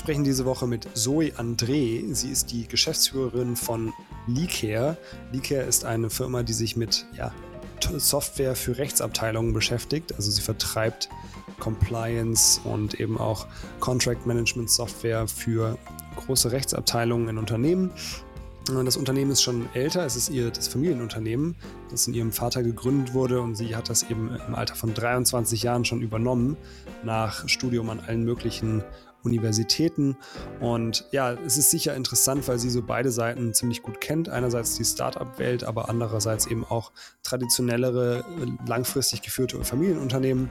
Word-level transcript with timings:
sprechen 0.00 0.24
diese 0.24 0.46
Woche 0.46 0.66
mit 0.66 0.88
Zoe 0.94 1.30
André. 1.36 2.02
Sie 2.14 2.30
ist 2.30 2.52
die 2.52 2.66
Geschäftsführerin 2.66 3.54
von 3.54 3.92
Leacare. 4.26 4.96
Leacare 5.30 5.64
ist 5.64 5.84
eine 5.84 6.08
Firma, 6.08 6.42
die 6.42 6.54
sich 6.54 6.74
mit 6.74 7.04
ja, 7.14 7.34
Software 7.98 8.56
für 8.56 8.78
Rechtsabteilungen 8.78 9.52
beschäftigt. 9.52 10.14
Also 10.14 10.30
sie 10.30 10.40
vertreibt 10.40 11.10
Compliance 11.58 12.62
und 12.64 12.98
eben 12.98 13.18
auch 13.18 13.46
Contract 13.80 14.24
Management 14.24 14.70
Software 14.70 15.28
für 15.28 15.76
große 16.16 16.50
Rechtsabteilungen 16.50 17.28
in 17.28 17.36
Unternehmen. 17.36 17.90
Das 18.64 18.96
Unternehmen 18.96 19.32
ist 19.32 19.42
schon 19.42 19.68
älter, 19.74 20.06
es 20.06 20.16
ist 20.16 20.30
ihr 20.30 20.50
das 20.50 20.68
Familienunternehmen, 20.68 21.56
das 21.90 22.06
in 22.06 22.14
ihrem 22.14 22.32
Vater 22.32 22.62
gegründet 22.62 23.12
wurde 23.12 23.40
und 23.42 23.54
sie 23.54 23.76
hat 23.76 23.90
das 23.90 24.04
eben 24.04 24.30
im 24.46 24.54
Alter 24.54 24.76
von 24.76 24.94
23 24.94 25.62
Jahren 25.62 25.84
schon 25.84 26.00
übernommen, 26.00 26.56
nach 27.02 27.48
Studium 27.48 27.90
an 27.90 28.00
allen 28.00 28.24
möglichen 28.24 28.84
Universitäten. 29.22 30.16
Und 30.60 31.06
ja, 31.12 31.32
es 31.32 31.58
ist 31.58 31.70
sicher 31.70 31.94
interessant, 31.94 32.46
weil 32.48 32.58
sie 32.58 32.70
so 32.70 32.82
beide 32.82 33.10
Seiten 33.10 33.54
ziemlich 33.54 33.82
gut 33.82 34.00
kennt. 34.00 34.28
Einerseits 34.28 34.76
die 34.76 34.84
Startup-Welt, 34.84 35.64
aber 35.64 35.88
andererseits 35.88 36.46
eben 36.46 36.64
auch 36.64 36.92
traditionellere, 37.22 38.24
langfristig 38.66 39.22
geführte 39.22 39.62
Familienunternehmen. 39.64 40.50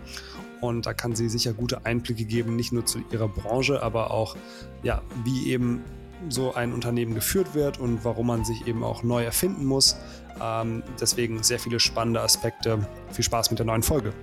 Und 0.62 0.86
da 0.86 0.94
kann 0.94 1.16
sie 1.16 1.30
sicher 1.30 1.54
gute 1.54 1.86
Einblicke 1.86 2.26
geben, 2.26 2.56
nicht 2.56 2.74
nur 2.74 2.86
zu 2.86 3.00
ihrer 3.12 3.28
Branche, 3.28 3.82
aber 3.82 4.12
auch, 4.12 4.36
ja, 4.84 5.02
wie 5.24 5.52
eben 5.52 5.84
so 6.28 6.54
ein 6.54 6.74
Unternehmen 6.74 7.16
geführt 7.16 7.56
wird 7.56 7.80
und 7.80 8.04
warum 8.04 8.28
man 8.28 8.44
sich 8.44 8.68
eben 8.68 8.84
auch 8.84 9.04
neu 9.04 9.24
erfinden 9.24 9.66
muss. 9.66 9.96
Ähm, 10.42 10.84
deswegen 11.00 11.44
sehr 11.44 11.60
viele 11.60 11.80
spannende 11.80 12.22
Aspekte. 12.22 12.86
Viel 13.12 13.24
Spaß 13.24 13.52
mit 13.52 13.60
der 13.60 13.66
neuen 13.66 13.84
Folge. 13.84 14.14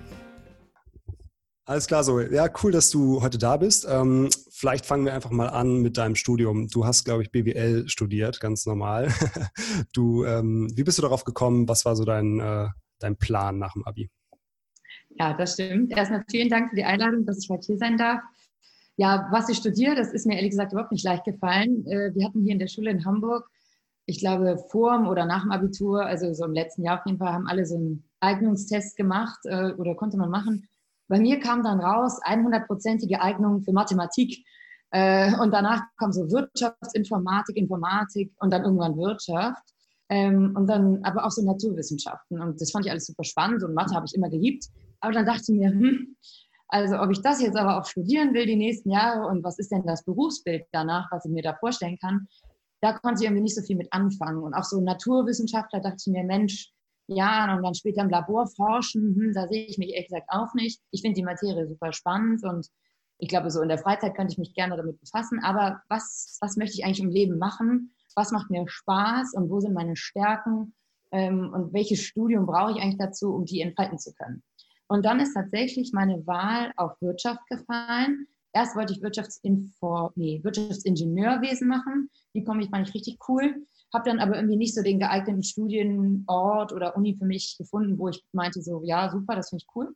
Alles 1.69 1.89
klar, 1.89 2.05
so. 2.05 2.21
Ja, 2.21 2.49
cool, 2.63 2.71
dass 2.71 2.91
du 2.91 3.23
heute 3.23 3.39
da 3.39 3.57
bist. 3.57 3.89
Ähm, 3.91 4.29
vielleicht 4.51 4.87
fangen 4.87 5.05
wir 5.05 5.15
einfach 5.15 5.33
mal 5.33 5.49
an 5.49 5.83
mit 5.83 5.97
deinem 5.97 6.15
Studium. 6.15 6.69
Du 6.69 6.87
hast, 6.87 7.05
glaube 7.05 7.25
ich, 7.25 7.33
BWL 7.33 7.89
studiert, 7.89 8.41
ganz 8.41 8.67
normal. 8.67 9.09
Du, 9.93 10.25
ähm, 10.25 10.71
wie 10.77 10.85
bist 10.85 10.99
du 10.99 11.03
darauf 11.03 11.25
gekommen? 11.25 11.69
Was 11.69 11.85
war 11.85 11.97
so 11.97 12.05
dein, 12.05 12.39
äh, 12.39 12.69
dein 13.01 13.17
Plan 13.17 13.59
nach 13.59 13.73
dem 13.73 13.85
Abi? 13.85 14.11
Ja, 15.19 15.35
das 15.35 15.55
stimmt. 15.55 15.91
Erstmal 15.91 16.25
vielen 16.31 16.51
Dank 16.51 16.71
für 16.71 16.77
die 16.77 16.85
Einladung, 16.85 17.27
dass 17.27 17.43
ich 17.43 17.51
heute 17.51 17.67
hier 17.67 17.79
sein 17.79 17.97
darf. 17.97 18.21
Ja, 18.97 19.27
was 19.33 19.49
ich 19.49 19.57
studiere, 19.59 19.97
das 19.97 20.13
ist 20.13 20.25
mir 20.25 20.37
ehrlich 20.37 20.51
gesagt 20.51 20.73
überhaupt 20.73 20.93
nicht 20.93 21.05
leicht 21.05 21.25
gefallen. 21.25 21.85
Äh, 21.87 22.15
wir 22.15 22.27
hatten 22.27 22.45
hier 22.45 22.53
in 22.53 22.61
der 22.61 22.69
Schule 22.69 22.91
in 22.91 23.05
Hamburg, 23.05 23.51
ich 24.05 24.21
glaube, 24.21 24.57
vor 24.71 25.09
oder 25.11 25.27
nach 25.27 25.43
dem 25.43 25.51
Abitur, 25.51 26.07
also 26.07 26.33
so 26.33 26.45
im 26.45 26.53
letzten 26.53 26.85
Jahr 26.85 27.01
auf 27.01 27.07
jeden 27.07 27.19
Fall, 27.19 27.33
haben 27.33 27.49
alle 27.49 27.67
so 27.67 27.75
einen 27.75 28.05
Eignungstest 28.21 28.97
gemacht 28.97 29.41
äh, 29.45 29.73
oder 29.73 29.97
konnte 29.97 30.17
man 30.17 30.31
machen. 30.31 30.69
Bei 31.09 31.21
mir 31.21 31.41
kam 31.41 31.63
dann 31.63 31.81
raus 31.81 32.21
100-prozentige 32.25 33.21
Eignung 33.21 33.63
für 33.63 33.73
Mathematik. 33.73 34.45
Äh, 34.91 35.35
und 35.41 35.53
danach 35.53 35.83
kam 35.99 36.13
so 36.13 36.31
Wirtschaftsinformatik, 36.31 37.57
Informatik 37.57 38.33
und 38.41 38.53
dann 38.53 38.65
irgendwann 38.65 38.97
Wirtschaft. 38.97 39.63
Ähm, 40.09 40.55
und 40.57 40.69
dann 40.69 41.03
aber 41.03 41.25
auch 41.25 41.31
so 41.31 41.45
Naturwissenschaften. 41.45 42.41
Und 42.41 42.61
das 42.61 42.71
fand 42.71 42.87
ich 42.87 42.91
alles 42.91 43.07
super 43.07 43.25
spannend 43.25 43.63
und 43.65 43.75
Mathe 43.75 43.95
habe 43.95 44.07
ich 44.07 44.15
immer 44.15 44.31
geliebt. 44.31 44.67
Aber 45.01 45.13
dann 45.13 45.27
dachte 45.27 45.43
ich 45.49 45.59
mir, 45.59 45.71
hm, 45.71 46.17
also 46.69 46.99
ob 46.99 47.11
ich 47.11 47.23
das 47.23 47.41
jetzt 47.41 47.57
aber 47.57 47.79
auch 47.79 47.87
studieren 47.87 48.35
will 48.35 48.47
die 48.47 48.57
nächsten 48.57 48.91
Jahre 48.91 49.27
und 49.27 49.45
was 49.45 49.59
ist 49.59 49.71
denn 49.71 49.85
das 49.85 50.05
Berufsbild 50.05 50.65
danach, 50.73 51.09
was 51.11 51.25
ich 51.25 51.31
mir 51.31 51.43
da 51.43 51.55
vorstellen 51.55 51.99
kann, 52.01 52.27
da 52.81 52.93
konnte 52.93 53.23
ich 53.23 53.27
irgendwie 53.27 53.43
nicht 53.43 53.57
so 53.57 53.63
viel 53.63 53.77
mit 53.77 53.93
anfangen. 53.93 54.43
Und 54.43 54.55
auch 54.55 54.65
so 54.65 54.81
Naturwissenschaftler 54.81 55.81
dachte 55.81 55.97
ich 55.99 56.13
mir, 56.13 56.25
Mensch, 56.25 56.73
ja, 57.09 57.55
und 57.57 57.63
dann 57.63 57.75
später 57.75 58.03
im 58.03 58.11
Labor 58.11 58.47
forschen, 58.49 59.15
hm, 59.15 59.33
da 59.33 59.47
sehe 59.49 59.67
ich 59.67 59.79
mich 59.79 59.91
ehrlich 59.91 60.09
gesagt 60.09 60.29
auch 60.29 60.55
nicht. 60.55 60.81
Ich 60.91 61.03
finde 61.03 61.15
die 61.15 61.25
Materie 61.25 61.67
super 61.69 61.93
spannend 61.93 62.43
und 62.45 62.69
ich 63.19 63.29
glaube, 63.29 63.51
so 63.51 63.63
in 63.63 63.69
der 63.69 63.79
Freizeit 63.79 64.15
könnte 64.15 64.33
ich 64.33 64.39
mich 64.39 64.55
gerne 64.55 64.77
damit 64.77 65.01
befassen. 65.01 65.41
Aber 65.43 65.81
was, 65.89 66.37
was 66.41 66.57
möchte 66.57 66.77
ich 66.77 66.85
eigentlich 66.85 67.01
im 67.01 67.11
Leben 67.11 67.39
machen? 67.39 67.95
Was 68.15 68.31
macht 68.31 68.51
mir 68.51 68.67
Spaß 68.67 69.35
und 69.35 69.51
wo 69.51 69.61
sind 69.61 69.73
meine 69.73 69.97
Stärken? 69.97 70.75
Ähm, 71.13 71.53
und 71.53 71.73
welches 71.73 72.03
Studium 72.03 72.47
brauche 72.47 72.73
ich 72.73 72.83
eigentlich 72.83 72.99
dazu, 72.99 73.35
um 73.35 73.45
die 73.45 73.61
entfalten 73.61 73.99
zu 73.99 74.13
können? 74.15 74.43
Und 74.89 75.05
dann 75.05 75.21
ist 75.21 75.35
tatsächlich 75.35 75.93
meine 75.93 76.27
Wahl 76.27 76.73
auf 76.77 77.01
Wirtschaft 77.01 77.41
gefallen. 77.49 78.27
Erst 78.53 78.77
wollte 78.77 78.93
ich 78.93 79.03
Wirtschaftsinfo, 79.03 80.11
nee, 80.15 80.41
Wirtschaftsingenieurwesen 80.43 81.69
machen. 81.69 82.11
Die 82.35 82.45
komme 82.45 82.63
ich, 82.63 82.71
fand 82.71 82.89
ich 82.89 82.95
richtig 82.95 83.19
cool. 83.29 83.67
Habe 83.95 84.11
dann 84.11 84.19
aber 84.19 84.37
irgendwie 84.37 84.57
nicht 84.57 84.75
so 84.75 84.83
den 84.83 84.99
geeigneten 84.99 85.43
Studienort 85.43 86.73
oder 86.73 86.97
Uni 86.97 87.17
für 87.19 87.27
mich 87.27 87.57
gefunden, 87.59 87.99
wo 87.99 88.09
ich 88.09 88.25
meinte 88.33 88.61
so, 88.63 88.83
ja, 88.85 89.11
super, 89.11 89.37
das 89.37 89.51
finde 89.51 89.63
ich 89.63 89.77
cool. 89.77 89.95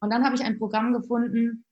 Und 0.00 0.10
dann 0.10 0.24
habe 0.24 0.34
ich 0.34 0.42
ein 0.42 0.58
Programm 0.58 0.92
gefunden, 0.92 1.64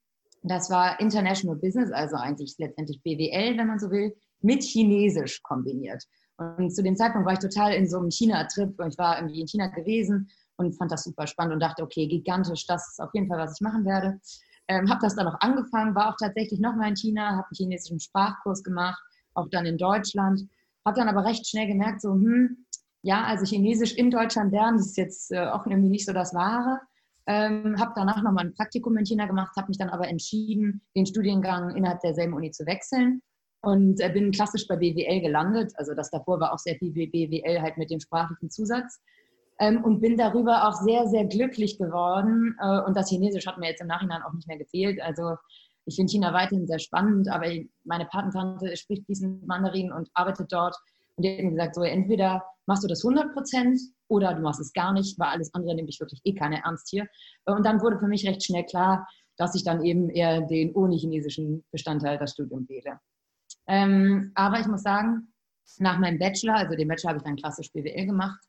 das 0.43 0.71
war 0.71 1.00
International 1.00 1.56
Business, 1.56 1.91
also 1.91 2.17
eigentlich 2.17 2.55
letztendlich 2.59 3.03
BWL, 3.03 3.56
wenn 3.59 3.67
man 3.67 3.78
so 3.78 3.91
will, 3.91 4.15
mit 4.41 4.62
Chinesisch 4.62 5.43
kombiniert. 5.43 6.05
Und 6.37 6.75
zu 6.75 6.83
dem 6.83 6.97
Zeitpunkt 6.97 7.27
war 7.27 7.33
ich 7.33 7.39
total 7.39 7.73
in 7.73 7.88
so 7.88 7.99
einem 7.99 8.11
China-Trip 8.11 8.78
und 8.78 8.88
ich 8.88 8.99
war 8.99 9.19
irgendwie 9.19 9.41
in 9.41 9.49
China 9.49 9.69
gewesen 9.69 10.28
und 10.56 10.77
fand 10.77 10.93
das 10.93 11.05
super 11.05 11.27
spannend 11.27 11.55
und 11.55 11.61
dachte, 11.61 11.83
okay, 11.83 12.06
gigantisch, 12.06 12.67
das 12.67 12.88
ist 12.91 13.00
auf 13.00 13.11
jeden 13.15 13.28
Fall, 13.28 13.38
was 13.38 13.55
ich 13.55 13.61
machen 13.61 13.84
werde. 13.84 14.21
Ähm, 14.69 14.91
habe 14.91 15.00
das 15.00 15.15
dann 15.15 15.28
auch 15.28 15.41
angefangen, 15.41 15.94
war 15.94 16.11
auch 16.11 16.17
tatsächlich 16.19 16.61
nochmal 16.61 16.91
in 16.91 16.97
China, 16.97 17.31
habe 17.31 17.47
einen 17.47 17.56
chinesischen 17.56 18.00
Sprachkurs 18.00 18.62
gemacht, 18.62 19.00
auch 19.34 19.49
dann 19.50 19.65
in 19.65 19.78
Deutschland. 19.78 20.43
Habe 20.86 20.98
dann 20.98 21.08
aber 21.08 21.24
recht 21.24 21.47
schnell 21.47 21.66
gemerkt, 21.66 22.00
so, 22.00 22.12
hm, 22.12 22.64
ja, 23.02 23.24
also 23.24 23.44
Chinesisch 23.44 23.94
in 23.94 24.10
Deutschland 24.10 24.52
lernen, 24.52 24.78
das 24.78 24.86
ist 24.86 24.97
jetzt 24.97 25.32
äh, 25.32 25.47
auch 25.47 25.66
irgendwie 25.66 25.91
nicht 25.91 26.06
so 26.06 26.12
das 26.12 26.32
Wahre. 26.32 26.80
Ähm, 27.26 27.76
habe 27.80 27.92
danach 27.97 28.22
nochmal 28.22 28.47
ein 28.47 28.54
Praktikum 28.54 28.96
in 28.96 29.04
China 29.04 29.26
gemacht, 29.26 29.56
habe 29.56 29.69
mich 29.69 29.78
dann 29.78 29.91
aber 29.91 30.08
entschieden, 30.08 30.80
den 30.94 31.06
Studiengang 31.06 31.75
innerhalb 31.75 32.00
derselben 32.00 32.34
Uni 32.34 32.52
zu 32.52 32.64
wechseln 32.66 33.20
und 33.62 34.00
äh, 34.00 34.08
bin 34.10 34.30
klassisch 34.30 34.69
bei 34.69 34.76
BWL 34.76 35.20
gelandet. 35.20 35.72
Also 35.75 35.94
das 35.94 36.10
davor 36.10 36.38
war 36.38 36.52
auch 36.52 36.58
sehr 36.58 36.76
viel 36.76 36.92
BWL 36.92 37.60
halt 37.62 37.78
mit 37.78 37.91
dem 37.91 37.98
sprachlichen 37.98 38.48
Zusatz 38.48 39.00
ähm, 39.58 39.82
und 39.82 40.00
bin 40.00 40.16
darüber 40.16 40.69
auch 40.69 40.75
sehr, 40.75 41.08
sehr 41.08 41.25
glücklich 41.25 41.78
geworden. 41.78 42.56
Äh, 42.60 42.80
und 42.82 42.96
das 42.96 43.08
Chinesisch 43.08 43.46
hat 43.46 43.58
mir 43.58 43.70
jetzt 43.70 43.80
im 43.80 43.88
Nachhinein 43.88 44.22
auch 44.22 44.32
nicht 44.32 44.46
mehr 44.46 44.58
gefehlt. 44.58 45.00
Also 45.02 45.36
ich 45.86 45.97
finde 45.97 46.10
China 46.10 46.32
weiterhin 46.32 46.66
sehr 46.66 46.80
spannend, 46.80 47.28
aber 47.28 47.47
meine 47.84 48.06
Patentante 48.06 48.76
spricht 48.76 49.04
fließend 49.06 49.47
Mandarin 49.47 49.92
und 49.92 50.08
arbeitet 50.14 50.52
dort. 50.52 50.76
Und 51.14 51.24
die 51.24 51.30
hat 51.30 51.44
mir 51.44 51.50
gesagt, 51.50 51.76
so 51.76 51.82
entweder 51.82 52.44
machst 52.66 52.84
du 52.84 52.88
das 52.88 53.04
100 53.04 53.32
Prozent 53.32 53.80
oder 54.08 54.34
du 54.34 54.42
machst 54.42 54.60
es 54.60 54.72
gar 54.72 54.92
nicht, 54.92 55.19
weil 55.19 55.28
alles 55.28 55.54
andere 55.54 55.75
nehme 55.75 55.88
ich 55.88 56.00
wirklich 56.00 56.20
eh 56.25 56.34
keine 56.34 56.62
ernst 56.64 56.88
hier. 56.91 57.06
Und 57.44 57.64
dann 57.64 57.80
wurde 57.80 57.98
für 57.98 58.08
mich 58.08 58.26
recht 58.26 58.44
schnell 58.44 58.64
klar, 58.64 59.08
dass 59.36 59.54
ich 59.54 59.64
dann 59.64 59.84
eben 59.84 60.10
eher 60.10 60.41
den 60.42 60.75
ohne 60.75 60.96
chinesischen 60.96 61.64
Bestandteil 61.70 62.19
das 62.19 62.32
Studium 62.32 62.69
wähle. 62.69 62.98
Ähm, 63.69 64.32
aber 64.34 64.60
ich 64.60 64.66
muss 64.66 64.82
sagen, 64.82 65.32
nach 65.78 65.98
meinem 65.98 66.19
Bachelor, 66.19 66.56
also 66.56 66.75
den 66.75 66.88
Bachelor 66.88 67.10
habe 67.10 67.19
ich 67.19 67.25
dann 67.25 67.36
klassisch 67.36 67.72
BWL 67.72 68.06
gemacht, 68.06 68.41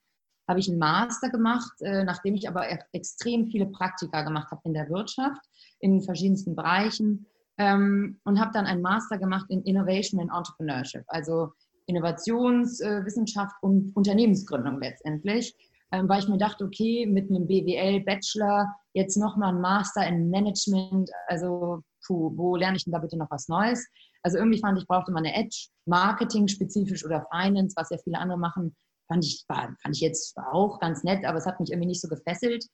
habe 0.47 0.59
ich 0.59 0.69
einen 0.69 0.79
Master 0.79 1.29
gemacht, 1.29 1.73
äh, 1.81 2.03
nachdem 2.03 2.35
ich 2.35 2.47
aber 2.47 2.65
extrem 2.93 3.47
viele 3.47 3.65
Praktika 3.67 4.21
gemacht 4.23 4.49
habe 4.49 4.61
in 4.65 4.73
der 4.73 4.89
Wirtschaft, 4.89 5.41
in 5.79 6.01
verschiedensten 6.01 6.55
Bereichen 6.55 7.25
ähm, 7.57 8.19
und 8.23 8.39
habe 8.39 8.51
dann 8.53 8.65
einen 8.65 8.81
Master 8.81 9.17
gemacht 9.17 9.45
in 9.49 9.63
Innovation 9.63 10.19
and 10.21 10.31
Entrepreneurship, 10.31 11.03
also 11.07 11.49
Innovationswissenschaft 11.87 13.55
äh, 13.61 13.65
und 13.65 13.95
Unternehmensgründung 13.95 14.79
letztendlich, 14.79 15.55
ähm, 15.91 16.09
weil 16.09 16.19
ich 16.19 16.27
mir 16.27 16.37
dachte, 16.37 16.65
okay, 16.65 17.05
mit 17.05 17.29
einem 17.29 17.47
BWL-Bachelor 17.47 18.75
jetzt 18.93 19.15
nochmal 19.17 19.53
ein 19.53 19.61
Master 19.61 20.05
in 20.07 20.29
Management, 20.29 21.09
also 21.27 21.81
puh, 22.05 22.31
wo 22.35 22.55
lerne 22.55 22.77
ich 22.77 22.83
denn 22.83 22.93
da 22.93 22.99
bitte 22.99 23.17
noch 23.17 23.31
was 23.31 23.47
Neues? 23.47 23.87
Also 24.23 24.37
irgendwie 24.37 24.59
fand 24.59 24.77
ich, 24.77 24.87
brauchte 24.87 25.11
man 25.11 25.25
eine 25.25 25.35
Edge, 25.35 25.69
Marketing 25.85 26.47
spezifisch 26.47 27.05
oder 27.05 27.25
Finance, 27.31 27.75
was 27.77 27.89
ja 27.89 27.97
viele 28.03 28.19
andere 28.19 28.37
machen, 28.37 28.75
fand 29.07 29.23
ich, 29.23 29.45
fand 29.47 29.77
ich 29.91 30.01
jetzt 30.01 30.37
auch 30.37 30.79
ganz 30.79 31.03
nett, 31.03 31.25
aber 31.25 31.37
es 31.37 31.45
hat 31.45 31.59
mich 31.59 31.71
irgendwie 31.71 31.87
nicht 31.87 32.01
so 32.01 32.09
gefesselt, 32.09 32.65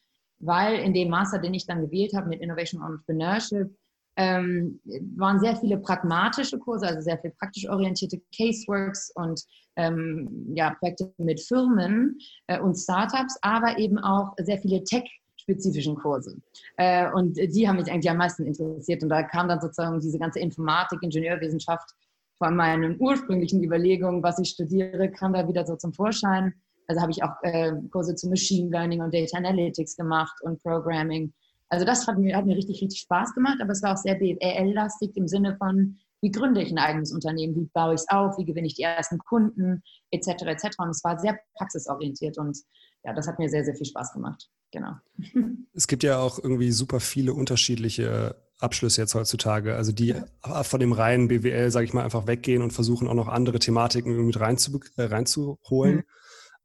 weil 0.45 0.79
in 0.79 0.93
dem 0.93 1.09
Master, 1.09 1.39
den 1.39 1.53
ich 1.53 1.65
dann 1.65 1.81
gewählt 1.81 2.13
habe 2.15 2.29
mit 2.29 2.41
Innovation 2.41 2.81
Entrepreneurship, 2.81 3.75
ähm, 4.15 4.79
waren 5.15 5.39
sehr 5.39 5.55
viele 5.55 5.77
pragmatische 5.77 6.59
Kurse, 6.59 6.87
also 6.87 7.01
sehr 7.01 7.17
viel 7.17 7.31
praktisch 7.31 7.67
orientierte 7.67 8.21
Caseworks 8.35 9.11
und 9.15 9.41
ähm, 9.75 10.53
ja, 10.55 10.75
Projekte 10.75 11.11
mit 11.17 11.41
Firmen 11.41 12.19
äh, 12.47 12.59
und 12.59 12.75
Startups, 12.75 13.37
aber 13.41 13.79
eben 13.79 13.97
auch 13.97 14.33
sehr 14.37 14.59
viele 14.59 14.83
Tech-spezifischen 14.83 15.95
Kurse. 15.95 16.37
Äh, 16.77 17.11
und 17.11 17.37
die 17.37 17.67
haben 17.67 17.77
mich 17.77 17.91
eigentlich 17.91 18.09
am 18.09 18.17
meisten 18.17 18.45
interessiert. 18.45 19.01
Und 19.01 19.09
da 19.09 19.23
kam 19.23 19.47
dann 19.47 19.61
sozusagen 19.61 19.99
diese 19.99 20.19
ganze 20.19 20.39
Informatik, 20.39 21.01
Ingenieurwissenschaft 21.01 21.89
von 22.37 22.55
meinen 22.55 22.97
ursprünglichen 22.99 23.63
Überlegungen, 23.63 24.21
was 24.21 24.37
ich 24.37 24.49
studiere, 24.49 25.09
kam 25.09 25.33
da 25.33 25.47
wieder 25.47 25.65
so 25.65 25.75
zum 25.75 25.93
Vorschein. 25.93 26.53
Also 26.93 27.01
habe 27.01 27.11
ich 27.11 27.23
auch 27.23 27.33
äh, 27.41 27.71
Kurse 27.89 28.13
zu 28.13 28.29
Machine 28.29 28.69
Learning 28.69 29.01
und 29.01 29.13
Data 29.13 29.35
Analytics 29.35 29.95
gemacht 29.95 30.35
und 30.43 30.61
Programming. 30.61 31.33
Also 31.69 31.85
das 31.85 32.05
hat 32.05 32.19
mir, 32.19 32.37
hat 32.37 32.45
mir 32.45 32.55
richtig, 32.55 32.83
richtig 32.83 32.99
Spaß 32.99 33.33
gemacht, 33.33 33.57
aber 33.61 33.71
es 33.71 33.81
war 33.81 33.93
auch 33.93 33.97
sehr 33.97 34.13
BWL-lastig 34.13 35.17
im 35.17 35.27
Sinne 35.27 35.57
von, 35.57 35.97
wie 36.21 36.29
gründe 36.29 36.61
ich 36.61 36.69
ein 36.69 36.77
eigenes 36.77 37.11
Unternehmen, 37.11 37.55
wie 37.55 37.67
baue 37.73 37.95
ich 37.95 38.01
es 38.01 38.09
auf, 38.09 38.37
wie 38.37 38.45
gewinne 38.45 38.67
ich 38.67 38.75
die 38.75 38.83
ersten 38.83 39.17
Kunden, 39.17 39.81
etc., 40.11 40.43
etc. 40.43 40.77
Und 40.77 40.89
es 40.89 41.03
war 41.03 41.17
sehr 41.17 41.39
praxisorientiert 41.55 42.37
und 42.37 42.59
ja, 43.03 43.13
das 43.13 43.27
hat 43.27 43.39
mir 43.39 43.49
sehr, 43.49 43.65
sehr 43.65 43.75
viel 43.75 43.87
Spaß 43.87 44.13
gemacht. 44.13 44.49
genau. 44.71 44.93
Es 45.73 45.87
gibt 45.87 46.03
ja 46.03 46.19
auch 46.19 46.37
irgendwie 46.37 46.71
super 46.71 46.99
viele 46.99 47.33
unterschiedliche 47.33 48.35
Abschlüsse 48.59 49.01
jetzt 49.01 49.15
heutzutage, 49.15 49.75
also 49.75 49.91
die 49.91 50.13
von 50.61 50.79
dem 50.79 50.93
reinen 50.93 51.27
BWL, 51.27 51.71
sage 51.71 51.85
ich 51.85 51.93
mal, 51.93 52.03
einfach 52.03 52.27
weggehen 52.27 52.61
und 52.61 52.71
versuchen 52.71 53.07
auch 53.07 53.15
noch 53.15 53.27
andere 53.27 53.57
Thematiken 53.57 54.11
irgendwie 54.11 54.37
rein 54.37 54.57
äh, 54.97 55.03
reinzuholen. 55.03 55.95
Mhm. 55.95 56.03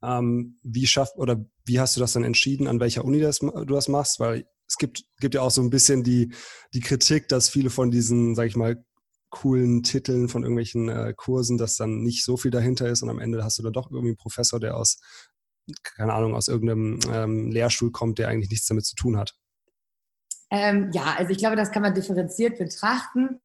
Ähm, 0.03 0.59
wie 0.62 0.87
schafft 0.87 1.17
oder 1.17 1.45
wie 1.65 1.81
hast 1.81 1.97
du 1.97 2.00
das 2.00 2.12
dann 2.12 2.25
entschieden, 2.25 2.69
an 2.69 2.81
welcher 2.81 3.05
Uni 3.05 3.21
das, 3.21 3.41
du 3.41 3.65
das 3.65 3.89
machst? 3.89 4.21
Weil 4.21 4.47
es 4.69 4.77
gibt, 4.77 5.05
gibt 5.21 5.35
ja 5.35 5.43
auch 5.43 5.50
so 5.50 5.62
ein 5.62 5.71
bisschen 5.71 6.05
die, 6.05 6.33
die 6.75 6.81
Kritik, 6.81 7.29
dass 7.29 7.49
viele 7.49 7.71
von 7.71 7.91
diesen, 7.91 8.35
sage 8.35 8.49
ich 8.49 8.56
mal, 8.56 8.85
coolen 9.31 9.83
Titeln 9.83 10.29
von 10.29 10.43
irgendwelchen 10.43 10.89
äh, 10.89 11.12
Kursen, 11.17 11.59
dass 11.59 11.77
dann 11.77 12.03
nicht 12.03 12.25
so 12.25 12.37
viel 12.37 12.50
dahinter 12.50 12.89
ist 12.89 13.03
und 13.03 13.11
am 13.11 13.19
Ende 13.19 13.43
hast 13.45 13.59
du 13.59 13.62
dann 13.62 13.73
doch 13.73 13.91
irgendwie 13.91 14.09
einen 14.09 14.17
Professor, 14.17 14.59
der 14.61 14.77
aus, 14.77 15.00
keine 15.83 16.15
Ahnung, 16.15 16.35
aus 16.35 16.49
irgendeinem 16.49 16.99
ähm, 17.12 17.50
Lehrstuhl 17.50 17.91
kommt, 17.91 18.19
der 18.19 18.29
eigentlich 18.29 18.50
nichts 18.50 18.67
damit 18.67 18.87
zu 18.87 18.95
tun 18.95 19.19
hat. 19.19 19.35
Ähm, 20.50 20.91
ja, 20.93 21.15
also 21.19 21.31
ich 21.31 21.39
glaube, 21.39 21.56
das 21.56 21.71
kann 21.71 21.83
man 21.83 21.95
differenziert 21.95 22.59
betrachten. 22.59 23.41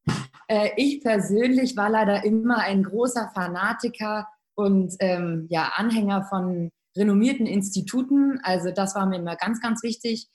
Äh, 0.48 0.70
ich 0.76 1.02
persönlich 1.02 1.76
war 1.76 1.90
leider 1.90 2.24
immer 2.24 2.58
ein 2.58 2.82
großer 2.82 3.30
Fanatiker 3.34 4.26
und 4.54 4.94
ähm, 5.00 5.46
ja, 5.50 5.72
Anhänger 5.74 6.24
von 6.24 6.70
renommierten 6.96 7.46
Instituten. 7.46 8.40
Also 8.42 8.70
das 8.70 8.94
war 8.94 9.06
mir 9.06 9.18
immer 9.18 9.36
ganz, 9.36 9.60
ganz 9.60 9.82
wichtig. 9.82 10.28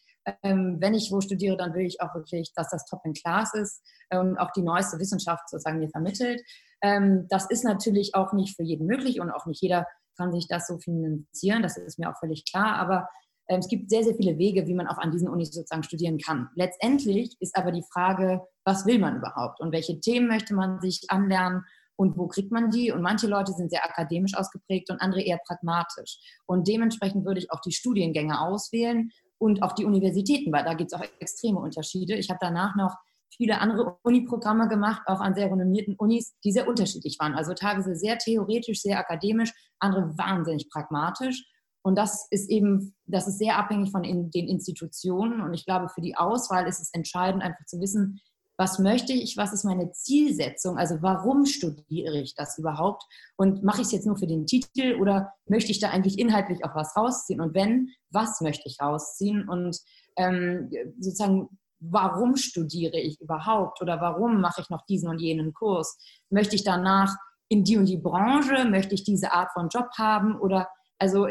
Ähm, 0.43 0.77
wenn 0.79 0.93
ich 0.93 1.11
wo 1.11 1.21
studiere, 1.21 1.57
dann 1.57 1.73
will 1.73 1.85
ich 1.85 2.01
auch 2.01 2.13
wirklich, 2.13 2.51
dass 2.53 2.69
das 2.69 2.85
top 2.85 3.01
in 3.05 3.13
class 3.13 3.53
ist 3.53 3.81
und 4.11 4.37
auch 4.37 4.51
die 4.51 4.61
neueste 4.61 4.99
Wissenschaft 4.99 5.49
sozusagen 5.49 5.79
mir 5.79 5.89
vermittelt. 5.89 6.41
Ähm, 6.81 7.27
das 7.29 7.49
ist 7.49 7.63
natürlich 7.63 8.15
auch 8.15 8.33
nicht 8.33 8.55
für 8.55 8.63
jeden 8.63 8.85
möglich 8.85 9.21
und 9.21 9.31
auch 9.31 9.45
nicht 9.45 9.61
jeder 9.61 9.87
kann 10.17 10.33
sich 10.33 10.47
das 10.47 10.67
so 10.67 10.77
finanzieren. 10.77 11.63
Das 11.63 11.77
ist 11.77 11.97
mir 11.97 12.09
auch 12.09 12.19
völlig 12.19 12.43
klar. 12.49 12.75
Aber 12.75 13.07
ähm, 13.47 13.59
es 13.59 13.67
gibt 13.67 13.89
sehr, 13.89 14.03
sehr 14.03 14.15
viele 14.15 14.37
Wege, 14.37 14.67
wie 14.67 14.73
man 14.73 14.87
auch 14.87 14.97
an 14.97 15.11
diesen 15.11 15.29
Unis 15.29 15.51
sozusagen 15.51 15.83
studieren 15.83 16.17
kann. 16.17 16.49
Letztendlich 16.55 17.35
ist 17.39 17.55
aber 17.55 17.71
die 17.71 17.85
Frage, 17.91 18.41
was 18.65 18.85
will 18.85 18.99
man 18.99 19.17
überhaupt 19.17 19.61
und 19.61 19.71
welche 19.71 19.99
Themen 19.99 20.27
möchte 20.27 20.53
man 20.53 20.81
sich 20.81 21.05
anlernen 21.07 21.63
und 21.99 22.17
wo 22.17 22.27
kriegt 22.27 22.49
man 22.49 22.69
die? 22.71 22.93
Und 22.93 23.01
manche 23.01 23.27
Leute 23.27 23.51
sind 23.51 23.71
sehr 23.71 23.83
akademisch 23.83 24.33
ausgeprägt 24.33 24.89
und 24.89 25.01
andere 25.01 25.21
eher 25.21 25.37
pragmatisch. 25.45 26.17
Und 26.45 26.65
dementsprechend 26.65 27.25
würde 27.25 27.41
ich 27.41 27.51
auch 27.51 27.59
die 27.59 27.73
Studiengänge 27.73 28.39
auswählen 28.39 29.11
und 29.37 29.61
auch 29.63 29.73
die 29.73 29.83
Universitäten, 29.83 30.49
weil 30.53 30.63
da 30.63 30.75
gibt 30.75 30.93
es 30.93 30.97
auch 30.97 31.03
extreme 31.19 31.59
Unterschiede. 31.59 32.15
Ich 32.15 32.29
habe 32.29 32.39
danach 32.41 32.77
noch 32.77 32.95
viele 33.35 33.59
andere 33.59 33.97
Uniprogramme 34.03 34.69
gemacht, 34.69 35.01
auch 35.07 35.19
an 35.19 35.35
sehr 35.35 35.51
renommierten 35.51 35.95
Unis, 35.95 36.37
die 36.45 36.53
sehr 36.53 36.69
unterschiedlich 36.69 37.17
waren. 37.19 37.33
Also 37.33 37.53
teilweise 37.53 37.93
sehr 37.97 38.17
theoretisch, 38.17 38.81
sehr 38.81 38.97
akademisch, 38.97 39.51
andere 39.79 40.17
wahnsinnig 40.17 40.69
pragmatisch. 40.69 41.51
Und 41.81 41.97
das 41.97 42.27
ist 42.31 42.49
eben, 42.49 42.95
das 43.07 43.27
ist 43.27 43.39
sehr 43.39 43.57
abhängig 43.57 43.91
von 43.91 44.05
in, 44.05 44.31
den 44.31 44.47
Institutionen. 44.47 45.41
Und 45.41 45.53
ich 45.53 45.65
glaube, 45.65 45.89
für 45.89 46.01
die 46.01 46.15
Auswahl 46.15 46.65
ist 46.65 46.79
es 46.79 46.93
entscheidend, 46.93 47.43
einfach 47.43 47.65
zu 47.65 47.81
wissen, 47.81 48.21
was 48.59 48.77
möchte 48.77 49.13
ich, 49.13 49.37
was 49.37 49.53
ist 49.53 49.63
meine 49.63 49.93
Zielsetzung, 49.93 50.77
also 50.77 50.97
warum 50.99 51.45
studiere 51.45 52.19
ich 52.19 52.35
das 52.35 52.57
überhaupt? 52.57 53.03
Und 53.37 53.63
mache 53.63 53.79
ich 53.79 53.87
es 53.87 53.93
jetzt 53.93 54.05
nur 54.05 54.17
für 54.17 54.27
den 54.27 54.45
Titel 54.45 54.97
oder 54.99 55.31
möchte 55.45 55.71
ich 55.71 55.79
da 55.79 55.91
eigentlich 55.91 56.19
inhaltlich 56.19 56.65
auch 56.65 56.75
was 56.75 56.93
rausziehen? 56.97 57.39
Und 57.39 57.53
wenn, 57.53 57.87
was 58.09 58.41
möchte 58.41 58.67
ich 58.67 58.81
rausziehen? 58.81 59.47
Und 59.47 59.79
ähm, 60.17 60.69
sozusagen, 60.99 61.47
warum 61.79 62.35
studiere 62.35 62.97
ich 62.97 63.21
überhaupt? 63.21 63.81
Oder 63.81 64.01
warum 64.01 64.41
mache 64.41 64.59
ich 64.59 64.69
noch 64.69 64.85
diesen 64.87 65.07
und 65.07 65.21
jenen 65.21 65.53
Kurs? 65.53 65.97
Möchte 66.29 66.57
ich 66.57 66.65
danach 66.65 67.15
in 67.47 67.63
die 67.63 67.77
und 67.77 67.85
die 67.85 67.95
Branche, 67.95 68.65
möchte 68.65 68.93
ich 68.93 69.05
diese 69.05 69.31
Art 69.31 69.53
von 69.53 69.69
Job 69.69 69.87
haben? 69.97 70.37
Oder 70.37 70.67
also 70.97 71.29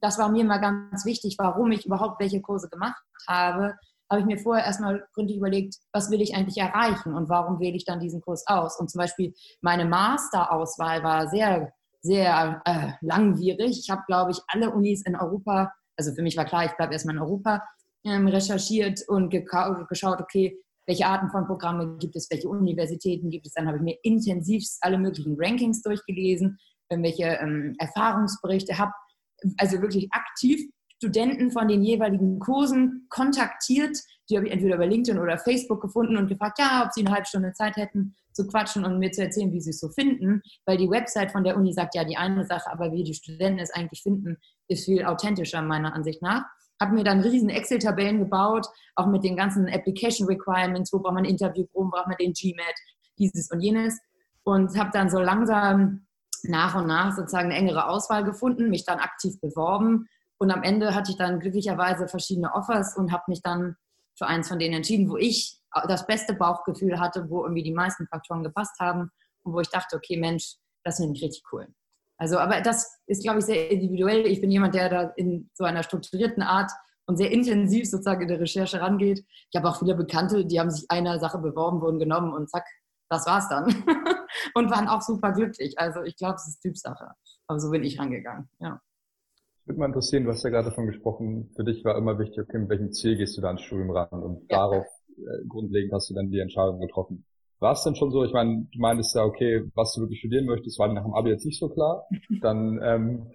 das 0.00 0.16
war 0.16 0.28
mir 0.28 0.42
immer 0.42 0.60
ganz 0.60 1.04
wichtig, 1.04 1.34
warum 1.38 1.72
ich 1.72 1.86
überhaupt 1.86 2.20
welche 2.20 2.40
Kurse 2.40 2.68
gemacht 2.68 3.02
habe, 3.26 3.74
habe 4.10 4.20
ich 4.20 4.26
mir 4.26 4.38
vorher 4.38 4.64
erstmal 4.64 5.06
gründlich 5.14 5.38
überlegt, 5.38 5.76
was 5.92 6.10
will 6.10 6.20
ich 6.20 6.34
eigentlich 6.34 6.58
erreichen 6.58 7.14
und 7.14 7.28
warum 7.28 7.60
wähle 7.60 7.76
ich 7.76 7.84
dann 7.84 8.00
diesen 8.00 8.20
Kurs 8.20 8.44
aus. 8.46 8.78
Und 8.78 8.90
zum 8.90 9.00
Beispiel 9.00 9.34
meine 9.60 9.84
Masterauswahl 9.84 11.02
war 11.02 11.28
sehr, 11.28 11.72
sehr 12.00 12.62
äh, 12.64 12.92
langwierig. 13.00 13.78
Ich 13.78 13.90
habe, 13.90 14.02
glaube 14.06 14.30
ich, 14.30 14.38
alle 14.48 14.70
Unis 14.70 15.02
in 15.04 15.16
Europa, 15.16 15.72
also 15.96 16.14
für 16.14 16.22
mich 16.22 16.36
war 16.36 16.44
klar, 16.44 16.64
ich 16.64 16.76
bleibe 16.76 16.92
erstmal 16.92 17.16
in 17.16 17.22
Europa, 17.22 17.62
ähm, 18.04 18.28
recherchiert 18.28 19.00
und 19.08 19.30
geschaut, 19.30 20.20
okay, 20.20 20.58
welche 20.86 21.06
Arten 21.06 21.30
von 21.30 21.46
Programmen 21.46 21.98
gibt 21.98 22.16
es, 22.16 22.30
welche 22.30 22.48
Universitäten 22.48 23.28
gibt 23.28 23.46
es. 23.46 23.52
Dann 23.52 23.66
habe 23.66 23.76
ich 23.76 23.82
mir 23.82 23.98
intensivst 24.02 24.78
alle 24.80 24.96
möglichen 24.96 25.36
Rankings 25.38 25.82
durchgelesen, 25.82 26.58
welche 26.88 27.24
ähm, 27.24 27.76
Erfahrungsberichte 27.78 28.78
habe, 28.78 28.92
also 29.58 29.82
wirklich 29.82 30.08
aktiv 30.12 30.70
Studenten 30.98 31.52
von 31.52 31.68
den 31.68 31.82
jeweiligen 31.82 32.40
Kursen 32.40 33.06
kontaktiert. 33.08 33.96
Die 34.28 34.36
habe 34.36 34.46
ich 34.46 34.52
entweder 34.52 34.74
über 34.74 34.86
LinkedIn 34.86 35.20
oder 35.20 35.38
Facebook 35.38 35.80
gefunden 35.80 36.16
und 36.16 36.26
gefragt, 36.26 36.58
ja, 36.58 36.84
ob 36.84 36.92
sie 36.92 37.06
eine 37.06 37.14
halbe 37.14 37.26
Stunde 37.26 37.52
Zeit 37.52 37.76
hätten 37.76 38.16
zu 38.32 38.46
quatschen 38.46 38.84
und 38.84 38.98
mir 38.98 39.12
zu 39.12 39.22
erzählen, 39.22 39.52
wie 39.52 39.60
sie 39.60 39.70
es 39.70 39.80
so 39.80 39.88
finden. 39.90 40.42
Weil 40.66 40.76
die 40.76 40.90
Website 40.90 41.30
von 41.30 41.44
der 41.44 41.56
Uni 41.56 41.72
sagt 41.72 41.94
ja 41.94 42.04
die 42.04 42.16
eine 42.16 42.44
Sache, 42.44 42.70
aber 42.70 42.92
wie 42.92 43.04
die 43.04 43.14
Studenten 43.14 43.60
es 43.60 43.70
eigentlich 43.70 44.02
finden, 44.02 44.36
ist 44.66 44.84
viel 44.84 45.04
authentischer 45.04 45.62
meiner 45.62 45.94
Ansicht 45.94 46.20
nach. 46.20 46.44
Habe 46.80 46.94
mir 46.94 47.04
dann 47.04 47.20
riesen 47.20 47.48
Excel-Tabellen 47.48 48.18
gebaut, 48.18 48.66
auch 48.96 49.06
mit 49.06 49.24
den 49.24 49.36
ganzen 49.36 49.68
Application 49.68 50.26
Requirements, 50.26 50.92
wo 50.92 50.98
braucht 50.98 51.14
man 51.14 51.24
Interview, 51.24 51.64
wo 51.72 51.84
braucht 51.84 52.08
man 52.08 52.16
den 52.18 52.32
GMAT, 52.32 52.74
dieses 53.18 53.50
und 53.50 53.60
jenes. 53.60 53.98
Und 54.42 54.76
habe 54.76 54.90
dann 54.92 55.10
so 55.10 55.20
langsam 55.20 56.06
nach 56.44 56.76
und 56.76 56.86
nach 56.86 57.16
sozusagen 57.16 57.50
eine 57.50 57.58
engere 57.58 57.88
Auswahl 57.88 58.24
gefunden, 58.24 58.70
mich 58.70 58.84
dann 58.84 58.98
aktiv 58.98 59.40
beworben 59.40 60.08
und 60.38 60.50
am 60.50 60.62
Ende 60.62 60.94
hatte 60.94 61.10
ich 61.10 61.18
dann 61.18 61.40
glücklicherweise 61.40 62.08
verschiedene 62.08 62.54
Offers 62.54 62.96
und 62.96 63.12
habe 63.12 63.24
mich 63.28 63.42
dann 63.42 63.76
für 64.16 64.26
eins 64.26 64.48
von 64.48 64.58
denen 64.58 64.74
entschieden, 64.74 65.10
wo 65.10 65.16
ich 65.16 65.58
das 65.86 66.06
beste 66.06 66.34
Bauchgefühl 66.34 66.98
hatte, 66.98 67.28
wo 67.28 67.42
irgendwie 67.42 67.62
die 67.62 67.74
meisten 67.74 68.06
Faktoren 68.06 68.42
gepasst 68.42 68.78
haben 68.80 69.10
und 69.42 69.52
wo 69.52 69.60
ich 69.60 69.68
dachte, 69.68 69.96
okay, 69.96 70.16
Mensch, 70.16 70.56
das 70.84 70.96
finde 70.96 71.14
ich 71.14 71.22
richtig 71.22 71.44
cool. 71.52 71.66
Also, 72.16 72.38
aber 72.38 72.60
das 72.60 72.98
ist, 73.06 73.22
glaube 73.22 73.38
ich, 73.38 73.44
sehr 73.44 73.70
individuell. 73.70 74.26
Ich 74.26 74.40
bin 74.40 74.50
jemand, 74.50 74.74
der 74.74 74.88
da 74.88 75.02
in 75.16 75.50
so 75.54 75.64
einer 75.64 75.82
strukturierten 75.82 76.42
Art 76.42 76.70
und 77.06 77.16
sehr 77.16 77.30
intensiv 77.30 77.88
sozusagen 77.88 78.22
in 78.22 78.28
der 78.28 78.40
Recherche 78.40 78.80
rangeht. 78.80 79.24
Ich 79.50 79.56
habe 79.56 79.68
auch 79.68 79.78
viele 79.78 79.94
Bekannte, 79.94 80.44
die 80.44 80.58
haben 80.58 80.70
sich 80.70 80.90
einer 80.90 81.20
Sache 81.20 81.38
beworben, 81.38 81.80
wurden 81.80 81.98
genommen 81.98 82.32
und 82.32 82.50
zack, 82.50 82.66
das 83.08 83.26
war's 83.26 83.48
dann. 83.48 83.66
und 84.54 84.70
waren 84.70 84.88
auch 84.88 85.02
super 85.02 85.32
glücklich. 85.32 85.78
Also 85.78 86.02
ich 86.02 86.16
glaube, 86.16 86.34
es 86.34 86.48
ist 86.48 86.60
Typsache. 86.60 87.12
Aber 87.46 87.60
so 87.60 87.70
bin 87.70 87.84
ich 87.84 87.98
rangegangen, 87.98 88.50
ja 88.58 88.80
würde 89.68 89.78
mal 89.78 89.86
interessieren, 89.86 90.24
du 90.24 90.30
hast 90.30 90.42
ja 90.42 90.50
gerade 90.50 90.68
davon 90.70 90.86
gesprochen, 90.86 91.50
für 91.54 91.64
dich 91.64 91.84
war 91.84 91.96
immer 91.96 92.18
wichtig, 92.18 92.40
okay, 92.40 92.58
mit 92.58 92.70
welchem 92.70 92.92
Ziel 92.92 93.16
gehst 93.16 93.36
du 93.36 93.42
da 93.42 93.50
ins 93.50 93.62
Studium 93.62 93.90
ran 93.90 94.22
und 94.22 94.40
ja. 94.50 94.58
darauf 94.58 94.86
äh, 95.16 95.46
grundlegend 95.46 95.92
hast 95.92 96.10
du 96.10 96.14
dann 96.14 96.30
die 96.30 96.40
Entscheidung 96.40 96.80
getroffen. 96.80 97.24
War 97.60 97.72
es 97.72 97.82
denn 97.82 97.96
schon 97.96 98.10
so, 98.10 98.24
ich 98.24 98.32
meine, 98.32 98.66
du 98.72 98.78
meintest 98.78 99.14
ja, 99.14 99.24
okay, 99.24 99.64
was 99.74 99.92
du 99.94 100.00
wirklich 100.00 100.20
studieren 100.20 100.46
möchtest, 100.46 100.78
war 100.78 100.92
nach 100.92 101.04
dem 101.04 101.14
Abi 101.14 101.30
jetzt 101.30 101.44
nicht 101.44 101.58
so 101.58 101.68
klar, 101.68 102.06
dann 102.40 102.80
ähm, 102.82 103.26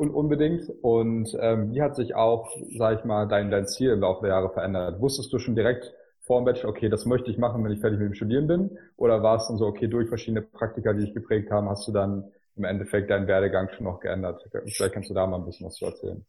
und 0.00 0.10
unbedingt. 0.10 0.62
Und 0.80 1.36
ähm, 1.38 1.72
wie 1.72 1.82
hat 1.82 1.94
sich 1.94 2.14
auch, 2.14 2.50
sag 2.78 2.98
ich 2.98 3.04
mal, 3.04 3.28
dein, 3.28 3.50
dein 3.50 3.66
Ziel 3.66 3.90
im 3.90 4.00
Laufe 4.00 4.22
der 4.22 4.30
Jahre 4.30 4.50
verändert? 4.50 5.00
Wusstest 5.00 5.32
du 5.32 5.38
schon 5.38 5.54
direkt 5.54 5.92
vor 6.20 6.40
dem 6.40 6.46
Bachelor, 6.46 6.70
okay, 6.70 6.88
das 6.88 7.04
möchte 7.04 7.30
ich 7.30 7.38
machen, 7.38 7.62
wenn 7.62 7.72
ich 7.72 7.80
fertig 7.80 7.98
mit 7.98 8.08
dem 8.08 8.14
Studieren 8.14 8.46
bin? 8.46 8.78
Oder 8.96 9.22
war 9.22 9.36
es 9.36 9.46
dann 9.46 9.58
so, 9.58 9.66
okay, 9.66 9.88
durch 9.88 10.08
verschiedene 10.08 10.42
Praktika, 10.42 10.94
die 10.94 11.04
dich 11.04 11.14
geprägt 11.14 11.50
haben, 11.50 11.68
hast 11.68 11.86
du 11.86 11.92
dann 11.92 12.30
im 12.60 12.64
Endeffekt 12.64 13.10
deinen 13.10 13.26
Werdegang 13.26 13.70
schon 13.70 13.84
noch 13.84 14.00
geändert. 14.00 14.46
Vielleicht 14.66 14.92
kannst 14.92 15.08
du 15.08 15.14
da 15.14 15.26
mal 15.26 15.38
ein 15.38 15.46
bisschen 15.46 15.66
was 15.66 15.76
zu 15.76 15.86
erzählen. 15.86 16.24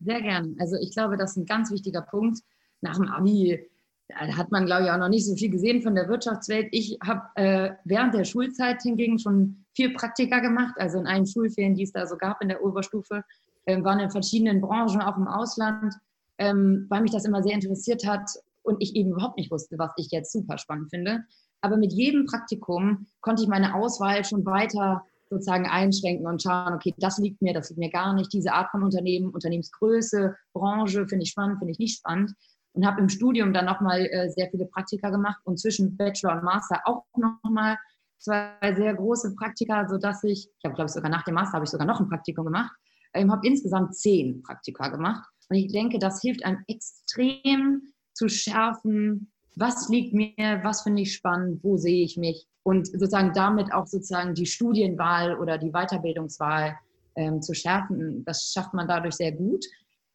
Sehr 0.00 0.20
gern. 0.20 0.54
Also 0.60 0.76
ich 0.76 0.92
glaube, 0.92 1.16
das 1.16 1.30
ist 1.30 1.36
ein 1.38 1.46
ganz 1.46 1.70
wichtiger 1.70 2.02
Punkt. 2.02 2.40
Nach 2.82 2.96
dem 2.96 3.08
Abi 3.08 3.66
hat 4.14 4.50
man, 4.50 4.66
glaube 4.66 4.84
ich, 4.84 4.90
auch 4.90 4.98
noch 4.98 5.08
nicht 5.08 5.26
so 5.26 5.34
viel 5.34 5.48
gesehen 5.48 5.80
von 5.80 5.94
der 5.94 6.08
Wirtschaftswelt. 6.08 6.68
Ich 6.72 6.98
habe 7.02 7.22
äh, 7.36 7.70
während 7.84 8.12
der 8.12 8.24
Schulzeit 8.24 8.82
hingegen 8.82 9.18
schon 9.18 9.64
viel 9.74 9.94
Praktika 9.94 10.40
gemacht, 10.40 10.74
also 10.76 10.98
in 10.98 11.06
allen 11.06 11.26
Schulferien, 11.26 11.74
die 11.74 11.84
es 11.84 11.92
da 11.92 12.06
so 12.06 12.16
gab 12.18 12.42
in 12.42 12.48
der 12.48 12.62
Oberstufe, 12.62 13.24
äh, 13.64 13.82
waren 13.82 14.00
in 14.00 14.10
verschiedenen 14.10 14.60
Branchen, 14.60 15.00
auch 15.00 15.16
im 15.16 15.28
Ausland, 15.28 15.94
ähm, 16.36 16.86
weil 16.90 17.00
mich 17.00 17.12
das 17.12 17.24
immer 17.24 17.42
sehr 17.42 17.54
interessiert 17.54 18.06
hat 18.06 18.28
und 18.62 18.82
ich 18.82 18.94
eben 18.96 19.12
überhaupt 19.12 19.38
nicht 19.38 19.50
wusste, 19.50 19.78
was 19.78 19.92
ich 19.96 20.10
jetzt 20.10 20.32
super 20.32 20.58
spannend 20.58 20.90
finde. 20.90 21.24
Aber 21.62 21.76
mit 21.76 21.92
jedem 21.92 22.26
Praktikum 22.26 23.06
konnte 23.20 23.42
ich 23.42 23.48
meine 23.48 23.74
Auswahl 23.74 24.24
schon 24.24 24.44
weiter 24.44 25.06
sozusagen 25.32 25.66
einschränken 25.66 26.26
und 26.26 26.42
schauen, 26.42 26.74
okay, 26.74 26.94
das 26.98 27.18
liegt 27.18 27.40
mir, 27.40 27.54
das 27.54 27.70
liegt 27.70 27.78
mir 27.78 27.90
gar 27.90 28.14
nicht, 28.14 28.32
diese 28.32 28.52
Art 28.52 28.70
von 28.70 28.82
Unternehmen, 28.82 29.30
Unternehmensgröße, 29.30 30.34
Branche, 30.52 31.08
finde 31.08 31.24
ich 31.24 31.30
spannend, 31.30 31.58
finde 31.58 31.72
ich 31.72 31.78
nicht 31.78 31.98
spannend. 31.98 32.32
Und 32.74 32.86
habe 32.86 33.00
im 33.00 33.08
Studium 33.08 33.52
dann 33.52 33.66
nochmal 33.66 34.06
äh, 34.06 34.30
sehr 34.30 34.48
viele 34.50 34.66
Praktika 34.66 35.10
gemacht 35.10 35.40
und 35.44 35.58
zwischen 35.58 35.96
Bachelor 35.96 36.36
und 36.36 36.44
Master 36.44 36.80
auch 36.84 37.04
nochmal 37.16 37.76
zwei 38.18 38.74
sehr 38.74 38.94
große 38.94 39.34
Praktika, 39.34 39.86
sodass 39.88 40.22
ich, 40.24 40.48
ich 40.58 40.64
habe 40.64 40.74
glaube 40.74 40.86
ich 40.86 40.92
sogar 40.92 41.10
nach 41.10 41.24
dem 41.24 41.34
Master 41.34 41.54
habe 41.54 41.64
ich 41.64 41.70
sogar 41.70 41.86
noch 41.86 42.00
ein 42.00 42.08
Praktikum 42.08 42.46
gemacht, 42.46 42.72
ähm, 43.14 43.30
habe 43.30 43.46
insgesamt 43.46 43.94
zehn 43.94 44.42
Praktika 44.42 44.88
gemacht. 44.88 45.28
Und 45.50 45.56
ich 45.56 45.72
denke, 45.72 45.98
das 45.98 46.22
hilft 46.22 46.44
einem 46.44 46.64
extrem 46.66 47.82
zu 48.14 48.28
schärfen, 48.28 49.32
was 49.56 49.88
liegt 49.90 50.14
mir, 50.14 50.60
was 50.62 50.82
finde 50.82 51.02
ich 51.02 51.12
spannend, 51.14 51.62
wo 51.62 51.76
sehe 51.76 52.04
ich 52.04 52.16
mich 52.16 52.46
und 52.64 52.86
sozusagen 52.86 53.32
damit 53.32 53.72
auch 53.72 53.86
sozusagen 53.86 54.34
die 54.34 54.46
Studienwahl 54.46 55.38
oder 55.38 55.58
die 55.58 55.70
Weiterbildungswahl 55.70 56.76
ähm, 57.16 57.42
zu 57.42 57.54
schärfen. 57.54 58.24
Das 58.24 58.52
schafft 58.52 58.74
man 58.74 58.88
dadurch 58.88 59.14
sehr 59.14 59.32
gut. 59.32 59.64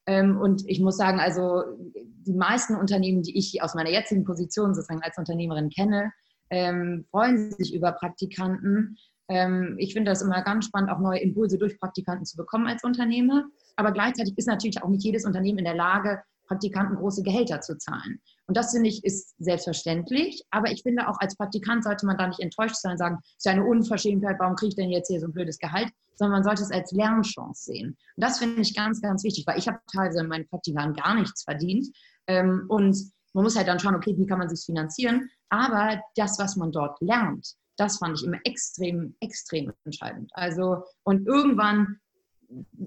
Ähm, 0.05 0.39
und 0.39 0.63
ich 0.67 0.79
muss 0.79 0.97
sagen, 0.97 1.19
also 1.19 1.63
die 1.95 2.33
meisten 2.33 2.75
Unternehmen, 2.75 3.21
die 3.21 3.37
ich 3.37 3.61
aus 3.61 3.75
meiner 3.75 3.89
jetzigen 3.89 4.23
Position 4.23 4.73
sozusagen 4.73 5.03
als 5.03 5.17
Unternehmerin 5.17 5.69
kenne, 5.69 6.11
ähm, 6.49 7.05
freuen 7.11 7.51
sich 7.51 7.73
über 7.73 7.91
Praktikanten. 7.91 8.97
Ähm, 9.27 9.75
ich 9.77 9.93
finde 9.93 10.11
das 10.11 10.21
immer 10.21 10.41
ganz 10.43 10.65
spannend, 10.65 10.89
auch 10.89 10.99
neue 10.99 11.19
Impulse 11.19 11.57
durch 11.57 11.77
Praktikanten 11.77 12.25
zu 12.25 12.37
bekommen 12.37 12.67
als 12.67 12.83
Unternehmer. 12.85 13.45
Aber 13.75 13.91
gleichzeitig 13.91 14.37
ist 14.37 14.47
natürlich 14.47 14.81
auch 14.81 14.87
nicht 14.87 15.03
jedes 15.03 15.25
Unternehmen 15.25 15.59
in 15.59 15.65
der 15.65 15.75
Lage, 15.75 16.21
Praktikanten 16.47 16.95
große 16.95 17.23
Gehälter 17.23 17.59
zu 17.59 17.77
zahlen. 17.77 18.21
Und 18.47 18.55
das 18.55 18.71
finde 18.71 18.89
ich 18.89 19.03
ist 19.03 19.35
selbstverständlich. 19.39 20.43
Aber 20.51 20.71
ich 20.71 20.81
finde 20.81 21.07
auch 21.07 21.19
als 21.19 21.35
Praktikant 21.35 21.83
sollte 21.83 22.05
man 22.05 22.17
da 22.17 22.27
nicht 22.27 22.39
enttäuscht 22.39 22.77
sein 22.77 22.93
und 22.93 22.97
sagen, 22.97 23.19
es 23.23 23.45
ist 23.45 23.47
eine 23.47 23.65
Unverschämtheit, 23.65 24.37
warum 24.39 24.55
kriege 24.55 24.69
ich 24.69 24.75
denn 24.75 24.89
jetzt 24.89 25.09
hier 25.09 25.19
so 25.19 25.27
ein 25.27 25.33
blödes 25.33 25.57
Gehalt? 25.57 25.89
Sondern 26.15 26.37
man 26.39 26.43
sollte 26.43 26.63
es 26.63 26.71
als 26.71 26.91
Lernchance 26.93 27.65
sehen. 27.65 27.89
Und 27.89 28.23
das 28.23 28.39
finde 28.39 28.61
ich 28.61 28.75
ganz, 28.75 29.01
ganz 29.01 29.23
wichtig, 29.23 29.45
weil 29.45 29.59
ich 29.59 29.67
habe 29.67 29.79
teilweise 29.91 30.21
in 30.21 30.27
meinen 30.27 30.47
Praktikanten 30.47 30.95
gar 30.95 31.13
nichts 31.15 31.43
verdient. 31.43 31.87
Ähm, 32.27 32.65
und 32.69 32.97
man 33.33 33.43
muss 33.43 33.55
halt 33.55 33.67
dann 33.67 33.79
schauen, 33.79 33.95
okay, 33.95 34.17
wie 34.17 34.25
kann 34.25 34.39
man 34.39 34.49
sich 34.49 34.65
finanzieren? 34.65 35.29
Aber 35.49 36.01
das, 36.15 36.39
was 36.39 36.55
man 36.55 36.71
dort 36.71 36.99
lernt, 37.01 37.55
das 37.77 37.97
fand 37.97 38.17
ich 38.17 38.25
immer 38.25 38.39
extrem, 38.45 39.15
extrem 39.19 39.71
entscheidend. 39.85 40.31
Also, 40.33 40.83
und 41.03 41.27
irgendwann, 41.27 41.99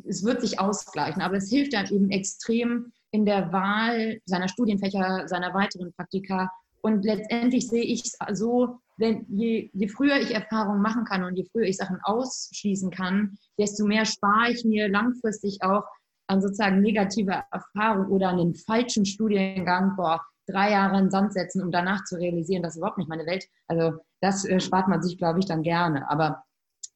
es 0.07 0.25
wird 0.25 0.41
sich 0.41 0.59
ausgleichen, 0.59 1.23
aber 1.23 1.37
es 1.37 1.49
hilft 1.49 1.75
dann 1.75 1.87
eben 1.87 2.11
extrem 2.11 2.93
in 3.11 3.25
der 3.25 3.53
Wahl 3.53 4.21
seiner 4.25 4.49
Studienfächer, 4.49 5.27
seiner 5.27 5.53
weiteren 5.55 5.93
Praktika. 5.93 6.51
Und 6.83 7.05
letztendlich 7.05 7.69
sehe 7.69 7.85
ich 7.85 8.03
es 8.05 8.17
so, 8.39 8.79
wenn 8.97 9.27
je, 9.29 9.71
je 9.73 9.89
früher 9.89 10.17
ich 10.19 10.35
Erfahrungen 10.35 10.83
machen 10.83 11.05
kann 11.05 11.25
und 11.25 11.37
je 11.37 11.47
früher 11.51 11.65
ich 11.65 11.77
Sachen 11.77 11.99
ausschließen 12.03 12.91
kann, 12.91 13.37
desto 13.59 13.85
mehr 13.85 14.05
spare 14.05 14.51
ich 14.51 14.65
mir 14.65 14.89
langfristig 14.89 15.59
auch 15.63 15.85
an 16.27 16.41
sozusagen 16.41 16.81
negative 16.81 17.43
Erfahrungen 17.51 18.09
oder 18.09 18.29
an 18.29 18.39
den 18.39 18.55
falschen 18.55 19.05
Studiengang, 19.05 19.97
boah, 19.97 20.21
drei 20.47 20.71
Jahre 20.73 20.99
in 20.99 21.11
Sand 21.11 21.33
setzen, 21.33 21.63
um 21.63 21.71
danach 21.71 22.05
zu 22.05 22.17
realisieren, 22.17 22.63
das 22.63 22.75
ist 22.75 22.79
überhaupt 22.79 22.99
nicht 22.99 23.09
meine 23.09 23.27
Welt. 23.27 23.47
Also 23.67 23.99
das 24.21 24.45
äh, 24.45 24.61
spart 24.61 24.89
man 24.89 25.03
sich, 25.03 25.19
glaube 25.19 25.39
ich, 25.39 25.47
dann 25.47 25.63
gerne. 25.63 26.09
Aber 26.11 26.45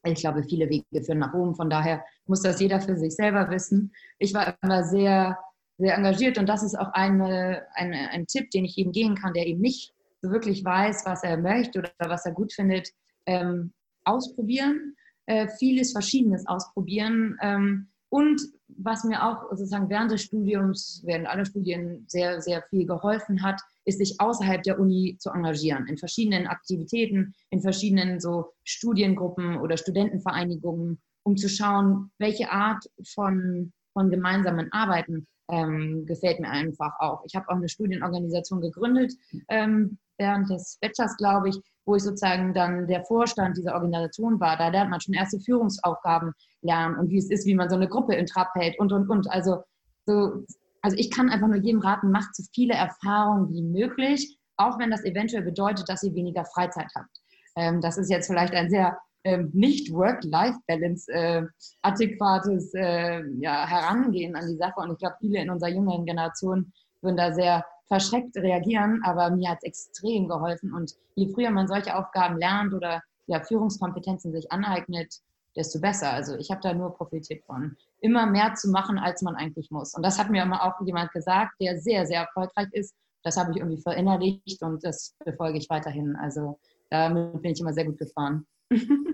ich 0.05 0.21
glaube, 0.21 0.45
viele 0.45 0.69
Wege 0.69 1.03
führen 1.05 1.19
nach 1.19 1.35
oben. 1.35 1.55
Von 1.55 1.71
daher 1.71 2.05
muss 2.27 2.43
das 2.43 2.61
jeder 2.61 2.81
für 2.81 2.97
sich 2.97 3.15
selber 3.15 3.51
wissen. 3.51 3.93
Ich 4.19 4.35
war 4.35 4.55
immer 4.63 4.85
sehr, 4.85 5.39
sehr 5.79 5.97
engagiert 5.97 6.39
und 6.39 6.49
das 6.49 6.63
ist 6.63 6.79
auch 6.79 6.93
eine, 6.93 7.63
eine, 7.75 8.11
ein 8.11 8.27
Tipp, 8.27 8.51
den 8.51 8.65
ich 8.65 8.79
eben 8.79 8.93
gehen 8.93 9.15
kann, 9.15 9.33
der 9.33 9.47
eben 9.47 9.61
nicht 9.61 9.93
so 10.23 10.31
wirklich 10.31 10.65
weiß, 10.65 11.05
was 11.05 11.23
er 11.23 11.37
möchte 11.37 11.81
oder 11.81 11.93
was 11.99 12.25
er 12.25 12.33
gut 12.33 12.53
findet. 12.53 12.91
Ähm, 13.27 13.73
ausprobieren, 14.05 14.97
äh, 15.27 15.49
vieles 15.59 15.93
Verschiedenes 15.93 16.47
ausprobieren. 16.47 17.37
Ähm, 17.43 17.89
und 18.09 18.41
was 18.69 19.05
mir 19.05 19.25
auch 19.25 19.51
sozusagen 19.51 19.89
während 19.89 20.13
des 20.13 20.23
Studiums, 20.23 21.03
während 21.05 21.27
aller 21.27 21.45
Studien 21.45 22.05
sehr, 22.07 22.41
sehr 22.41 22.63
viel 22.71 22.87
geholfen 22.87 23.43
hat, 23.43 23.61
ist 23.85 23.99
sich 23.99 24.21
außerhalb 24.21 24.63
der 24.63 24.79
Uni 24.79 25.17
zu 25.19 25.31
engagieren, 25.31 25.87
in 25.89 25.99
verschiedenen 25.99 26.47
Aktivitäten, 26.47 27.35
in 27.51 27.61
verschiedenen 27.61 28.21
so 28.21 28.53
Studiengruppen 28.63 29.57
oder 29.57 29.77
Studentenvereinigungen, 29.77 31.01
um 31.25 31.37
zu 31.37 31.49
schauen, 31.49 32.11
welche 32.19 32.51
Art 32.51 32.85
von, 33.15 33.73
von 33.93 34.11
gemeinsamen 34.11 34.73
Arbeiten 34.73 35.27
ähm, 35.51 36.07
gefällt 36.07 36.41
mir 36.41 36.49
einfach 36.49 36.93
auch. 36.99 37.23
Ich 37.27 37.35
habe 37.35 37.49
auch 37.49 37.57
eine 37.57 37.69
Studienorganisation 37.69 38.61
gegründet 38.61 39.13
ähm, 39.49 39.99
während 40.19 40.49
des 40.51 40.79
Bachelors, 40.81 41.17
glaube 41.17 41.51
ich, 41.51 41.61
wo 41.85 41.97
ich 41.97 42.03
sozusagen 42.03 42.55
dann 42.55 42.87
der 42.87 43.05
Vorstand 43.05 43.57
dieser 43.57 43.75
Organisation 43.75 44.41
war. 44.41 44.57
Da 44.57 44.69
lernt 44.69 44.91
man 44.91 45.01
schon 45.01 45.15
erste 45.15 45.41
Führungsaufgaben 45.41 46.33
lernen 46.63 46.97
und 46.97 47.11
wie 47.11 47.19
es 47.19 47.31
ist, 47.31 47.47
wie 47.47 47.55
man 47.55 47.69
so 47.69 47.77
eine 47.77 47.89
Gruppe 47.89 48.15
in 48.15 48.27
Trab 48.27 48.55
hält 48.55 48.79
und, 48.79 48.93
und, 48.93 49.09
und. 49.11 49.31
Also, 49.31 49.63
so, 50.07 50.45
also 50.83 50.97
ich 50.97 51.11
kann 51.11 51.29
einfach 51.29 51.49
nur 51.49 51.57
jedem 51.57 51.81
raten, 51.81 52.11
macht 52.11 52.35
so 52.35 52.43
viele 52.55 52.75
Erfahrungen 52.75 53.51
wie 53.51 53.63
möglich, 53.63 54.39
auch 54.57 54.79
wenn 54.79 54.91
das 54.91 55.05
eventuell 55.05 55.43
bedeutet, 55.43 55.89
dass 55.89 56.03
ihr 56.03 56.15
weniger 56.15 56.45
Freizeit 56.45 56.91
habt. 56.95 57.21
Ähm, 57.57 57.81
das 57.81 57.99
ist 57.99 58.11
jetzt 58.11 58.27
vielleicht 58.29 58.55
ein 58.55 58.71
sehr 58.71 58.99
ähm, 59.25 59.51
nicht 59.53 59.93
Work-Life-Balance 59.93 61.13
äh, 61.13 61.43
adäquates 61.83 62.73
äh, 62.75 63.23
ja, 63.41 63.67
Herangehen 63.67 64.37
an 64.37 64.47
die 64.47 64.57
Sache. 64.57 64.81
Und 64.81 64.93
ich 64.93 64.99
glaube, 64.99 65.17
viele 65.21 65.41
in 65.41 65.51
unserer 65.51 65.71
jüngeren 65.71 66.05
Generation 66.05 66.73
würden 67.01 67.17
da 67.17 67.33
sehr 67.33 67.65
verschreckt 67.87 68.37
reagieren, 68.37 69.01
aber 69.05 69.31
mir 69.31 69.51
hat 69.51 69.59
es 69.63 69.65
extrem 69.65 70.29
geholfen. 70.29 70.73
Und 70.73 70.95
je 71.15 71.29
früher 71.33 71.51
man 71.51 71.69
solche 71.69 71.97
Aufgaben 71.97 72.39
lernt 72.39 72.73
oder 72.75 73.03
ja, 73.27 73.41
Führungskompetenzen 73.41 74.33
sich 74.33 74.51
aneignet, 74.53 75.15
desto 75.57 75.81
besser. 75.81 76.11
Also 76.11 76.37
ich 76.37 76.51
habe 76.51 76.61
da 76.63 76.75
nur 76.75 76.95
profitiert 76.95 77.45
von. 77.45 77.77
Immer 78.01 78.27
mehr 78.27 78.55
zu 78.55 78.71
machen, 78.71 78.99
als 78.99 79.23
man 79.23 79.37
eigentlich 79.37 79.71
muss. 79.71 79.95
Und 79.95 80.05
das 80.05 80.19
hat 80.19 80.31
mir 80.31 80.43
immer 80.43 80.63
auch 80.65 80.85
jemand 80.85 81.13
gesagt, 81.13 81.53
der 81.61 81.79
sehr, 81.79 82.07
sehr 82.07 82.21
erfolgreich 82.23 82.69
ist. 82.73 82.95
Das 83.23 83.37
habe 83.37 83.53
ich 83.53 83.59
irgendwie 83.59 83.81
verinnerlicht 83.81 84.63
und 84.63 84.85
das 84.85 85.15
befolge 85.25 85.59
ich 85.59 85.71
weiterhin. 85.71 86.15
Also 86.17 86.59
damit 86.91 87.41
bin 87.41 87.53
ich 87.53 87.61
immer 87.61 87.73
sehr 87.73 87.87
gut 87.87 87.99
gefahren. 87.99 88.47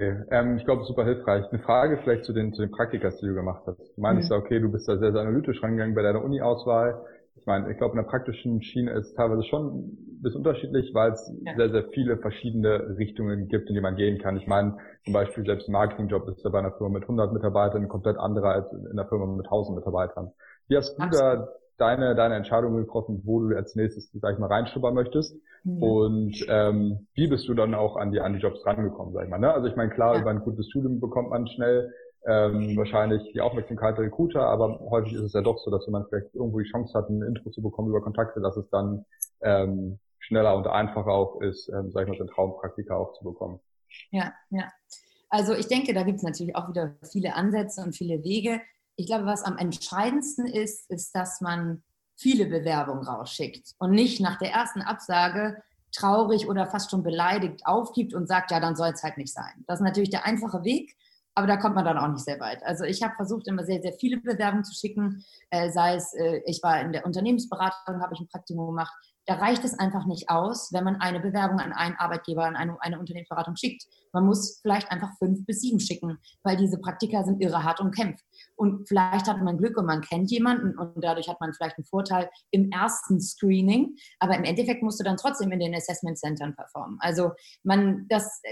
Okay. 0.00 0.24
Ähm, 0.30 0.56
ich 0.56 0.64
glaube, 0.64 0.84
super 0.84 1.04
hilfreich. 1.04 1.44
Eine 1.50 1.62
Frage 1.62 1.98
vielleicht 2.02 2.24
zu 2.24 2.32
den, 2.32 2.54
zu 2.54 2.62
den 2.62 2.70
Praktikas, 2.70 3.18
die 3.18 3.26
du 3.26 3.34
gemacht 3.34 3.64
hast. 3.66 3.78
Du 3.78 4.00
meinst 4.00 4.30
mhm. 4.30 4.34
ja, 4.34 4.40
okay, 4.40 4.58
du 4.58 4.72
bist 4.72 4.88
da 4.88 4.96
sehr, 4.96 5.12
sehr 5.12 5.20
analytisch 5.20 5.62
rangegangen 5.62 5.94
bei 5.94 6.00
deiner 6.00 6.24
Uni-Auswahl. 6.24 7.04
Ich 7.36 7.44
meine, 7.44 7.70
ich 7.70 7.76
glaube, 7.76 7.92
in 7.92 8.02
der 8.02 8.08
praktischen 8.08 8.62
Schiene 8.62 8.92
ist 8.92 9.08
es 9.08 9.14
teilweise 9.14 9.44
schon 9.44 9.66
ein 9.66 10.22
bisschen 10.22 10.38
unterschiedlich, 10.38 10.94
weil 10.94 11.12
es 11.12 11.30
ja. 11.44 11.54
sehr, 11.54 11.70
sehr 11.70 11.84
viele 11.92 12.16
verschiedene 12.16 12.96
Richtungen 12.96 13.48
gibt, 13.48 13.68
in 13.68 13.74
die 13.74 13.80
man 13.82 13.96
gehen 13.96 14.18
kann. 14.18 14.38
Ich 14.38 14.46
meine, 14.46 14.78
zum 15.04 15.12
Beispiel 15.12 15.44
selbst 15.44 15.68
ein 15.68 15.72
Marketingjob 15.72 16.28
ist 16.28 16.42
ja 16.44 16.50
bei 16.50 16.60
einer 16.60 16.72
Firma 16.72 16.94
mit 16.94 17.02
100 17.02 17.32
Mitarbeitern 17.34 17.88
komplett 17.88 18.16
anderer 18.16 18.52
als 18.52 18.72
in 18.72 18.86
einer 18.86 19.06
Firma 19.06 19.26
mit 19.26 19.46
1000 19.46 19.76
Mitarbeitern. 19.76 20.32
Wie 20.68 20.76
hast 20.78 20.96
du 20.96 21.02
Absolut. 21.02 21.22
da 21.22 21.48
deine, 21.80 22.14
deine 22.14 22.36
Entscheidung 22.36 22.76
getroffen, 22.76 23.22
wo 23.24 23.40
du 23.40 23.56
als 23.56 23.74
nächstes, 23.74 24.10
sag 24.12 24.34
ich 24.34 24.38
mal, 24.38 24.46
reinschubbern 24.46 24.94
möchtest? 24.94 25.36
Mhm. 25.64 25.82
Und 25.82 26.46
ähm, 26.48 27.06
wie 27.14 27.28
bist 27.28 27.48
du 27.48 27.54
dann 27.54 27.74
auch 27.74 27.96
an 27.96 28.12
die, 28.12 28.20
an 28.20 28.34
die 28.34 28.40
Jobs 28.40 28.64
rangekommen, 28.64 29.12
sag 29.12 29.24
ich 29.24 29.30
mal? 29.30 29.38
Ne? 29.38 29.52
Also 29.52 29.68
ich 29.68 29.76
meine, 29.76 29.90
klar, 29.90 30.14
ja. 30.14 30.20
über 30.20 30.30
ein 30.30 30.40
gutes 30.40 30.68
Studium 30.68 31.00
bekommt 31.00 31.30
man 31.30 31.46
schnell 31.48 31.92
ähm, 32.26 32.76
wahrscheinlich 32.76 33.32
die 33.32 33.40
Aufmerksamkeit 33.40 33.96
der 33.96 34.04
Recruiter, 34.04 34.42
aber 34.42 34.78
häufig 34.90 35.14
ist 35.14 35.22
es 35.22 35.32
ja 35.32 35.40
doch 35.40 35.58
so, 35.58 35.70
dass 35.70 35.86
wenn 35.86 35.92
man 35.92 36.06
vielleicht 36.06 36.34
irgendwo 36.34 36.58
die 36.58 36.68
Chance 36.70 36.92
hat, 36.96 37.08
ein 37.08 37.22
Intro 37.22 37.50
zu 37.50 37.62
bekommen 37.62 37.88
über 37.88 38.02
Kontakte, 38.02 38.40
dass 38.40 38.56
es 38.56 38.68
dann 38.70 39.06
ähm, 39.40 39.98
schneller 40.18 40.54
und 40.56 40.66
einfacher 40.66 41.12
auch 41.12 41.40
ist, 41.40 41.68
ähm, 41.70 41.90
sag 41.92 42.02
ich 42.02 42.08
mal, 42.08 42.18
den 42.18 42.28
Traumpraktika 42.28 42.94
auch 42.94 43.14
zu 43.14 43.24
bekommen. 43.24 43.58
Ja, 44.10 44.32
ja. 44.50 44.70
Also 45.30 45.54
ich 45.54 45.68
denke, 45.68 45.94
da 45.94 46.02
gibt 46.02 46.18
es 46.18 46.22
natürlich 46.22 46.56
auch 46.56 46.68
wieder 46.68 46.96
viele 47.10 47.34
Ansätze 47.34 47.82
und 47.82 47.96
viele 47.96 48.22
Wege. 48.22 48.60
Ich 49.00 49.06
glaube, 49.06 49.24
was 49.24 49.44
am 49.44 49.56
entscheidendsten 49.56 50.44
ist, 50.46 50.90
ist, 50.90 51.14
dass 51.16 51.40
man 51.40 51.82
viele 52.16 52.44
Bewerbungen 52.44 53.02
rausschickt 53.02 53.74
und 53.78 53.92
nicht 53.92 54.20
nach 54.20 54.36
der 54.36 54.52
ersten 54.52 54.82
Absage 54.82 55.62
traurig 55.90 56.46
oder 56.46 56.66
fast 56.66 56.90
schon 56.90 57.02
beleidigt 57.02 57.62
aufgibt 57.64 58.12
und 58.12 58.28
sagt, 58.28 58.50
ja, 58.50 58.60
dann 58.60 58.76
soll 58.76 58.90
es 58.90 59.02
halt 59.02 59.16
nicht 59.16 59.32
sein. 59.32 59.64
Das 59.66 59.80
ist 59.80 59.84
natürlich 59.84 60.10
der 60.10 60.26
einfache 60.26 60.64
Weg, 60.64 60.94
aber 61.34 61.46
da 61.46 61.56
kommt 61.56 61.76
man 61.76 61.86
dann 61.86 61.96
auch 61.96 62.08
nicht 62.08 62.26
sehr 62.26 62.38
weit. 62.40 62.62
Also 62.62 62.84
ich 62.84 63.02
habe 63.02 63.14
versucht, 63.14 63.48
immer 63.48 63.64
sehr, 63.64 63.80
sehr 63.80 63.94
viele 63.94 64.18
Bewerbungen 64.18 64.64
zu 64.64 64.74
schicken, 64.74 65.24
äh, 65.48 65.70
sei 65.70 65.94
es, 65.94 66.12
äh, 66.12 66.42
ich 66.44 66.62
war 66.62 66.78
in 66.82 66.92
der 66.92 67.06
Unternehmensberatung, 67.06 68.02
habe 68.02 68.12
ich 68.12 68.20
ein 68.20 68.28
Praktikum 68.28 68.66
gemacht, 68.66 68.92
da 69.30 69.36
reicht 69.36 69.64
es 69.64 69.78
einfach 69.78 70.06
nicht 70.06 70.28
aus, 70.28 70.72
wenn 70.72 70.84
man 70.84 70.96
eine 70.96 71.20
Bewerbung 71.20 71.60
an 71.60 71.72
einen 71.72 71.94
Arbeitgeber, 71.96 72.44
an 72.44 72.56
eine, 72.56 72.76
eine 72.82 72.98
Unternehmensberatung 72.98 73.54
schickt. 73.56 73.84
Man 74.12 74.26
muss 74.26 74.58
vielleicht 74.60 74.90
einfach 74.90 75.16
fünf 75.18 75.46
bis 75.46 75.60
sieben 75.60 75.78
schicken, 75.78 76.18
weil 76.42 76.56
diese 76.56 76.78
Praktika 76.78 77.22
sind 77.22 77.40
irre 77.40 77.62
hart 77.62 77.80
umkämpft. 77.80 78.24
Und 78.60 78.86
vielleicht 78.86 79.26
hat 79.26 79.40
man 79.40 79.56
Glück 79.56 79.78
und 79.78 79.86
man 79.86 80.02
kennt 80.02 80.30
jemanden 80.30 80.76
und 80.76 81.02
dadurch 81.02 81.30
hat 81.30 81.40
man 81.40 81.54
vielleicht 81.54 81.78
einen 81.78 81.86
Vorteil 81.86 82.28
im 82.50 82.70
ersten 82.70 83.18
Screening. 83.18 83.96
Aber 84.18 84.36
im 84.36 84.44
Endeffekt 84.44 84.82
musst 84.82 85.00
du 85.00 85.04
dann 85.04 85.16
trotzdem 85.16 85.50
in 85.50 85.60
den 85.60 85.74
Assessment 85.74 86.18
Centern 86.18 86.54
performen. 86.54 86.98
Also 87.00 87.30
man, 87.62 88.04
das, 88.10 88.42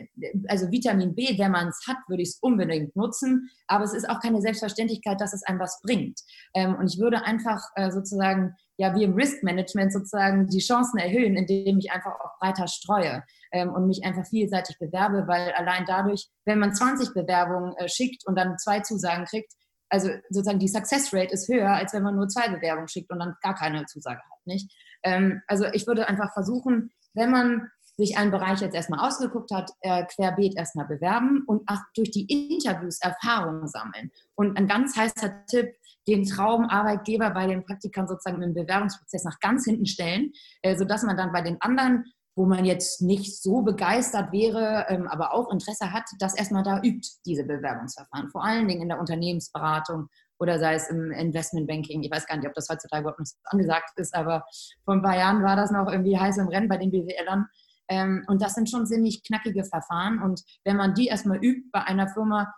also 0.48 0.70
Vitamin 0.70 1.14
B, 1.14 1.38
wenn 1.38 1.50
man 1.50 1.68
es 1.68 1.86
hat, 1.86 1.98
würde 2.08 2.22
ich 2.22 2.30
es 2.30 2.38
unbedingt 2.40 2.96
nutzen. 2.96 3.50
Aber 3.66 3.84
es 3.84 3.92
ist 3.92 4.08
auch 4.08 4.20
keine 4.20 4.40
Selbstverständlichkeit, 4.40 5.20
dass 5.20 5.34
es 5.34 5.42
einem 5.42 5.60
was 5.60 5.78
bringt. 5.82 6.18
Ähm, 6.54 6.76
und 6.76 6.90
ich 6.90 6.98
würde 6.98 7.22
einfach 7.26 7.62
äh, 7.74 7.90
sozusagen 7.90 8.54
ja 8.78 8.94
wie 8.94 9.04
im 9.04 9.12
Risk 9.12 9.42
Management 9.42 9.92
sozusagen 9.92 10.46
die 10.46 10.60
Chancen 10.60 10.98
erhöhen, 10.98 11.36
indem 11.36 11.78
ich 11.78 11.92
einfach 11.92 12.12
auch 12.12 12.38
breiter 12.40 12.66
streue 12.66 13.24
ähm, 13.52 13.74
und 13.74 13.86
mich 13.86 14.04
einfach 14.04 14.24
vielseitig 14.26 14.78
bewerbe, 14.78 15.26
weil 15.26 15.52
allein 15.52 15.84
dadurch, 15.86 16.28
wenn 16.46 16.60
man 16.60 16.74
20 16.74 17.12
Bewerbungen 17.12 17.76
äh, 17.76 17.90
schickt 17.90 18.26
und 18.26 18.38
dann 18.38 18.56
zwei 18.56 18.80
Zusagen 18.80 19.26
kriegt, 19.26 19.52
also 19.88 20.10
sozusagen 20.30 20.58
die 20.58 20.68
Success 20.68 21.12
Rate 21.12 21.32
ist 21.32 21.48
höher, 21.48 21.70
als 21.70 21.92
wenn 21.92 22.02
man 22.02 22.16
nur 22.16 22.28
zwei 22.28 22.48
Bewerbungen 22.48 22.88
schickt 22.88 23.10
und 23.10 23.18
dann 23.18 23.36
gar 23.42 23.54
keine 23.54 23.86
Zusage 23.86 24.20
hat, 24.20 24.46
nicht? 24.46 24.72
Ähm, 25.02 25.42
also 25.46 25.66
ich 25.72 25.86
würde 25.86 26.08
einfach 26.08 26.32
versuchen, 26.32 26.90
wenn 27.14 27.30
man 27.30 27.70
sich 27.98 28.16
einen 28.16 28.30
Bereich 28.30 28.60
jetzt 28.60 28.74
erstmal 28.74 29.00
ausgeguckt 29.00 29.50
hat, 29.50 29.72
äh, 29.80 30.04
querbeet 30.04 30.56
erstmal 30.56 30.86
bewerben 30.86 31.42
und 31.46 31.68
auch 31.68 31.80
durch 31.96 32.12
die 32.12 32.26
Interviews 32.26 33.00
Erfahrungen 33.00 33.66
sammeln. 33.66 34.12
Und 34.36 34.56
ein 34.56 34.68
ganz 34.68 34.96
heißer 34.96 35.44
Tipp, 35.46 35.74
den 36.06 36.24
Traumarbeitgeber 36.24 37.30
bei 37.30 37.48
den 37.48 37.64
Praktikern 37.64 38.06
sozusagen 38.06 38.40
im 38.40 38.54
Bewerbungsprozess 38.54 39.24
nach 39.24 39.40
ganz 39.40 39.64
hinten 39.64 39.86
stellen, 39.86 40.32
äh, 40.62 40.76
sodass 40.76 41.02
man 41.02 41.16
dann 41.16 41.32
bei 41.32 41.42
den 41.42 41.60
anderen, 41.60 42.04
wo 42.38 42.46
man 42.46 42.64
jetzt 42.64 43.02
nicht 43.02 43.42
so 43.42 43.62
begeistert 43.62 44.30
wäre, 44.30 44.86
ähm, 44.88 45.08
aber 45.08 45.34
auch 45.34 45.50
Interesse 45.50 45.92
hat, 45.92 46.04
dass 46.20 46.36
erstmal 46.36 46.62
da 46.62 46.80
übt, 46.80 47.08
diese 47.26 47.42
Bewerbungsverfahren. 47.42 48.30
Vor 48.30 48.44
allen 48.44 48.68
Dingen 48.68 48.82
in 48.82 48.88
der 48.88 49.00
Unternehmensberatung 49.00 50.06
oder 50.38 50.60
sei 50.60 50.74
es 50.74 50.88
im 50.88 51.10
Investmentbanking. 51.10 52.00
Ich 52.04 52.12
weiß 52.12 52.28
gar 52.28 52.36
nicht, 52.36 52.46
ob 52.46 52.54
das 52.54 52.68
heutzutage 52.68 53.00
überhaupt 53.02 53.18
noch 53.18 53.26
angesagt 53.46 53.90
ist, 53.96 54.14
aber 54.14 54.44
vor 54.84 54.94
ein 54.94 55.02
paar 55.02 55.16
Jahren 55.16 55.42
war 55.42 55.56
das 55.56 55.72
noch 55.72 55.90
irgendwie 55.90 56.16
heiß 56.16 56.38
im 56.38 56.46
Rennen 56.46 56.68
bei 56.68 56.76
den 56.76 56.92
BWLern. 56.92 57.46
Ähm, 57.88 58.24
und 58.28 58.40
das 58.40 58.54
sind 58.54 58.70
schon 58.70 58.86
ziemlich 58.86 59.24
knackige 59.24 59.64
Verfahren. 59.64 60.22
Und 60.22 60.44
wenn 60.62 60.76
man 60.76 60.94
die 60.94 61.08
erstmal 61.08 61.38
übt 61.44 61.70
bei 61.72 61.82
einer 61.82 62.08
Firma, 62.08 62.54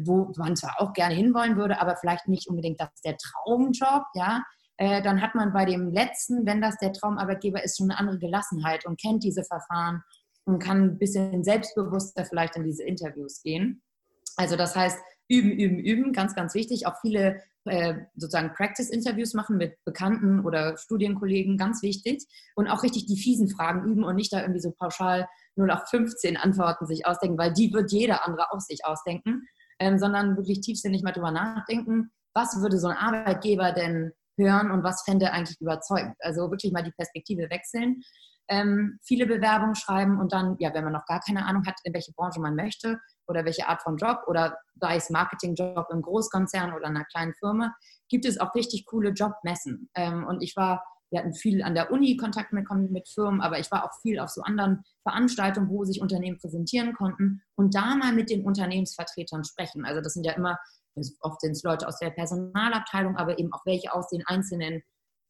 wo 0.00 0.32
man 0.38 0.56
zwar 0.56 0.80
auch 0.80 0.92
gerne 0.92 1.14
hinwollen 1.14 1.56
würde, 1.56 1.80
aber 1.80 1.94
vielleicht 1.94 2.26
nicht 2.26 2.48
unbedingt 2.48 2.80
das 2.80 2.88
der 3.04 3.16
Traumjob, 3.16 4.02
ja, 4.14 4.42
äh, 4.80 5.02
dann 5.02 5.20
hat 5.20 5.34
man 5.34 5.52
bei 5.52 5.66
dem 5.66 5.90
letzten, 5.90 6.46
wenn 6.46 6.62
das 6.62 6.78
der 6.78 6.94
Traumarbeitgeber 6.94 7.62
ist, 7.62 7.76
schon 7.76 7.90
eine 7.90 8.00
andere 8.00 8.18
Gelassenheit 8.18 8.86
und 8.86 8.98
kennt 8.98 9.22
diese 9.22 9.44
Verfahren 9.44 10.02
und 10.44 10.58
kann 10.58 10.82
ein 10.82 10.98
bisschen 10.98 11.44
selbstbewusster 11.44 12.24
vielleicht 12.24 12.56
in 12.56 12.64
diese 12.64 12.84
Interviews 12.84 13.42
gehen. 13.42 13.82
Also 14.36 14.56
das 14.56 14.74
heißt, 14.74 14.98
üben, 15.28 15.50
üben, 15.50 15.78
üben, 15.78 16.12
ganz, 16.14 16.34
ganz 16.34 16.54
wichtig. 16.54 16.86
Auch 16.86 16.98
viele 17.02 17.42
äh, 17.66 17.94
sozusagen 18.16 18.54
Practice-Interviews 18.54 19.34
machen 19.34 19.58
mit 19.58 19.76
Bekannten 19.84 20.40
oder 20.46 20.78
Studienkollegen, 20.78 21.58
ganz 21.58 21.82
wichtig. 21.82 22.24
Und 22.54 22.66
auch 22.66 22.82
richtig 22.82 23.04
die 23.04 23.18
fiesen 23.18 23.50
Fragen 23.50 23.84
üben 23.84 24.02
und 24.02 24.16
nicht 24.16 24.32
da 24.32 24.40
irgendwie 24.40 24.62
so 24.62 24.70
pauschal 24.70 25.28
nur 25.56 25.70
auf 25.74 25.90
15 25.90 26.38
Antworten 26.38 26.86
sich 26.86 27.04
ausdenken, 27.04 27.36
weil 27.36 27.52
die 27.52 27.70
wird 27.74 27.92
jeder 27.92 28.26
andere 28.26 28.50
auch 28.50 28.60
sich 28.60 28.86
ausdenken, 28.86 29.42
ähm, 29.78 29.98
sondern 29.98 30.38
wirklich 30.38 30.62
tiefsinnig 30.62 31.02
mal 31.02 31.12
drüber 31.12 31.32
nachdenken, 31.32 32.12
was 32.32 32.62
würde 32.62 32.78
so 32.78 32.88
ein 32.88 32.96
Arbeitgeber 32.96 33.72
denn 33.72 34.12
hören 34.36 34.70
und 34.70 34.82
was 34.82 35.02
fände 35.02 35.32
eigentlich 35.32 35.60
überzeugend. 35.60 36.14
Also 36.20 36.50
wirklich 36.50 36.72
mal 36.72 36.82
die 36.82 36.92
Perspektive 36.92 37.50
wechseln 37.50 38.02
ähm, 38.50 38.98
viele 39.02 39.26
Bewerbungen 39.26 39.76
schreiben 39.76 40.18
und 40.18 40.32
dann, 40.32 40.56
ja, 40.58 40.74
wenn 40.74 40.82
man 40.82 40.92
noch 40.92 41.06
gar 41.06 41.20
keine 41.20 41.46
Ahnung 41.46 41.64
hat, 41.66 41.76
in 41.84 41.94
welche 41.94 42.12
Branche 42.12 42.40
man 42.40 42.56
möchte 42.56 43.00
oder 43.28 43.44
welche 43.44 43.68
Art 43.68 43.80
von 43.80 43.96
Job 43.96 44.24
oder 44.26 44.58
sei 44.80 44.96
es 44.96 45.08
Marketingjob 45.08 45.86
im 45.90 46.02
Großkonzern 46.02 46.74
oder 46.74 46.88
einer 46.88 47.04
kleinen 47.04 47.32
Firma, 47.34 47.74
gibt 48.08 48.26
es 48.26 48.40
auch 48.40 48.52
richtig 48.56 48.86
coole 48.86 49.10
Jobmessen. 49.10 49.88
Ähm, 49.94 50.26
und 50.26 50.42
ich 50.42 50.56
war, 50.56 50.84
wir 51.10 51.20
hatten 51.20 51.32
viel 51.32 51.62
an 51.62 51.74
der 51.74 51.92
Uni 51.92 52.16
Kontakt 52.16 52.52
mit, 52.52 52.68
mit 52.90 53.08
Firmen, 53.08 53.40
aber 53.40 53.60
ich 53.60 53.70
war 53.70 53.84
auch 53.84 54.00
viel 54.02 54.18
auf 54.18 54.30
so 54.30 54.42
anderen 54.42 54.82
Veranstaltungen, 55.04 55.70
wo 55.70 55.84
sich 55.84 56.00
Unternehmen 56.00 56.38
präsentieren 56.38 56.92
konnten 56.94 57.42
und 57.54 57.76
da 57.76 57.94
mal 57.94 58.12
mit 58.12 58.30
den 58.30 58.44
Unternehmensvertretern 58.44 59.44
sprechen. 59.44 59.84
Also 59.84 60.00
das 60.00 60.14
sind 60.14 60.26
ja 60.26 60.32
immer, 60.32 60.58
oft 61.20 61.40
sind 61.40 61.52
es 61.52 61.62
Leute 61.62 61.86
aus 61.86 61.98
der 61.98 62.10
Personalabteilung, 62.10 63.16
aber 63.16 63.38
eben 63.38 63.52
auch 63.52 63.64
welche 63.64 63.92
aus 63.92 64.08
den 64.08 64.22
einzelnen 64.26 64.82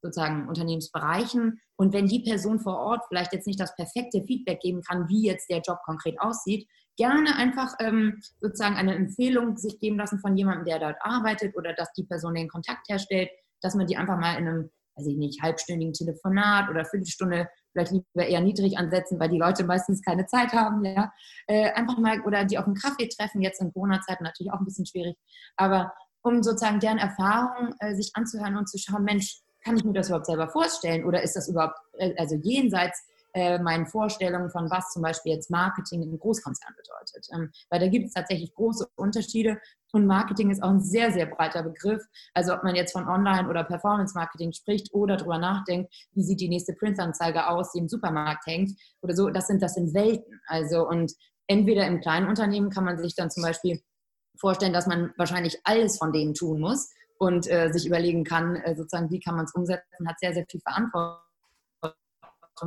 sozusagen 0.02 0.48
Unternehmensbereichen. 0.48 1.60
Und 1.76 1.92
wenn 1.92 2.06
die 2.06 2.22
Person 2.22 2.60
vor 2.60 2.78
Ort 2.78 3.02
vielleicht 3.08 3.32
jetzt 3.32 3.46
nicht 3.46 3.60
das 3.60 3.74
perfekte 3.76 4.22
Feedback 4.22 4.60
geben 4.60 4.82
kann, 4.82 5.08
wie 5.08 5.26
jetzt 5.26 5.50
der 5.50 5.60
Job 5.60 5.78
konkret 5.84 6.18
aussieht, 6.20 6.66
gerne 6.96 7.36
einfach 7.36 7.74
ähm, 7.80 8.20
sozusagen 8.40 8.76
eine 8.76 8.94
Empfehlung 8.94 9.56
sich 9.56 9.78
geben 9.78 9.96
lassen 9.96 10.18
von 10.20 10.36
jemandem, 10.36 10.66
der 10.66 10.78
dort 10.78 10.96
arbeitet 11.00 11.56
oder 11.56 11.72
dass 11.74 11.92
die 11.92 12.04
Person 12.04 12.34
den 12.34 12.48
Kontakt 12.48 12.88
herstellt, 12.88 13.30
dass 13.62 13.74
man 13.74 13.86
die 13.86 13.96
einfach 13.96 14.18
mal 14.18 14.38
in 14.38 14.48
einem, 14.48 14.70
weiß 14.96 15.06
ich 15.06 15.16
nicht, 15.16 15.42
halbstündigen 15.42 15.92
Telefonat 15.92 16.70
oder 16.70 16.84
Viertelstunde 16.84 17.48
vielleicht 17.72 17.92
lieber 17.92 18.26
eher 18.26 18.40
niedrig 18.40 18.78
ansetzen, 18.78 19.18
weil 19.20 19.28
die 19.28 19.38
Leute 19.38 19.64
meistens 19.64 20.02
keine 20.02 20.26
Zeit 20.26 20.52
haben, 20.52 20.84
ja. 20.84 21.12
Äh, 21.46 21.70
einfach 21.72 21.98
mal 21.98 22.20
oder 22.22 22.44
die 22.44 22.58
auf 22.58 22.66
einen 22.66 22.74
Kaffee 22.74 23.08
treffen, 23.08 23.40
jetzt 23.40 23.60
in 23.60 23.72
Corona-Zeiten 23.72 24.24
natürlich 24.24 24.52
auch 24.52 24.58
ein 24.58 24.64
bisschen 24.64 24.86
schwierig, 24.86 25.16
aber 25.56 25.92
um 26.22 26.42
sozusagen 26.42 26.80
deren 26.80 26.98
Erfahrung 26.98 27.74
äh, 27.78 27.94
sich 27.94 28.10
anzuhören 28.14 28.56
und 28.56 28.68
zu 28.68 28.78
schauen, 28.78 29.04
Mensch, 29.04 29.40
kann 29.64 29.76
ich 29.76 29.84
mir 29.84 29.92
das 29.92 30.08
überhaupt 30.08 30.26
selber 30.26 30.48
vorstellen 30.48 31.04
oder 31.04 31.22
ist 31.22 31.36
das 31.36 31.48
überhaupt, 31.48 31.78
äh, 31.98 32.14
also 32.18 32.36
jenseits 32.36 33.02
äh, 33.32 33.58
meinen 33.58 33.86
Vorstellungen 33.86 34.50
von 34.50 34.70
was 34.70 34.90
zum 34.92 35.02
Beispiel 35.02 35.32
jetzt 35.32 35.50
Marketing 35.50 36.02
im 36.02 36.18
Großkonzern 36.18 36.74
bedeutet. 36.76 37.26
Ähm, 37.34 37.50
weil 37.68 37.80
da 37.80 37.88
gibt 37.88 38.06
es 38.06 38.12
tatsächlich 38.12 38.54
große 38.54 38.88
Unterschiede 38.96 39.58
und 39.92 40.06
Marketing 40.06 40.50
ist 40.50 40.62
auch 40.62 40.70
ein 40.70 40.80
sehr, 40.80 41.12
sehr 41.12 41.26
breiter 41.26 41.62
Begriff. 41.62 42.02
Also 42.34 42.54
ob 42.54 42.62
man 42.62 42.74
jetzt 42.74 42.92
von 42.92 43.08
Online- 43.08 43.48
oder 43.48 43.64
Performance-Marketing 43.64 44.52
spricht 44.52 44.92
oder 44.92 45.16
darüber 45.16 45.38
nachdenkt, 45.38 45.92
wie 46.12 46.22
sieht 46.22 46.40
die 46.40 46.48
nächste 46.48 46.74
Printanzeige 46.74 47.48
aus, 47.48 47.72
die 47.72 47.80
im 47.80 47.88
Supermarkt 47.88 48.46
hängt 48.46 48.72
oder 49.02 49.14
so, 49.14 49.30
das 49.30 49.46
sind, 49.46 49.62
das 49.62 49.74
sind 49.74 49.94
Welten. 49.94 50.40
Also 50.46 50.88
und 50.88 51.12
entweder 51.46 51.86
im 51.86 52.00
kleinen 52.00 52.28
Unternehmen 52.28 52.70
kann 52.70 52.84
man 52.84 52.98
sich 52.98 53.14
dann 53.14 53.30
zum 53.30 53.42
Beispiel 53.42 53.80
vorstellen, 54.38 54.72
dass 54.72 54.86
man 54.86 55.12
wahrscheinlich 55.16 55.58
alles 55.64 55.98
von 55.98 56.12
denen 56.12 56.34
tun 56.34 56.60
muss 56.60 56.90
und 57.18 57.50
äh, 57.50 57.70
sich 57.72 57.86
überlegen 57.86 58.24
kann, 58.24 58.56
äh, 58.56 58.74
sozusagen, 58.74 59.10
wie 59.10 59.20
kann 59.20 59.36
man 59.36 59.44
es 59.44 59.54
umsetzen, 59.54 60.08
hat 60.08 60.18
sehr, 60.18 60.32
sehr 60.32 60.46
viel 60.48 60.60
Verantwortung 60.60 61.29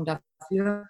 dafür. 0.05 0.87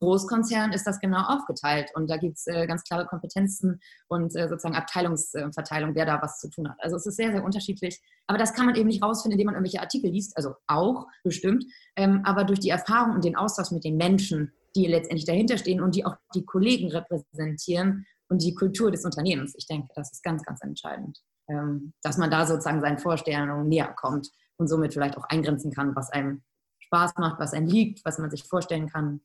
Großkonzern 0.00 0.72
ist 0.72 0.86
das 0.86 1.00
genau 1.00 1.22
aufgeteilt 1.22 1.90
und 1.94 2.10
da 2.10 2.18
gibt 2.18 2.36
es 2.36 2.46
äh, 2.46 2.66
ganz 2.66 2.84
klare 2.84 3.06
Kompetenzen 3.06 3.80
und 4.08 4.36
äh, 4.36 4.48
sozusagen 4.48 4.74
Abteilungsverteilung, 4.74 5.94
wer 5.94 6.04
da 6.04 6.20
was 6.20 6.38
zu 6.38 6.50
tun 6.50 6.68
hat. 6.68 6.76
Also 6.80 6.96
es 6.96 7.06
ist 7.06 7.16
sehr, 7.16 7.32
sehr 7.32 7.42
unterschiedlich. 7.42 8.00
Aber 8.26 8.38
das 8.38 8.52
kann 8.52 8.66
man 8.66 8.74
eben 8.74 8.88
nicht 8.88 9.02
rausfinden, 9.02 9.32
indem 9.32 9.46
man 9.46 9.54
irgendwelche 9.54 9.80
Artikel 9.80 10.10
liest, 10.10 10.36
also 10.36 10.54
auch 10.66 11.06
bestimmt, 11.24 11.64
ähm, 11.96 12.20
aber 12.24 12.44
durch 12.44 12.60
die 12.60 12.68
Erfahrung 12.68 13.14
und 13.14 13.24
den 13.24 13.36
Austausch 13.36 13.70
mit 13.70 13.84
den 13.84 13.96
Menschen, 13.96 14.52
die 14.74 14.86
letztendlich 14.86 15.24
dahinter 15.24 15.56
stehen 15.56 15.80
und 15.80 15.94
die 15.94 16.04
auch 16.04 16.16
die 16.34 16.44
Kollegen 16.44 16.90
repräsentieren 16.90 18.04
und 18.28 18.42
die 18.42 18.54
Kultur 18.54 18.90
des 18.90 19.04
Unternehmens. 19.04 19.54
Ich 19.56 19.66
denke, 19.66 19.88
das 19.94 20.12
ist 20.12 20.22
ganz, 20.22 20.42
ganz 20.42 20.60
entscheidend. 20.62 21.18
Ähm, 21.48 21.92
dass 22.02 22.18
man 22.18 22.30
da 22.30 22.44
sozusagen 22.44 22.80
seinen 22.80 22.98
Vorstellungen 22.98 23.68
näher 23.68 23.94
kommt 23.96 24.28
und 24.58 24.66
somit 24.66 24.92
vielleicht 24.92 25.16
auch 25.16 25.24
eingrenzen 25.28 25.72
kann, 25.72 25.94
was 25.94 26.10
einem 26.10 26.42
Spaß 26.86 27.14
macht, 27.18 27.40
was 27.40 27.52
einem 27.52 27.66
liegt, 27.66 28.04
was 28.04 28.18
man 28.18 28.30
sich 28.30 28.44
vorstellen 28.44 28.88
kann. 28.88 29.20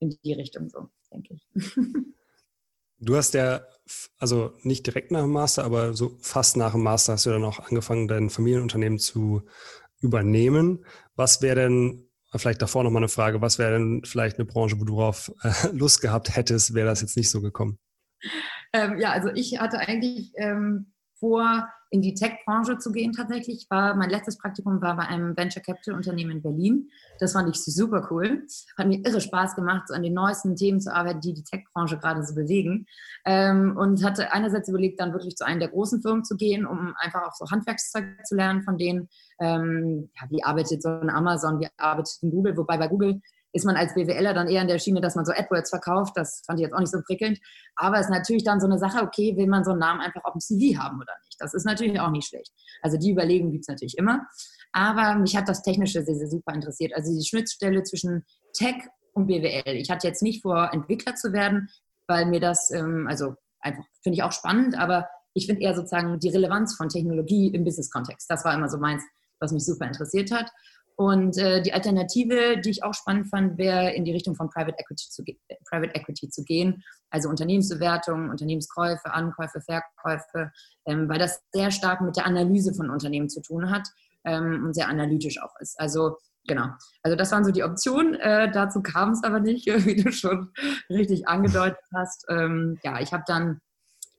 In 0.00 0.10
die 0.24 0.32
Richtung 0.32 0.68
so, 0.68 0.88
denke 1.12 1.34
ich. 1.34 1.48
Du 2.98 3.16
hast 3.16 3.34
ja, 3.34 3.62
also 4.18 4.54
nicht 4.62 4.86
direkt 4.86 5.10
nach 5.10 5.22
dem 5.22 5.32
Master, 5.32 5.64
aber 5.64 5.94
so 5.94 6.16
fast 6.20 6.56
nach 6.56 6.72
dem 6.72 6.82
Master 6.82 7.14
hast 7.14 7.26
du 7.26 7.30
dann 7.30 7.44
auch 7.44 7.58
angefangen, 7.58 8.08
dein 8.08 8.30
Familienunternehmen 8.30 8.98
zu 8.98 9.42
übernehmen. 10.00 10.84
Was 11.14 11.42
wäre 11.42 11.56
denn, 11.56 12.08
vielleicht 12.34 12.62
davor 12.62 12.82
nochmal 12.82 13.00
eine 13.00 13.08
Frage, 13.08 13.40
was 13.40 13.58
wäre 13.58 13.72
denn 13.72 14.02
vielleicht 14.04 14.38
eine 14.38 14.46
Branche, 14.46 14.80
wo 14.80 14.84
du 14.84 14.96
darauf 14.96 15.32
äh, 15.42 15.68
Lust 15.72 16.00
gehabt 16.00 16.34
hättest, 16.34 16.74
wäre 16.74 16.88
das 16.88 17.00
jetzt 17.00 17.16
nicht 17.16 17.30
so 17.30 17.40
gekommen? 17.40 17.78
Ähm, 18.72 18.98
ja, 18.98 19.12
also 19.12 19.28
ich 19.28 19.58
hatte 19.60 19.78
eigentlich 19.78 20.32
ähm, 20.36 20.92
vor, 21.14 21.68
in 21.94 22.02
die 22.02 22.14
Tech-Branche 22.14 22.78
zu 22.78 22.90
gehen 22.90 23.12
tatsächlich. 23.12 23.66
War, 23.70 23.94
mein 23.94 24.10
letztes 24.10 24.36
Praktikum 24.36 24.82
war 24.82 24.96
bei 24.96 25.04
einem 25.04 25.36
Venture 25.36 25.62
Capital 25.62 25.94
Unternehmen 25.94 26.32
in 26.32 26.42
Berlin. 26.42 26.90
Das 27.20 27.34
fand 27.34 27.48
ich 27.48 27.62
super 27.62 28.08
cool. 28.10 28.44
Hat 28.76 28.88
mir 28.88 28.98
irre 29.06 29.20
Spaß 29.20 29.54
gemacht, 29.54 29.86
so 29.86 29.94
an 29.94 30.02
den 30.02 30.12
neuesten 30.12 30.56
Themen 30.56 30.80
zu 30.80 30.92
arbeiten, 30.92 31.20
die 31.20 31.34
die 31.34 31.44
Tech-Branche 31.44 31.96
gerade 31.98 32.24
so 32.24 32.34
bewegen. 32.34 32.86
Ähm, 33.24 33.76
und 33.76 34.02
hatte 34.02 34.32
einerseits 34.32 34.68
überlegt, 34.68 34.98
dann 34.98 35.12
wirklich 35.12 35.36
zu 35.36 35.46
einer 35.46 35.60
der 35.60 35.68
großen 35.68 36.02
Firmen 36.02 36.24
zu 36.24 36.36
gehen, 36.36 36.66
um 36.66 36.94
einfach 36.96 37.22
auch 37.22 37.34
so 37.34 37.48
Handwerkszeug 37.48 38.26
zu 38.26 38.34
lernen 38.34 38.64
von 38.64 38.76
denen. 38.76 39.08
Ähm, 39.38 40.10
ja, 40.20 40.28
wie 40.30 40.42
arbeitet 40.42 40.82
so 40.82 40.88
ein 40.88 41.10
Amazon, 41.10 41.60
wie 41.60 41.68
arbeitet 41.76 42.24
ein 42.24 42.32
Google, 42.32 42.56
wobei 42.56 42.76
bei 42.76 42.88
Google 42.88 43.20
ist 43.54 43.64
man 43.64 43.76
als 43.76 43.94
BWLer 43.94 44.34
dann 44.34 44.48
eher 44.48 44.62
in 44.62 44.68
der 44.68 44.80
Schiene, 44.80 45.00
dass 45.00 45.14
man 45.14 45.24
so 45.24 45.32
AdWords 45.32 45.70
verkauft. 45.70 46.14
Das 46.16 46.42
fand 46.44 46.58
ich 46.58 46.64
jetzt 46.64 46.74
auch 46.74 46.80
nicht 46.80 46.90
so 46.90 47.00
prickelnd. 47.06 47.38
Aber 47.76 47.98
es 47.98 48.06
ist 48.06 48.10
natürlich 48.10 48.42
dann 48.42 48.60
so 48.60 48.66
eine 48.66 48.78
Sache, 48.78 49.00
okay, 49.02 49.36
will 49.36 49.46
man 49.46 49.64
so 49.64 49.70
einen 49.70 49.80
Namen 49.80 50.00
einfach 50.00 50.24
auf 50.24 50.32
dem 50.32 50.40
CV 50.40 50.78
haben 50.78 50.96
oder 50.96 51.12
nicht? 51.24 51.36
Das 51.38 51.54
ist 51.54 51.64
natürlich 51.64 52.00
auch 52.00 52.10
nicht 52.10 52.26
schlecht. 52.26 52.52
Also 52.82 52.98
die 52.98 53.12
Überlegung 53.12 53.52
gibt 53.52 53.62
es 53.62 53.68
natürlich 53.68 53.96
immer. 53.96 54.26
Aber 54.72 55.14
mich 55.14 55.36
hat 55.36 55.48
das 55.48 55.62
Technische 55.62 56.02
sehr, 56.02 56.16
sehr 56.16 56.28
super 56.28 56.52
interessiert. 56.52 56.94
Also 56.96 57.16
die 57.16 57.24
Schnittstelle 57.24 57.84
zwischen 57.84 58.24
Tech 58.54 58.74
und 59.12 59.28
BWL. 59.28 59.76
Ich 59.76 59.88
hatte 59.88 60.08
jetzt 60.08 60.22
nicht 60.22 60.42
vor, 60.42 60.70
Entwickler 60.72 61.14
zu 61.14 61.32
werden, 61.32 61.68
weil 62.08 62.26
mir 62.26 62.40
das, 62.40 62.72
ähm, 62.72 63.06
also 63.08 63.36
einfach 63.60 63.84
finde 64.02 64.16
ich 64.16 64.24
auch 64.24 64.32
spannend, 64.32 64.76
aber 64.76 65.08
ich 65.32 65.46
finde 65.46 65.62
eher 65.62 65.76
sozusagen 65.76 66.18
die 66.18 66.28
Relevanz 66.28 66.74
von 66.74 66.88
Technologie 66.88 67.48
im 67.54 67.62
Business-Kontext. 67.62 68.28
Das 68.28 68.44
war 68.44 68.52
immer 68.52 68.68
so 68.68 68.78
meins, 68.78 69.04
was 69.38 69.52
mich 69.52 69.64
super 69.64 69.86
interessiert 69.86 70.32
hat. 70.32 70.50
Und 70.96 71.36
äh, 71.38 71.60
die 71.60 71.72
Alternative, 71.72 72.60
die 72.60 72.70
ich 72.70 72.84
auch 72.84 72.94
spannend 72.94 73.28
fand, 73.28 73.58
wäre 73.58 73.92
in 73.92 74.04
die 74.04 74.12
Richtung 74.12 74.36
von 74.36 74.48
Private 74.48 74.78
Equity, 74.78 75.10
zu 75.10 75.24
Private 75.68 75.94
Equity 75.94 76.28
zu 76.28 76.44
gehen, 76.44 76.84
also 77.10 77.28
Unternehmensbewertung, 77.28 78.30
Unternehmenskäufe, 78.30 79.12
Ankäufe, 79.12 79.60
Verkäufe, 79.60 80.52
ähm, 80.86 81.08
weil 81.08 81.18
das 81.18 81.42
sehr 81.52 81.72
stark 81.72 82.00
mit 82.00 82.16
der 82.16 82.26
Analyse 82.26 82.74
von 82.74 82.90
Unternehmen 82.90 83.28
zu 83.28 83.42
tun 83.42 83.70
hat 83.70 83.88
ähm, 84.24 84.64
und 84.64 84.74
sehr 84.74 84.88
analytisch 84.88 85.42
auch 85.42 85.54
ist. 85.58 85.78
Also 85.80 86.18
genau, 86.46 86.68
also 87.02 87.16
das 87.16 87.32
waren 87.32 87.44
so 87.44 87.50
die 87.50 87.64
Optionen. 87.64 88.14
Äh, 88.14 88.52
dazu 88.52 88.80
kam 88.80 89.12
es 89.12 89.24
aber 89.24 89.40
nicht, 89.40 89.66
wie 89.86 90.00
du 90.00 90.12
schon 90.12 90.52
richtig 90.88 91.26
angedeutet 91.26 91.80
hast. 91.92 92.24
Ähm, 92.28 92.78
ja, 92.84 93.00
ich 93.00 93.12
habe 93.12 93.24
dann 93.26 93.60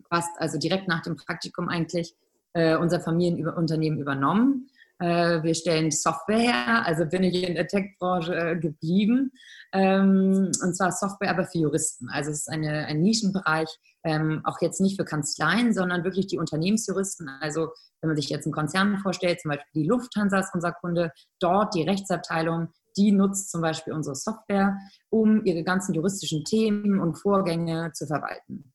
fast, 0.09 0.31
also 0.39 0.59
direkt 0.59 0.89
nach 0.89 1.03
dem 1.03 1.15
Praktikum 1.15 1.69
eigentlich, 1.69 2.15
äh, 2.51 2.75
unser 2.75 2.99
Familienunternehmen 2.99 3.99
übernommen 3.99 4.67
äh, 4.99 5.43
wir 5.43 5.55
stellen 5.55 5.91
Software 5.91 6.39
her, 6.39 6.85
also 6.85 7.05
bin 7.05 7.23
ich 7.23 7.43
in 7.43 7.55
der 7.55 7.67
Tech-Branche 7.67 8.35
äh, 8.35 8.55
geblieben. 8.57 9.31
Ähm, 9.73 10.51
und 10.63 10.75
zwar 10.75 10.91
Software 10.91 11.29
aber 11.29 11.45
für 11.45 11.57
Juristen. 11.57 12.09
Also 12.09 12.31
es 12.31 12.39
ist 12.39 12.49
eine, 12.49 12.85
ein 12.85 13.01
Nischenbereich, 13.01 13.69
ähm, 14.03 14.41
auch 14.45 14.61
jetzt 14.61 14.79
nicht 14.79 14.97
für 14.97 15.05
Kanzleien, 15.05 15.73
sondern 15.73 16.03
wirklich 16.03 16.27
die 16.27 16.37
Unternehmensjuristen. 16.37 17.29
Also 17.41 17.71
wenn 18.01 18.09
man 18.09 18.15
sich 18.15 18.29
jetzt 18.29 18.45
einen 18.45 18.53
Konzern 18.53 18.97
vorstellt, 18.99 19.41
zum 19.41 19.49
Beispiel 19.49 19.83
die 19.83 19.87
Lufthansa 19.87 20.39
ist 20.39 20.53
unser 20.53 20.71
Kunde, 20.71 21.11
dort 21.39 21.75
die 21.75 21.83
Rechtsabteilung, 21.83 22.69
die 22.97 23.11
nutzt 23.11 23.51
zum 23.51 23.61
Beispiel 23.61 23.93
unsere 23.93 24.15
Software, 24.15 24.77
um 25.09 25.43
ihre 25.43 25.63
ganzen 25.63 25.93
juristischen 25.93 26.45
Themen 26.45 26.99
und 26.99 27.15
Vorgänge 27.15 27.91
zu 27.93 28.07
verwalten. 28.07 28.71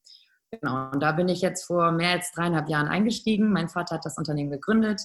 Genau, 0.50 0.90
und 0.90 1.00
da 1.00 1.12
bin 1.12 1.28
ich 1.28 1.40
jetzt 1.42 1.64
vor 1.64 1.92
mehr 1.92 2.10
als 2.10 2.32
dreieinhalb 2.32 2.68
Jahren 2.68 2.88
eingestiegen. 2.88 3.52
Mein 3.52 3.68
Vater 3.68 3.94
hat 3.94 4.04
das 4.04 4.18
Unternehmen 4.18 4.50
gegründet. 4.50 5.00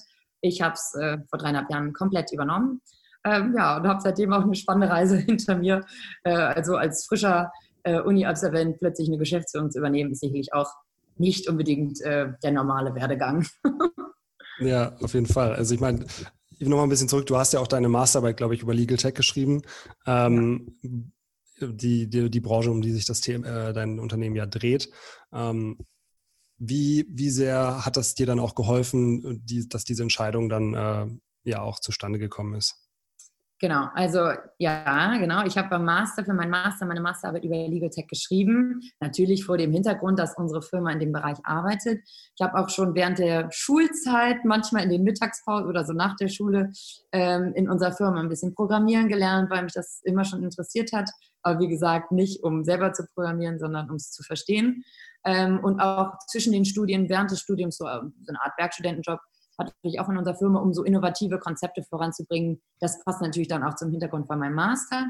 Ich 0.46 0.62
habe 0.62 0.74
es 0.74 0.94
äh, 0.94 1.18
vor 1.28 1.38
dreieinhalb 1.38 1.70
Jahren 1.70 1.92
komplett 1.92 2.32
übernommen. 2.32 2.80
Ähm, 3.24 3.54
ja, 3.56 3.76
und 3.76 3.86
habe 3.88 4.00
seitdem 4.00 4.32
auch 4.32 4.42
eine 4.42 4.54
spannende 4.54 4.88
Reise 4.88 5.16
hinter 5.16 5.56
mir. 5.56 5.84
Äh, 6.24 6.30
also 6.30 6.76
als 6.76 7.06
frischer 7.06 7.50
äh, 7.82 8.00
Uni-Absolvent 8.00 8.78
plötzlich 8.78 9.08
eine 9.08 9.18
Geschäftsführung 9.18 9.70
zu 9.70 9.78
übernehmen, 9.78 10.12
ist 10.12 10.20
sicherlich 10.20 10.52
auch 10.52 10.70
nicht 11.16 11.48
unbedingt 11.48 12.00
äh, 12.02 12.28
der 12.42 12.52
normale 12.52 12.94
Werdegang. 12.94 13.46
ja, 14.60 14.94
auf 15.00 15.14
jeden 15.14 15.26
Fall. 15.26 15.54
Also 15.54 15.74
ich 15.74 15.80
meine, 15.80 16.04
nochmal 16.60 16.86
ein 16.86 16.90
bisschen 16.90 17.08
zurück, 17.08 17.26
du 17.26 17.36
hast 17.36 17.52
ja 17.52 17.60
auch 17.60 17.66
deine 17.66 17.88
Masterarbeit, 17.88 18.36
glaube 18.36 18.54
ich, 18.54 18.62
über 18.62 18.74
Legal 18.74 18.98
Tech 18.98 19.14
geschrieben. 19.14 19.62
Ähm, 20.06 20.78
ja. 21.60 21.68
die, 21.68 22.08
die, 22.08 22.30
die 22.30 22.40
Branche, 22.40 22.70
um 22.70 22.82
die 22.82 22.92
sich 22.92 23.06
das 23.06 23.20
Thema, 23.20 23.68
äh, 23.68 23.72
dein 23.72 23.98
Unternehmen 23.98 24.36
ja 24.36 24.46
dreht. 24.46 24.90
Ähm, 25.32 25.78
wie, 26.58 27.06
wie 27.08 27.30
sehr 27.30 27.84
hat 27.84 27.96
das 27.96 28.14
dir 28.14 28.26
dann 28.26 28.40
auch 28.40 28.54
geholfen, 28.54 29.44
die, 29.44 29.68
dass 29.68 29.84
diese 29.84 30.02
Entscheidung 30.02 30.48
dann 30.48 30.74
äh, 30.74 31.06
ja 31.44 31.62
auch 31.62 31.80
zustande 31.80 32.18
gekommen 32.18 32.54
ist? 32.54 32.86
Genau, 33.58 33.88
also 33.94 34.32
ja, 34.58 35.16
genau. 35.16 35.46
Ich 35.46 35.56
habe 35.56 35.70
beim 35.70 35.84
Master, 35.86 36.26
für 36.26 36.34
meinen 36.34 36.50
Master, 36.50 36.84
meine 36.84 37.00
Masterarbeit 37.00 37.42
über 37.42 37.56
Legal 37.56 37.88
Tech 37.88 38.06
geschrieben. 38.06 38.82
Natürlich 39.00 39.46
vor 39.46 39.56
dem 39.56 39.72
Hintergrund, 39.72 40.18
dass 40.18 40.36
unsere 40.36 40.60
Firma 40.60 40.92
in 40.92 40.98
dem 40.98 41.10
Bereich 41.10 41.38
arbeitet. 41.42 42.02
Ich 42.04 42.44
habe 42.44 42.58
auch 42.58 42.68
schon 42.68 42.94
während 42.94 43.18
der 43.18 43.48
Schulzeit, 43.50 44.44
manchmal 44.44 44.82
in 44.82 44.90
den 44.90 45.04
Mittagspausen 45.04 45.66
oder 45.66 45.86
so 45.86 45.94
nach 45.94 46.16
der 46.16 46.28
Schule, 46.28 46.70
ähm, 47.12 47.54
in 47.54 47.70
unserer 47.70 47.92
Firma 47.92 48.20
ein 48.20 48.28
bisschen 48.28 48.54
programmieren 48.54 49.08
gelernt, 49.08 49.48
weil 49.50 49.62
mich 49.62 49.72
das 49.72 50.02
immer 50.04 50.26
schon 50.26 50.42
interessiert 50.42 50.92
hat. 50.92 51.08
Aber 51.46 51.60
wie 51.60 51.68
gesagt, 51.68 52.10
nicht 52.10 52.42
um 52.42 52.64
selber 52.64 52.92
zu 52.92 53.06
programmieren, 53.14 53.60
sondern 53.60 53.88
um 53.88 53.94
es 53.94 54.10
zu 54.10 54.24
verstehen. 54.24 54.82
Ähm, 55.24 55.60
und 55.62 55.80
auch 55.80 56.18
zwischen 56.26 56.52
den 56.52 56.64
Studien, 56.64 57.08
während 57.08 57.30
des 57.30 57.38
Studiums, 57.38 57.76
so, 57.76 57.86
ähm, 57.86 58.14
so 58.24 58.30
eine 58.30 58.42
Art 58.42 58.58
Werkstudentenjob, 58.58 59.20
hatte 59.56 59.72
ich 59.82 60.00
auch 60.00 60.08
in 60.08 60.18
unserer 60.18 60.34
Firma, 60.34 60.58
um 60.58 60.74
so 60.74 60.82
innovative 60.82 61.38
Konzepte 61.38 61.84
voranzubringen. 61.84 62.60
Das 62.80 63.02
passt 63.04 63.22
natürlich 63.22 63.46
dann 63.46 63.62
auch 63.62 63.76
zum 63.76 63.92
Hintergrund 63.92 64.26
von 64.26 64.40
meinem 64.40 64.56
Master. 64.56 65.06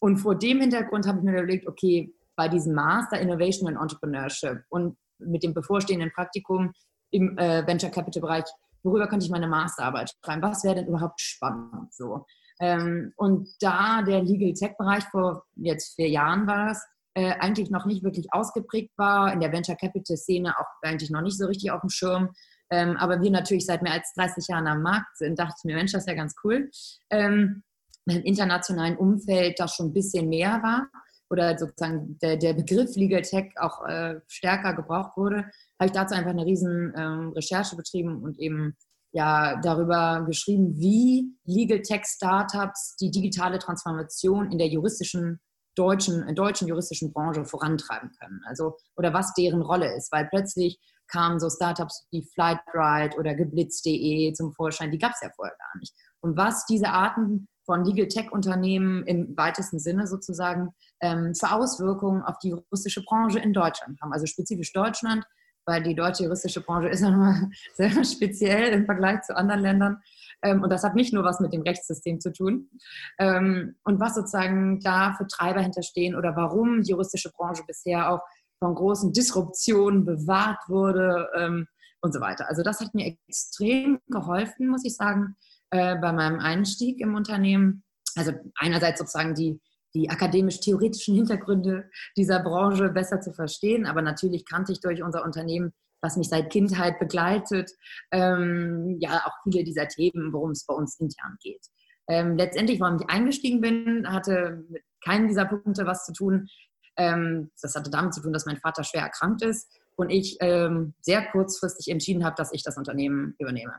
Und 0.00 0.16
vor 0.16 0.34
dem 0.34 0.60
Hintergrund 0.60 1.06
habe 1.06 1.18
ich 1.18 1.24
mir 1.24 1.32
überlegt, 1.32 1.68
okay, 1.68 2.12
bei 2.34 2.48
diesem 2.48 2.74
Master 2.74 3.20
Innovation 3.20 3.68
and 3.68 3.80
Entrepreneurship 3.80 4.64
und 4.68 4.98
mit 5.18 5.44
dem 5.44 5.54
bevorstehenden 5.54 6.10
Praktikum 6.12 6.72
im 7.10 7.38
äh, 7.38 7.64
Venture 7.64 7.90
Capital 7.90 8.20
Bereich, 8.20 8.44
worüber 8.82 9.06
könnte 9.06 9.24
ich 9.24 9.30
meine 9.30 9.46
Masterarbeit 9.46 10.12
schreiben? 10.24 10.42
Was 10.42 10.64
wäre 10.64 10.74
denn 10.74 10.88
überhaupt 10.88 11.20
spannend? 11.20 11.94
So. 11.94 12.26
Ähm, 12.60 13.12
und 13.16 13.48
da 13.60 14.02
der 14.02 14.22
Legal 14.22 14.54
Tech 14.54 14.76
Bereich 14.78 15.04
vor 15.04 15.44
jetzt 15.56 15.94
vier 15.96 16.08
Jahren 16.08 16.46
war 16.46 16.70
es, 16.70 16.82
äh, 17.14 17.32
eigentlich 17.38 17.70
noch 17.70 17.86
nicht 17.86 18.02
wirklich 18.02 18.32
ausgeprägt 18.32 18.92
war, 18.96 19.32
in 19.32 19.40
der 19.40 19.52
Venture 19.52 19.76
Capital 19.76 20.16
Szene 20.16 20.54
auch 20.58 20.66
eigentlich 20.82 21.10
noch 21.10 21.22
nicht 21.22 21.38
so 21.38 21.46
richtig 21.46 21.70
auf 21.70 21.80
dem 21.80 21.90
Schirm, 21.90 22.30
ähm, 22.70 22.96
aber 22.96 23.22
wir 23.22 23.30
natürlich 23.30 23.66
seit 23.66 23.82
mehr 23.82 23.92
als 23.92 24.12
30 24.14 24.48
Jahren 24.48 24.66
am 24.66 24.82
Markt 24.82 25.16
sind, 25.18 25.38
dachte 25.38 25.54
ich 25.58 25.64
mir, 25.64 25.76
Mensch, 25.76 25.92
das 25.92 26.02
ist 26.02 26.08
ja 26.08 26.14
ganz 26.14 26.34
cool. 26.44 26.70
Ähm, 27.10 27.62
Im 28.06 28.22
internationalen 28.22 28.96
Umfeld 28.96 29.58
das 29.58 29.74
schon 29.74 29.86
ein 29.86 29.92
bisschen 29.92 30.28
mehr 30.28 30.62
war 30.62 30.88
oder 31.28 31.56
sozusagen 31.58 32.18
der, 32.18 32.36
der 32.36 32.54
Begriff 32.54 32.94
Legal 32.96 33.22
Tech 33.22 33.52
auch 33.56 33.84
äh, 33.86 34.20
stärker 34.28 34.74
gebraucht 34.74 35.16
wurde, 35.16 35.38
habe 35.78 35.86
ich 35.86 35.92
dazu 35.92 36.14
einfach 36.14 36.30
eine 36.30 36.46
riesen 36.46 36.92
ähm, 36.96 37.32
Recherche 37.34 37.76
betrieben 37.76 38.22
und 38.22 38.38
eben 38.38 38.76
ja 39.16 39.58
darüber 39.62 40.24
geschrieben, 40.26 40.78
wie 40.78 41.34
Legal 41.44 41.80
Tech 41.80 42.04
Startups 42.04 42.96
die 42.96 43.10
digitale 43.10 43.58
Transformation 43.58 44.52
in 44.52 44.58
der 44.58 44.68
juristischen 44.68 45.40
deutschen, 45.74 46.34
deutschen 46.34 46.68
juristischen 46.68 47.12
Branche 47.12 47.46
vorantreiben 47.46 48.10
können. 48.20 48.40
Also 48.46 48.76
oder 48.94 49.14
was 49.14 49.32
deren 49.32 49.62
Rolle 49.62 49.94
ist, 49.96 50.12
weil 50.12 50.26
plötzlich 50.28 50.78
kamen 51.08 51.40
so 51.40 51.48
Startups 51.48 52.06
wie 52.10 52.28
Flightride 52.34 53.16
oder 53.16 53.34
geblitz.de 53.34 54.32
zum 54.34 54.52
Vorschein, 54.52 54.90
die 54.90 54.98
gab 54.98 55.12
es 55.12 55.20
ja 55.22 55.30
vorher 55.34 55.56
gar 55.56 55.78
nicht. 55.78 55.94
Und 56.20 56.36
was 56.36 56.66
diese 56.66 56.88
Arten 56.88 57.48
von 57.64 57.84
Legal 57.84 58.08
Tech-Unternehmen 58.08 59.04
im 59.06 59.34
weitesten 59.36 59.78
Sinne 59.78 60.06
sozusagen 60.06 60.74
ähm, 61.00 61.34
für 61.34 61.52
Auswirkungen 61.52 62.22
auf 62.22 62.38
die 62.38 62.50
juristische 62.50 63.02
Branche 63.02 63.38
in 63.38 63.52
Deutschland 63.52 63.98
haben. 64.02 64.12
Also 64.12 64.26
spezifisch 64.26 64.72
Deutschland, 64.72 65.24
weil 65.66 65.82
die 65.82 65.94
deutsche 65.94 66.24
juristische 66.24 66.62
Branche 66.62 66.88
ist 66.88 67.02
ja 67.02 67.10
nochmal 67.10 67.50
sehr 67.74 68.04
speziell 68.04 68.72
im 68.72 68.86
Vergleich 68.86 69.22
zu 69.22 69.36
anderen 69.36 69.60
Ländern. 69.60 70.02
Ähm, 70.42 70.62
und 70.62 70.70
das 70.70 70.84
hat 70.84 70.94
nicht 70.94 71.12
nur 71.12 71.24
was 71.24 71.40
mit 71.40 71.52
dem 71.52 71.62
Rechtssystem 71.62 72.20
zu 72.20 72.32
tun. 72.32 72.70
Ähm, 73.18 73.76
und 73.84 74.00
was 74.00 74.14
sozusagen 74.14 74.80
da 74.80 75.14
für 75.14 75.26
Treiber 75.26 75.60
hinterstehen 75.60 76.14
oder 76.14 76.36
warum 76.36 76.82
die 76.82 76.90
juristische 76.90 77.30
Branche 77.32 77.64
bisher 77.66 78.12
auch 78.12 78.20
von 78.58 78.74
großen 78.74 79.12
Disruptionen 79.12 80.04
bewahrt 80.04 80.60
wurde 80.68 81.28
ähm, 81.36 81.66
und 82.00 82.14
so 82.14 82.20
weiter. 82.20 82.48
Also 82.48 82.62
das 82.62 82.80
hat 82.80 82.94
mir 82.94 83.06
extrem 83.06 83.98
geholfen, 84.08 84.68
muss 84.68 84.84
ich 84.84 84.96
sagen, 84.96 85.36
äh, 85.70 85.96
bei 85.96 86.12
meinem 86.12 86.38
Einstieg 86.38 87.00
im 87.00 87.14
Unternehmen. 87.14 87.82
Also 88.14 88.32
einerseits 88.56 88.98
sozusagen 88.98 89.34
die, 89.34 89.60
die 89.96 90.10
akademisch-theoretischen 90.10 91.14
Hintergründe 91.14 91.88
dieser 92.16 92.40
Branche 92.40 92.90
besser 92.90 93.20
zu 93.20 93.32
verstehen, 93.32 93.86
aber 93.86 94.02
natürlich 94.02 94.44
kannte 94.44 94.72
ich 94.72 94.80
durch 94.80 95.02
unser 95.02 95.24
Unternehmen 95.24 95.72
was 96.02 96.16
mich 96.16 96.28
seit 96.28 96.50
Kindheit 96.50 96.98
begleitet, 96.98 97.72
ähm, 98.12 98.98
ja 99.00 99.22
auch 99.24 99.32
viele 99.42 99.64
dieser 99.64 99.88
Themen, 99.88 100.32
worum 100.32 100.50
es 100.50 100.64
bei 100.66 100.74
uns 100.74 101.00
intern 101.00 101.36
geht. 101.40 101.66
Ähm, 102.08 102.36
letztendlich, 102.36 102.80
warum 102.80 103.00
ich 103.00 103.10
eingestiegen 103.10 103.60
bin, 103.60 104.06
hatte 104.08 104.64
mit 104.68 104.82
keinem 105.04 105.26
dieser 105.26 105.46
Punkte 105.46 105.86
was 105.86 106.04
zu 106.04 106.12
tun. 106.12 106.48
Ähm, 106.96 107.50
das 107.60 107.74
hatte 107.74 107.90
damit 107.90 108.14
zu 108.14 108.22
tun, 108.22 108.32
dass 108.32 108.46
mein 108.46 108.58
Vater 108.58 108.84
schwer 108.84 109.02
erkrankt 109.02 109.42
ist 109.42 109.68
und 109.96 110.10
ich 110.10 110.36
ähm, 110.40 110.94
sehr 111.00 111.26
kurzfristig 111.26 111.88
entschieden 111.88 112.24
habe, 112.24 112.36
dass 112.36 112.52
ich 112.52 112.62
das 112.62 112.76
Unternehmen 112.76 113.34
übernehme. 113.38 113.74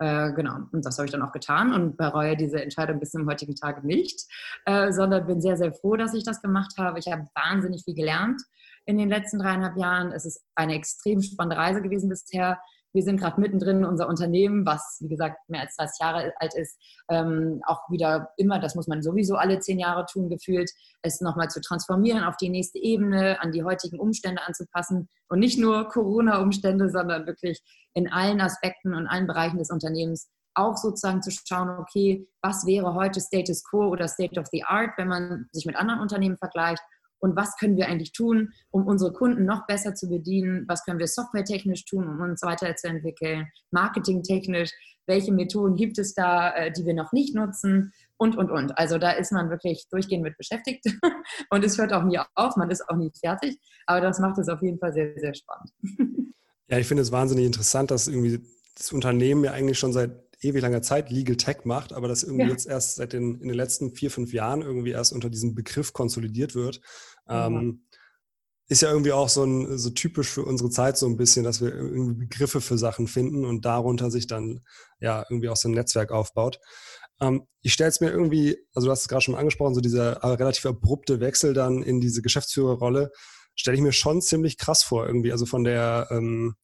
Äh, 0.00 0.32
genau, 0.32 0.60
und 0.72 0.86
das 0.86 0.96
habe 0.96 1.04
ich 1.04 1.12
dann 1.12 1.20
auch 1.20 1.32
getan 1.32 1.74
und 1.74 1.98
bereue 1.98 2.34
diese 2.34 2.62
Entscheidung 2.62 2.98
bis 2.98 3.10
zum 3.10 3.28
heutigen 3.28 3.54
Tage 3.54 3.86
nicht, 3.86 4.26
äh, 4.64 4.92
sondern 4.92 5.26
bin 5.26 5.42
sehr, 5.42 5.58
sehr 5.58 5.74
froh, 5.74 5.94
dass 5.96 6.14
ich 6.14 6.24
das 6.24 6.40
gemacht 6.40 6.72
habe. 6.78 6.98
Ich 6.98 7.12
habe 7.12 7.26
wahnsinnig 7.34 7.84
viel 7.84 7.94
gelernt 7.94 8.40
in 8.86 8.96
den 8.96 9.10
letzten 9.10 9.38
dreieinhalb 9.38 9.76
Jahren. 9.76 10.12
Es 10.12 10.24
ist 10.24 10.42
eine 10.54 10.74
extrem 10.74 11.20
spannende 11.20 11.58
Reise 11.58 11.82
gewesen 11.82 12.08
bisher. 12.08 12.58
Wir 12.92 13.02
sind 13.02 13.20
gerade 13.20 13.40
mittendrin, 13.40 13.84
unser 13.84 14.08
Unternehmen, 14.08 14.66
was 14.66 14.98
wie 15.00 15.08
gesagt 15.08 15.36
mehr 15.48 15.62
als 15.62 15.76
30 15.76 16.00
Jahre 16.00 16.32
alt 16.36 16.54
ist, 16.54 16.78
ähm, 17.08 17.60
auch 17.66 17.88
wieder 17.90 18.30
immer, 18.36 18.58
das 18.58 18.74
muss 18.74 18.88
man 18.88 19.02
sowieso 19.02 19.36
alle 19.36 19.60
zehn 19.60 19.78
Jahre 19.78 20.06
tun, 20.06 20.28
gefühlt, 20.28 20.70
es 21.02 21.20
nochmal 21.20 21.48
zu 21.48 21.60
transformieren, 21.60 22.24
auf 22.24 22.36
die 22.36 22.48
nächste 22.48 22.78
Ebene, 22.78 23.40
an 23.40 23.52
die 23.52 23.64
heutigen 23.64 23.98
Umstände 23.98 24.42
anzupassen. 24.46 25.08
Und 25.28 25.38
nicht 25.38 25.58
nur 25.58 25.88
Corona-Umstände, 25.88 26.90
sondern 26.90 27.26
wirklich 27.26 27.62
in 27.94 28.10
allen 28.10 28.40
Aspekten 28.40 28.94
und 28.94 29.06
allen 29.06 29.26
Bereichen 29.26 29.58
des 29.58 29.70
Unternehmens 29.70 30.28
auch 30.54 30.76
sozusagen 30.76 31.22
zu 31.22 31.30
schauen, 31.30 31.70
okay, 31.78 32.26
was 32.42 32.66
wäre 32.66 32.94
heute 32.94 33.20
Status 33.20 33.62
Quo 33.64 33.86
oder 33.88 34.08
State 34.08 34.38
of 34.38 34.46
the 34.50 34.64
Art, 34.64 34.90
wenn 34.96 35.08
man 35.08 35.46
sich 35.52 35.64
mit 35.64 35.76
anderen 35.76 36.00
Unternehmen 36.00 36.36
vergleicht 36.36 36.82
und 37.20 37.36
was 37.36 37.56
können 37.56 37.76
wir 37.76 37.86
eigentlich 37.88 38.12
tun, 38.12 38.52
um 38.70 38.86
unsere 38.86 39.12
Kunden 39.12 39.44
noch 39.44 39.66
besser 39.66 39.94
zu 39.94 40.08
bedienen, 40.08 40.64
was 40.66 40.84
können 40.84 40.98
wir 40.98 41.06
softwaretechnisch 41.06 41.84
tun, 41.84 42.08
um 42.08 42.20
uns 42.20 42.42
weiterzuentwickeln, 42.42 43.46
marketingtechnisch, 43.70 44.70
welche 45.06 45.32
Methoden 45.32 45.76
gibt 45.76 45.98
es 45.98 46.14
da, 46.14 46.54
äh, 46.54 46.72
die 46.72 46.84
wir 46.84 46.94
noch 46.94 47.12
nicht 47.12 47.34
nutzen 47.34 47.92
und, 48.16 48.36
und, 48.36 48.50
und. 48.50 48.76
Also 48.78 48.98
da 48.98 49.12
ist 49.12 49.32
man 49.32 49.50
wirklich 49.50 49.86
durchgehend 49.90 50.22
mit 50.22 50.36
beschäftigt 50.36 50.84
und 51.50 51.64
es 51.64 51.78
hört 51.78 51.92
auch 51.92 52.04
nie 52.04 52.18
auf, 52.34 52.56
man 52.56 52.70
ist 52.70 52.88
auch 52.88 52.96
nie 52.96 53.10
fertig, 53.18 53.58
aber 53.86 54.00
das 54.00 54.18
macht 54.18 54.38
es 54.38 54.48
auf 54.48 54.62
jeden 54.62 54.78
Fall 54.78 54.92
sehr, 54.92 55.14
sehr 55.16 55.34
spannend. 55.34 55.70
Ja, 56.72 56.78
ich 56.78 56.86
finde 56.86 57.02
es 57.02 57.10
wahnsinnig 57.10 57.46
interessant, 57.46 57.90
dass 57.90 58.06
irgendwie 58.06 58.46
das 58.76 58.92
Unternehmen 58.92 59.42
ja 59.42 59.50
eigentlich 59.50 59.76
schon 59.76 59.92
seit 59.92 60.12
ewig 60.42 60.62
langer 60.62 60.82
Zeit 60.82 61.10
Legal 61.10 61.36
Tech 61.36 61.64
macht, 61.64 61.92
aber 61.92 62.08
das 62.08 62.22
irgendwie 62.22 62.44
ja. 62.44 62.50
jetzt 62.50 62.66
erst 62.66 62.96
seit 62.96 63.12
den, 63.12 63.40
in 63.40 63.48
den 63.48 63.56
letzten 63.56 63.90
vier, 63.90 64.10
fünf 64.10 64.32
Jahren 64.32 64.62
irgendwie 64.62 64.90
erst 64.90 65.12
unter 65.12 65.28
diesem 65.28 65.54
Begriff 65.54 65.92
konsolidiert 65.92 66.54
wird. 66.54 66.80
Ähm, 67.30 67.84
ist 68.70 68.82
ja 68.82 68.90
irgendwie 68.90 69.12
auch 69.12 69.28
so, 69.28 69.42
ein, 69.42 69.78
so 69.78 69.90
typisch 69.90 70.28
für 70.28 70.44
unsere 70.44 70.70
Zeit 70.70 70.96
so 70.96 71.06
ein 71.06 71.16
bisschen, 71.16 71.42
dass 71.42 71.60
wir 71.60 71.74
irgendwie 71.74 72.26
Begriffe 72.26 72.60
für 72.60 72.78
Sachen 72.78 73.08
finden 73.08 73.44
und 73.44 73.64
darunter 73.64 74.12
sich 74.12 74.28
dann 74.28 74.60
ja 75.00 75.24
irgendwie 75.28 75.48
auch 75.48 75.56
so 75.56 75.68
ein 75.68 75.72
Netzwerk 75.72 76.12
aufbaut. 76.12 76.60
Ähm, 77.20 77.48
ich 77.62 77.72
stelle 77.72 77.90
es 77.90 78.00
mir 78.00 78.10
irgendwie, 78.10 78.56
also 78.72 78.86
du 78.86 78.92
hast 78.92 79.02
es 79.02 79.08
gerade 79.08 79.22
schon 79.22 79.34
angesprochen, 79.34 79.74
so 79.74 79.80
dieser 79.80 80.22
relativ 80.22 80.66
abrupte 80.66 81.18
Wechsel 81.18 81.52
dann 81.52 81.82
in 81.82 82.00
diese 82.00 82.22
Geschäftsführerrolle, 82.22 83.10
stelle 83.56 83.76
ich 83.76 83.82
mir 83.82 83.92
schon 83.92 84.22
ziemlich 84.22 84.56
krass 84.56 84.84
vor 84.84 85.04
irgendwie. 85.04 85.32
Also 85.32 85.46
von 85.46 85.64
der 85.64 86.06
ähm, 86.10 86.54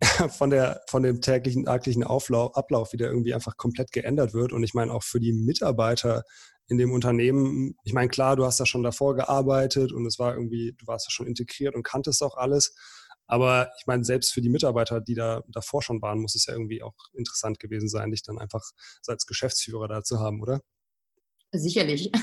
von 0.30 0.50
der 0.50 0.82
von 0.88 1.02
dem 1.02 1.20
täglichen 1.20 1.64
täglichen 1.64 2.04
Auflauf, 2.04 2.56
Ablauf 2.56 2.92
wieder 2.92 3.08
irgendwie 3.08 3.34
einfach 3.34 3.56
komplett 3.56 3.92
geändert 3.92 4.32
wird 4.32 4.52
und 4.52 4.62
ich 4.62 4.74
meine 4.74 4.92
auch 4.92 5.02
für 5.02 5.20
die 5.20 5.32
Mitarbeiter 5.32 6.22
in 6.68 6.76
dem 6.76 6.92
Unternehmen, 6.92 7.76
ich 7.82 7.94
meine, 7.94 8.08
klar, 8.08 8.36
du 8.36 8.44
hast 8.44 8.60
da 8.60 8.66
schon 8.66 8.82
davor 8.82 9.16
gearbeitet 9.16 9.90
und 9.92 10.04
es 10.06 10.18
war 10.18 10.34
irgendwie, 10.34 10.74
du 10.78 10.86
warst 10.86 11.06
da 11.06 11.10
schon 11.10 11.26
integriert 11.26 11.74
und 11.74 11.82
kanntest 11.82 12.22
auch 12.22 12.36
alles. 12.36 12.74
Aber 13.26 13.70
ich 13.78 13.86
meine, 13.86 14.04
selbst 14.04 14.32
für 14.32 14.40
die 14.40 14.50
Mitarbeiter, 14.50 15.00
die 15.00 15.14
da 15.14 15.42
davor 15.48 15.82
schon 15.82 16.00
waren, 16.02 16.20
muss 16.20 16.34
es 16.34 16.46
ja 16.46 16.52
irgendwie 16.54 16.82
auch 16.82 16.94
interessant 17.14 17.58
gewesen 17.58 17.88
sein, 17.88 18.10
dich 18.10 18.22
dann 18.22 18.38
einfach 18.38 18.62
als 19.06 19.26
Geschäftsführer 19.26 19.88
da 19.88 20.02
zu 20.02 20.18
haben, 20.20 20.42
oder? 20.42 20.60
Sicherlich. 21.52 22.12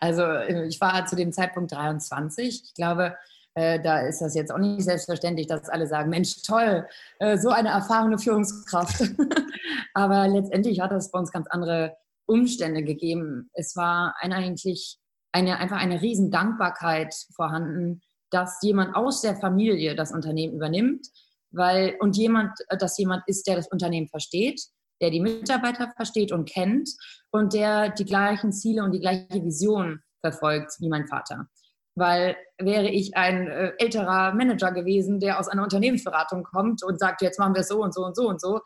Also 0.00 0.22
ich 0.68 0.80
war 0.80 1.04
zu 1.06 1.16
dem 1.16 1.32
Zeitpunkt 1.32 1.72
23. 1.72 2.62
Ich 2.64 2.74
glaube, 2.74 3.16
Äh, 3.58 3.82
da 3.82 4.06
ist 4.06 4.20
das 4.20 4.36
jetzt 4.36 4.52
auch 4.52 4.58
nicht 4.58 4.84
selbstverständlich, 4.84 5.48
dass 5.48 5.68
alle 5.68 5.88
sagen, 5.88 6.10
Mensch, 6.10 6.42
toll, 6.42 6.86
äh, 7.18 7.36
so 7.38 7.48
eine 7.48 7.70
erfahrene 7.70 8.16
Führungskraft. 8.16 9.02
Aber 9.94 10.28
letztendlich 10.28 10.80
hat 10.80 10.92
es 10.92 11.10
bei 11.10 11.18
uns 11.18 11.32
ganz 11.32 11.48
andere 11.50 11.96
Umstände 12.26 12.84
gegeben. 12.84 13.50
Es 13.54 13.74
war 13.74 14.14
eine, 14.20 14.36
eigentlich 14.36 14.98
eine, 15.32 15.58
einfach 15.58 15.78
eine 15.78 16.00
riesen 16.00 16.30
Dankbarkeit 16.30 17.12
vorhanden, 17.34 18.00
dass 18.30 18.62
jemand 18.62 18.94
aus 18.94 19.22
der 19.22 19.34
Familie 19.34 19.96
das 19.96 20.12
Unternehmen 20.12 20.54
übernimmt, 20.54 21.08
weil 21.50 21.96
und 21.98 22.16
jemand, 22.16 22.52
dass 22.78 22.96
jemand 22.96 23.24
ist, 23.26 23.48
der 23.48 23.56
das 23.56 23.66
Unternehmen 23.66 24.06
versteht, 24.06 24.62
der 25.00 25.10
die 25.10 25.20
Mitarbeiter 25.20 25.90
versteht 25.96 26.30
und 26.30 26.48
kennt 26.48 26.90
und 27.32 27.54
der 27.54 27.88
die 27.88 28.04
gleichen 28.04 28.52
Ziele 28.52 28.84
und 28.84 28.92
die 28.92 29.00
gleiche 29.00 29.42
Vision 29.44 30.00
verfolgt 30.20 30.76
wie 30.78 30.88
mein 30.88 31.08
Vater. 31.08 31.48
Weil 31.98 32.36
wäre 32.58 32.88
ich 32.88 33.16
ein 33.16 33.48
äh, 33.48 33.72
älterer 33.78 34.34
Manager 34.34 34.72
gewesen, 34.72 35.20
der 35.20 35.38
aus 35.38 35.48
einer 35.48 35.62
Unternehmensberatung 35.62 36.44
kommt 36.44 36.82
und 36.82 36.98
sagt, 36.98 37.22
jetzt 37.22 37.38
machen 37.38 37.54
wir 37.54 37.60
es 37.60 37.68
so 37.68 37.82
und 37.82 37.94
so 37.94 38.04
und 38.04 38.16
so 38.16 38.28
und 38.28 38.40
so, 38.40 38.60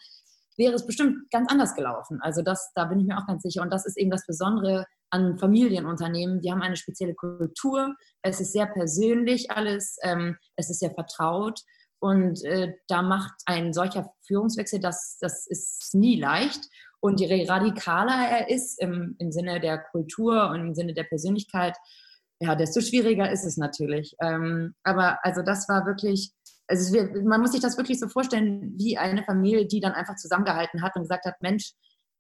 wäre 0.56 0.74
es 0.74 0.86
bestimmt 0.86 1.30
ganz 1.30 1.50
anders 1.50 1.74
gelaufen. 1.74 2.18
Also 2.20 2.42
das, 2.42 2.72
da 2.74 2.84
bin 2.84 3.00
ich 3.00 3.06
mir 3.06 3.18
auch 3.18 3.26
ganz 3.26 3.42
sicher. 3.42 3.62
Und 3.62 3.72
das 3.72 3.86
ist 3.86 3.96
eben 3.96 4.10
das 4.10 4.26
Besondere 4.26 4.86
an 5.10 5.38
Familienunternehmen. 5.38 6.40
Die 6.40 6.50
haben 6.50 6.62
eine 6.62 6.76
spezielle 6.76 7.14
Kultur. 7.14 7.94
Es 8.22 8.40
ist 8.40 8.52
sehr 8.52 8.66
persönlich 8.66 9.50
alles. 9.50 9.96
Ähm, 10.02 10.36
es 10.56 10.70
ist 10.70 10.80
sehr 10.80 10.92
vertraut. 10.92 11.60
Und 12.02 12.44
äh, 12.44 12.74
da 12.88 13.00
macht 13.00 13.32
ein 13.46 13.72
solcher 13.72 14.12
Führungswechsel, 14.26 14.80
das, 14.80 15.18
das 15.20 15.46
ist 15.46 15.94
nie 15.94 16.20
leicht. 16.20 16.68
Und 16.98 17.20
je 17.20 17.48
radikaler 17.48 18.28
er 18.28 18.50
ist 18.50 18.80
im, 18.80 19.14
im 19.18 19.30
Sinne 19.30 19.60
der 19.60 19.78
Kultur 19.78 20.50
und 20.50 20.60
im 20.60 20.74
Sinne 20.74 20.94
der 20.94 21.04
Persönlichkeit, 21.04 21.76
ja, 22.42 22.56
desto 22.56 22.80
schwieriger 22.80 23.30
ist 23.30 23.44
es 23.44 23.56
natürlich. 23.56 24.16
Ähm, 24.20 24.74
aber 24.82 25.24
also 25.24 25.42
das 25.42 25.68
war 25.68 25.86
wirklich, 25.86 26.32
also 26.66 26.98
es, 26.98 27.22
man 27.22 27.40
muss 27.40 27.52
sich 27.52 27.60
das 27.60 27.76
wirklich 27.76 28.00
so 28.00 28.08
vorstellen, 28.08 28.74
wie 28.76 28.98
eine 28.98 29.22
Familie, 29.22 29.66
die 29.66 29.78
dann 29.78 29.92
einfach 29.92 30.16
zusammengehalten 30.16 30.82
hat 30.82 30.96
und 30.96 31.02
gesagt 31.02 31.24
hat, 31.24 31.40
Mensch, 31.40 31.72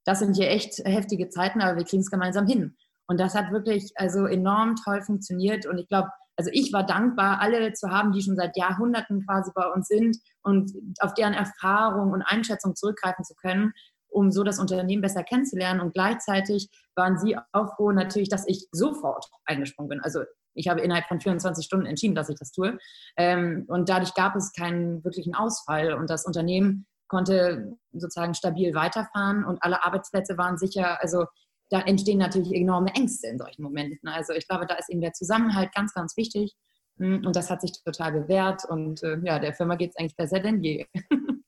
das 0.04 0.20
sind 0.20 0.36
hier 0.36 0.48
echt 0.48 0.78
heftige 0.84 1.28
Zeiten, 1.28 1.60
aber 1.60 1.76
wir 1.76 1.84
kriegen 1.84 2.02
es 2.02 2.10
gemeinsam 2.10 2.46
hin. 2.46 2.76
Und 3.08 3.18
das 3.18 3.34
hat 3.34 3.50
wirklich 3.50 3.92
also 3.96 4.26
enorm 4.26 4.76
toll 4.76 5.02
funktioniert. 5.02 5.66
Und 5.66 5.78
ich 5.78 5.88
glaube, 5.88 6.08
also 6.36 6.50
ich 6.52 6.72
war 6.72 6.86
dankbar, 6.86 7.40
alle 7.40 7.72
zu 7.72 7.90
haben, 7.90 8.12
die 8.12 8.22
schon 8.22 8.36
seit 8.36 8.56
Jahrhunderten 8.56 9.26
quasi 9.26 9.50
bei 9.56 9.66
uns 9.66 9.88
sind 9.88 10.16
und 10.42 10.72
auf 11.00 11.14
deren 11.14 11.34
Erfahrung 11.34 12.12
und 12.12 12.22
Einschätzung 12.22 12.76
zurückgreifen 12.76 13.24
zu 13.24 13.34
können, 13.34 13.72
um 14.12 14.30
so 14.30 14.44
das 14.44 14.58
Unternehmen 14.58 15.02
besser 15.02 15.24
kennenzulernen. 15.24 15.80
Und 15.80 15.94
gleichzeitig 15.94 16.68
waren 16.94 17.18
sie 17.18 17.36
auch 17.52 17.76
froh 17.76 17.92
natürlich, 17.92 18.28
dass 18.28 18.46
ich 18.46 18.68
sofort 18.72 19.26
eingesprungen 19.44 19.88
bin. 19.88 20.00
Also 20.00 20.22
ich 20.54 20.68
habe 20.68 20.80
innerhalb 20.80 21.06
von 21.06 21.20
24 21.20 21.64
Stunden 21.64 21.86
entschieden, 21.86 22.14
dass 22.14 22.28
ich 22.28 22.38
das 22.38 22.52
tue. 22.52 22.78
Ähm, 23.16 23.64
und 23.68 23.88
dadurch 23.88 24.14
gab 24.14 24.36
es 24.36 24.52
keinen 24.52 25.02
wirklichen 25.04 25.34
Ausfall. 25.34 25.94
Und 25.94 26.10
das 26.10 26.26
Unternehmen 26.26 26.86
konnte 27.08 27.76
sozusagen 27.92 28.34
stabil 28.34 28.74
weiterfahren 28.74 29.44
und 29.44 29.62
alle 29.62 29.84
Arbeitsplätze 29.84 30.38
waren 30.38 30.56
sicher. 30.56 31.00
Also 31.02 31.26
da 31.70 31.80
entstehen 31.80 32.18
natürlich 32.18 32.54
enorme 32.54 32.94
Ängste 32.94 33.28
in 33.28 33.38
solchen 33.38 33.62
Momenten. 33.62 34.08
Also 34.08 34.34
ich 34.34 34.46
glaube, 34.46 34.66
da 34.66 34.74
ist 34.74 34.90
eben 34.90 35.00
der 35.00 35.12
Zusammenhalt 35.12 35.74
ganz, 35.74 35.94
ganz 35.94 36.16
wichtig. 36.16 36.54
Hm, 36.98 37.24
und 37.26 37.34
das 37.34 37.50
hat 37.50 37.62
sich 37.62 37.72
total 37.82 38.12
bewährt. 38.12 38.64
Und 38.68 39.02
äh, 39.02 39.18
ja, 39.24 39.38
der 39.38 39.54
Firma 39.54 39.76
geht 39.76 39.90
es 39.90 39.96
eigentlich 39.96 40.16
besser 40.16 40.40
denn 40.40 40.62
je. 40.62 40.86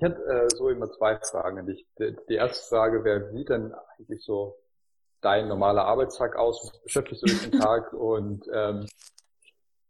ich 0.00 0.08
hätte 0.08 0.24
äh, 0.24 0.48
so 0.56 0.70
immer 0.70 0.90
zwei 0.92 1.18
Fragen 1.18 1.58
an 1.58 1.66
dich. 1.66 1.86
Die, 1.98 2.16
die 2.28 2.34
erste 2.34 2.66
Frage 2.68 3.04
wäre, 3.04 3.30
wie 3.30 3.38
sieht 3.38 3.50
denn 3.50 3.74
eigentlich 3.98 4.24
so 4.24 4.56
dein 5.20 5.46
normaler 5.46 5.84
Arbeitstag 5.84 6.36
aus? 6.36 6.70
Was 6.72 6.82
beschäftigst 6.82 7.22
du 7.22 7.26
dich 7.26 7.50
den 7.50 7.60
Tag? 7.60 7.92
Und 7.92 8.48
ähm, 8.52 8.86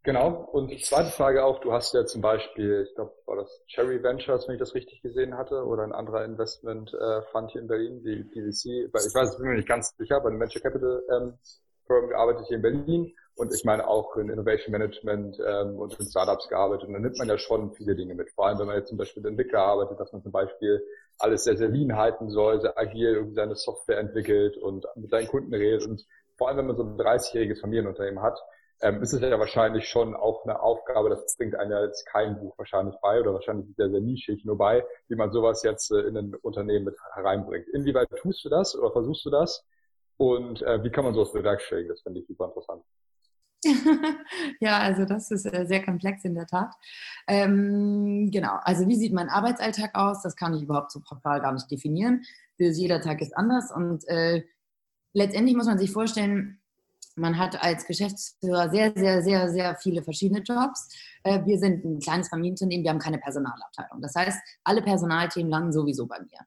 Genau. 0.03 0.49
Und 0.53 0.71
die 0.71 0.79
zweite 0.79 1.11
Frage 1.11 1.45
auch, 1.45 1.61
du 1.61 1.73
hast 1.73 1.93
ja 1.93 2.07
zum 2.07 2.23
Beispiel, 2.23 2.87
ich 2.89 2.95
glaube, 2.95 3.13
war 3.27 3.37
das 3.37 3.63
Cherry 3.67 4.03
Ventures, 4.03 4.49
wenn 4.49 4.55
ich 4.55 4.59
das 4.59 4.75
richtig 4.75 5.03
gesehen 5.03 5.37
hatte, 5.37 5.63
oder 5.67 5.83
ein 5.83 5.93
anderer 5.93 6.25
Investment 6.25 6.95
äh, 6.95 7.21
Fund 7.31 7.51
hier 7.51 7.61
in 7.61 7.69
Berlin, 7.69 8.03
die 8.03 8.25
PVC, 8.25 8.89
ich 8.89 8.95
weiß, 8.95 9.33
ich 9.33 9.37
bin 9.37 9.49
mir 9.49 9.57
nicht 9.57 9.69
ganz 9.69 9.95
sicher, 9.99 10.17
aber 10.17 10.31
ein 10.31 10.41
Venture 10.41 10.63
Capital 10.63 11.03
ähm, 11.13 11.35
Firm 11.87 12.09
gearbeitet 12.09 12.47
hier 12.47 12.57
in 12.57 12.63
Berlin 12.63 13.15
und 13.41 13.55
ich 13.55 13.65
meine 13.65 13.89
auch 13.89 14.17
in 14.17 14.29
Innovation 14.29 14.71
Management 14.71 15.41
ähm, 15.45 15.79
und 15.79 15.99
in 15.99 16.07
Startups 16.07 16.49
gearbeitet 16.49 16.87
und 16.87 16.93
da 16.93 16.99
nimmt 16.99 17.17
man 17.17 17.27
ja 17.27 17.39
schon 17.39 17.73
viele 17.73 17.97
Dinge 17.97 18.15
mit. 18.15 18.31
Vor 18.33 18.47
allem, 18.47 18.59
wenn 18.59 18.67
man 18.67 18.77
jetzt 18.77 18.91
zum 18.91 18.99
Beispiel 18.99 19.23
mit 19.23 19.31
Entwickler 19.31 19.61
arbeitet, 19.61 19.99
dass 19.99 20.13
man 20.13 20.23
zum 20.23 20.31
Beispiel 20.31 20.85
alles 21.19 21.45
sehr, 21.45 21.57
sehr 21.57 21.69
lean 21.69 21.97
halten 21.97 22.29
soll, 22.29 22.61
sehr 22.61 22.79
agil 22.79 23.15
irgendwie 23.15 23.35
seine 23.35 23.55
Software 23.55 23.97
entwickelt 23.97 24.59
und 24.59 24.87
mit 24.95 25.09
seinen 25.09 25.27
Kunden 25.27 25.55
redet 25.55 25.87
und 25.87 26.05
vor 26.37 26.49
allem, 26.49 26.59
wenn 26.59 26.67
man 26.67 26.77
so 26.77 26.83
ein 26.83 26.99
30-jähriges 26.99 27.61
Familienunternehmen 27.63 28.23
hat, 28.23 28.39
ähm, 28.83 29.03
ist 29.03 29.15
es 29.15 29.23
ja 29.23 29.39
wahrscheinlich 29.39 29.89
schon 29.89 30.15
auch 30.15 30.45
eine 30.45 30.61
Aufgabe, 30.61 31.09
das 31.09 31.35
bringt 31.39 31.55
einem 31.55 31.73
ja 31.73 31.83
jetzt 31.85 32.07
kein 32.07 32.39
Buch 32.39 32.59
wahrscheinlich 32.59 32.97
bei 33.01 33.21
oder 33.21 33.33
wahrscheinlich 33.33 33.75
sehr, 33.75 33.89
sehr 33.89 34.01
nischig 34.01 34.45
nur 34.45 34.59
bei, 34.59 34.85
wie 35.09 35.17
man 35.17 35.33
sowas 35.33 35.63
jetzt 35.63 35.91
äh, 35.93 36.01
in 36.01 36.17
ein 36.17 36.35
Unternehmen 36.35 36.85
mit 36.85 36.97
hereinbringt. 37.15 37.69
Inwieweit 37.69 38.11
tust 38.21 38.45
du 38.45 38.51
das 38.51 38.77
oder 38.77 38.93
versuchst 38.93 39.25
du 39.25 39.31
das? 39.31 39.65
Und 40.19 40.61
äh, 40.61 40.85
wie 40.85 40.91
kann 40.91 41.05
man 41.05 41.15
sowas 41.15 41.33
bewerkstelligen? 41.33 41.89
Das 41.89 42.03
finde 42.03 42.21
ich 42.21 42.27
super 42.27 42.45
interessant. 42.45 42.85
ja, 44.61 44.79
also 44.79 45.05
das 45.05 45.31
ist 45.31 45.45
äh, 45.45 45.67
sehr 45.67 45.85
komplex 45.85 46.25
in 46.25 46.35
der 46.35 46.47
Tat. 46.47 46.75
Ähm, 47.27 48.31
genau, 48.31 48.59
also 48.63 48.89
wie 48.89 48.97
sieht 48.97 49.13
mein 49.13 49.29
Arbeitsalltag 49.29 49.95
aus? 49.95 50.23
Das 50.23 50.37
kann 50.37 50.55
ich 50.55 50.63
überhaupt 50.63 50.93
so 50.93 51.01
pauschal 51.01 51.41
gar 51.41 51.53
nicht 51.53 51.71
definieren. 51.71 52.23
Jeder 52.59 53.01
Tag 53.01 53.21
ist 53.23 53.37
anders 53.37 53.71
und 53.71 54.07
äh, 54.09 54.45
letztendlich 55.13 55.57
muss 55.57 55.67
man 55.67 55.79
sich 55.79 55.91
vorstellen, 55.91 56.61
man 57.17 57.39
hat 57.39 57.63
als 57.63 57.87
Geschäftsführer 57.87 58.71
sehr, 58.71 58.93
sehr, 58.95 59.23
sehr, 59.23 59.51
sehr 59.51 59.77
viele 59.77 60.03
verschiedene 60.03 60.41
Jobs. 60.41 60.89
Äh, 61.23 61.45
wir 61.45 61.59
sind 61.59 61.85
ein 61.85 61.99
kleines 61.99 62.29
Familienunternehmen, 62.29 62.85
wir 62.85 62.91
haben 62.91 62.99
keine 62.99 63.19
Personalabteilung. 63.19 64.01
Das 64.01 64.15
heißt, 64.15 64.39
alle 64.65 64.83
Personalthemen 64.83 65.51
landen 65.51 65.73
sowieso 65.73 66.07
bei 66.07 66.19
mir. 66.21 66.39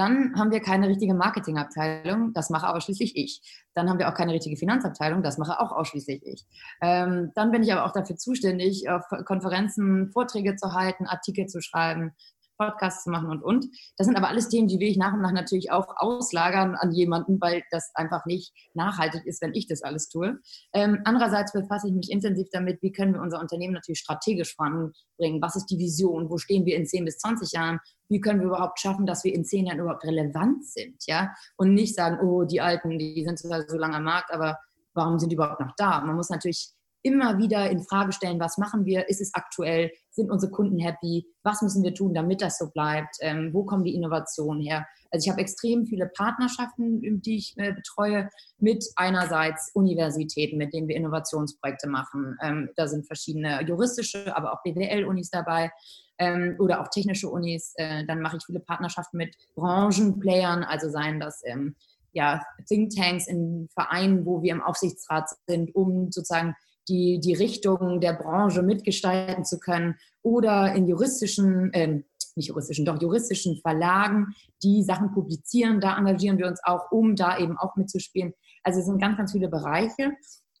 Dann 0.00 0.34
haben 0.34 0.50
wir 0.50 0.60
keine 0.60 0.88
richtige 0.88 1.12
Marketingabteilung, 1.12 2.32
das 2.32 2.48
mache 2.48 2.66
aber 2.66 2.80
schließlich 2.80 3.14
ich. 3.16 3.42
Dann 3.74 3.90
haben 3.90 3.98
wir 3.98 4.08
auch 4.08 4.14
keine 4.14 4.32
richtige 4.32 4.56
Finanzabteilung, 4.56 5.22
das 5.22 5.36
mache 5.36 5.60
auch 5.60 5.72
ausschließlich 5.72 6.22
ich. 6.24 6.46
Ähm, 6.80 7.32
dann 7.34 7.50
bin 7.50 7.62
ich 7.62 7.70
aber 7.70 7.84
auch 7.84 7.92
dafür 7.92 8.16
zuständig, 8.16 8.88
auf 8.88 9.02
Konferenzen 9.26 10.10
Vorträge 10.10 10.56
zu 10.56 10.72
halten, 10.72 11.04
Artikel 11.04 11.48
zu 11.48 11.60
schreiben, 11.60 12.12
Podcasts 12.60 13.04
zu 13.04 13.10
machen 13.10 13.30
und 13.30 13.42
und. 13.42 13.66
Das 13.96 14.06
sind 14.06 14.16
aber 14.16 14.28
alles 14.28 14.50
Themen, 14.50 14.68
die 14.68 14.78
will 14.78 14.88
ich 14.88 14.98
nach 14.98 15.14
und 15.14 15.22
nach 15.22 15.32
natürlich 15.32 15.72
auch 15.72 15.94
auslagern 15.96 16.76
an 16.76 16.92
jemanden, 16.92 17.40
weil 17.40 17.62
das 17.70 17.90
einfach 17.94 18.26
nicht 18.26 18.52
nachhaltig 18.74 19.24
ist, 19.24 19.40
wenn 19.40 19.54
ich 19.54 19.66
das 19.66 19.82
alles 19.82 20.10
tue. 20.10 20.38
Ähm, 20.74 21.00
andererseits 21.04 21.52
befasse 21.52 21.88
ich 21.88 21.94
mich 21.94 22.10
intensiv 22.10 22.48
damit, 22.52 22.82
wie 22.82 22.92
können 22.92 23.14
wir 23.14 23.22
unser 23.22 23.40
Unternehmen 23.40 23.72
natürlich 23.72 24.00
strategisch 24.00 24.54
voranbringen. 24.54 25.40
Was 25.40 25.56
ist 25.56 25.66
die 25.66 25.78
Vision? 25.78 26.28
Wo 26.28 26.36
stehen 26.36 26.66
wir 26.66 26.76
in 26.76 26.84
10 26.84 27.06
bis 27.06 27.16
20 27.18 27.52
Jahren? 27.52 27.80
Wie 28.10 28.20
können 28.20 28.40
wir 28.40 28.48
überhaupt 28.48 28.78
schaffen, 28.78 29.06
dass 29.06 29.24
wir 29.24 29.34
in 29.34 29.44
10 29.44 29.66
Jahren 29.66 29.78
überhaupt 29.78 30.04
relevant 30.04 30.66
sind? 30.66 30.96
Ja? 31.06 31.34
Und 31.56 31.72
nicht 31.72 31.94
sagen, 31.94 32.18
oh, 32.20 32.44
die 32.44 32.60
Alten, 32.60 32.98
die 32.98 33.24
sind 33.24 33.38
zwar 33.38 33.66
so 33.66 33.78
lange 33.78 33.96
am 33.96 34.04
Markt, 34.04 34.32
aber 34.32 34.58
warum 34.92 35.18
sind 35.18 35.30
die 35.30 35.36
überhaupt 35.36 35.60
noch 35.60 35.74
da? 35.76 36.02
Man 36.02 36.16
muss 36.16 36.28
natürlich 36.28 36.74
immer 37.02 37.38
wieder 37.38 37.70
in 37.70 37.82
Frage 37.82 38.12
stellen, 38.12 38.40
was 38.40 38.58
machen 38.58 38.84
wir, 38.84 39.08
ist 39.08 39.20
es 39.20 39.34
aktuell, 39.34 39.90
sind 40.10 40.30
unsere 40.30 40.52
Kunden 40.52 40.78
happy, 40.78 41.26
was 41.42 41.62
müssen 41.62 41.82
wir 41.82 41.94
tun, 41.94 42.14
damit 42.14 42.42
das 42.42 42.58
so 42.58 42.68
bleibt, 42.70 43.16
ähm, 43.20 43.50
wo 43.52 43.64
kommen 43.64 43.84
die 43.84 43.94
Innovationen 43.94 44.60
her. 44.60 44.86
Also 45.10 45.24
ich 45.24 45.30
habe 45.30 45.40
extrem 45.40 45.86
viele 45.86 46.06
Partnerschaften, 46.06 47.20
die 47.22 47.36
ich 47.36 47.54
äh, 47.56 47.72
betreue, 47.72 48.28
mit 48.58 48.84
einerseits 48.96 49.70
Universitäten, 49.74 50.56
mit 50.56 50.72
denen 50.72 50.88
wir 50.88 50.96
Innovationsprojekte 50.96 51.88
machen. 51.88 52.36
Ähm, 52.42 52.70
da 52.76 52.86
sind 52.86 53.06
verschiedene 53.06 53.62
juristische, 53.66 54.36
aber 54.36 54.52
auch 54.52 54.62
BWL-Unis 54.62 55.30
dabei 55.30 55.70
ähm, 56.18 56.56
oder 56.58 56.80
auch 56.80 56.88
technische 56.88 57.28
Unis. 57.28 57.72
Äh, 57.76 58.04
dann 58.06 58.20
mache 58.20 58.36
ich 58.36 58.44
viele 58.44 58.60
Partnerschaften 58.60 59.16
mit 59.16 59.34
Branchenplayern, 59.56 60.62
also 60.62 60.90
seien 60.90 61.18
das 61.18 61.42
ähm, 61.44 61.74
ja, 62.12 62.42
Thinktanks 62.68 63.26
in 63.26 63.68
Vereinen, 63.72 64.26
wo 64.26 64.42
wir 64.42 64.52
im 64.52 64.62
Aufsichtsrat 64.62 65.28
sind, 65.46 65.74
um 65.74 66.10
sozusagen 66.10 66.54
die, 66.90 67.20
die 67.20 67.34
Richtung 67.34 68.00
der 68.00 68.12
Branche 68.12 68.62
mitgestalten 68.62 69.44
zu 69.44 69.58
können 69.58 69.94
oder 70.22 70.74
in 70.74 70.86
juristischen, 70.86 71.72
äh, 71.72 72.02
nicht 72.36 72.48
juristischen, 72.48 72.84
doch 72.84 73.00
juristischen 73.00 73.56
Verlagen, 73.58 74.34
die 74.62 74.82
Sachen 74.82 75.12
publizieren. 75.12 75.80
Da 75.80 75.96
engagieren 75.96 76.38
wir 76.38 76.46
uns 76.46 76.60
auch, 76.64 76.90
um 76.90 77.16
da 77.16 77.38
eben 77.38 77.56
auch 77.56 77.76
mitzuspielen. 77.76 78.34
Also 78.62 78.80
es 78.80 78.86
sind 78.86 79.00
ganz, 79.00 79.16
ganz 79.16 79.32
viele 79.32 79.48
Bereiche. 79.48 80.12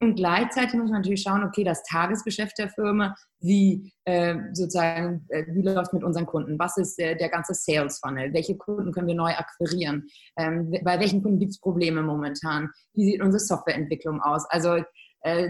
Und 0.02 0.14
gleichzeitig 0.14 0.72
muss 0.74 0.90
man 0.90 1.02
natürlich 1.02 1.20
schauen, 1.20 1.44
okay, 1.44 1.62
das 1.62 1.82
Tagesgeschäft 1.82 2.56
der 2.58 2.70
Firma, 2.70 3.14
wie 3.38 3.92
äh, 4.06 4.34
sozusagen, 4.54 5.26
äh, 5.28 5.44
wie 5.48 5.60
läuft 5.60 5.92
mit 5.92 6.02
unseren 6.02 6.24
Kunden? 6.24 6.58
Was 6.58 6.78
ist 6.78 6.98
der, 6.98 7.16
der 7.16 7.28
ganze 7.28 7.52
Sales 7.52 7.98
Funnel? 7.98 8.32
Welche 8.32 8.56
Kunden 8.56 8.92
können 8.92 9.08
wir 9.08 9.14
neu 9.14 9.32
akquirieren? 9.32 10.08
Ähm, 10.38 10.70
bei 10.84 10.98
welchen 10.98 11.22
Kunden 11.22 11.38
gibt 11.38 11.52
es 11.52 11.60
Probleme 11.60 12.00
momentan? 12.00 12.70
Wie 12.94 13.04
sieht 13.04 13.20
unsere 13.20 13.40
Softwareentwicklung 13.40 14.22
aus? 14.22 14.46
Also 14.48 14.76
äh, 14.76 14.84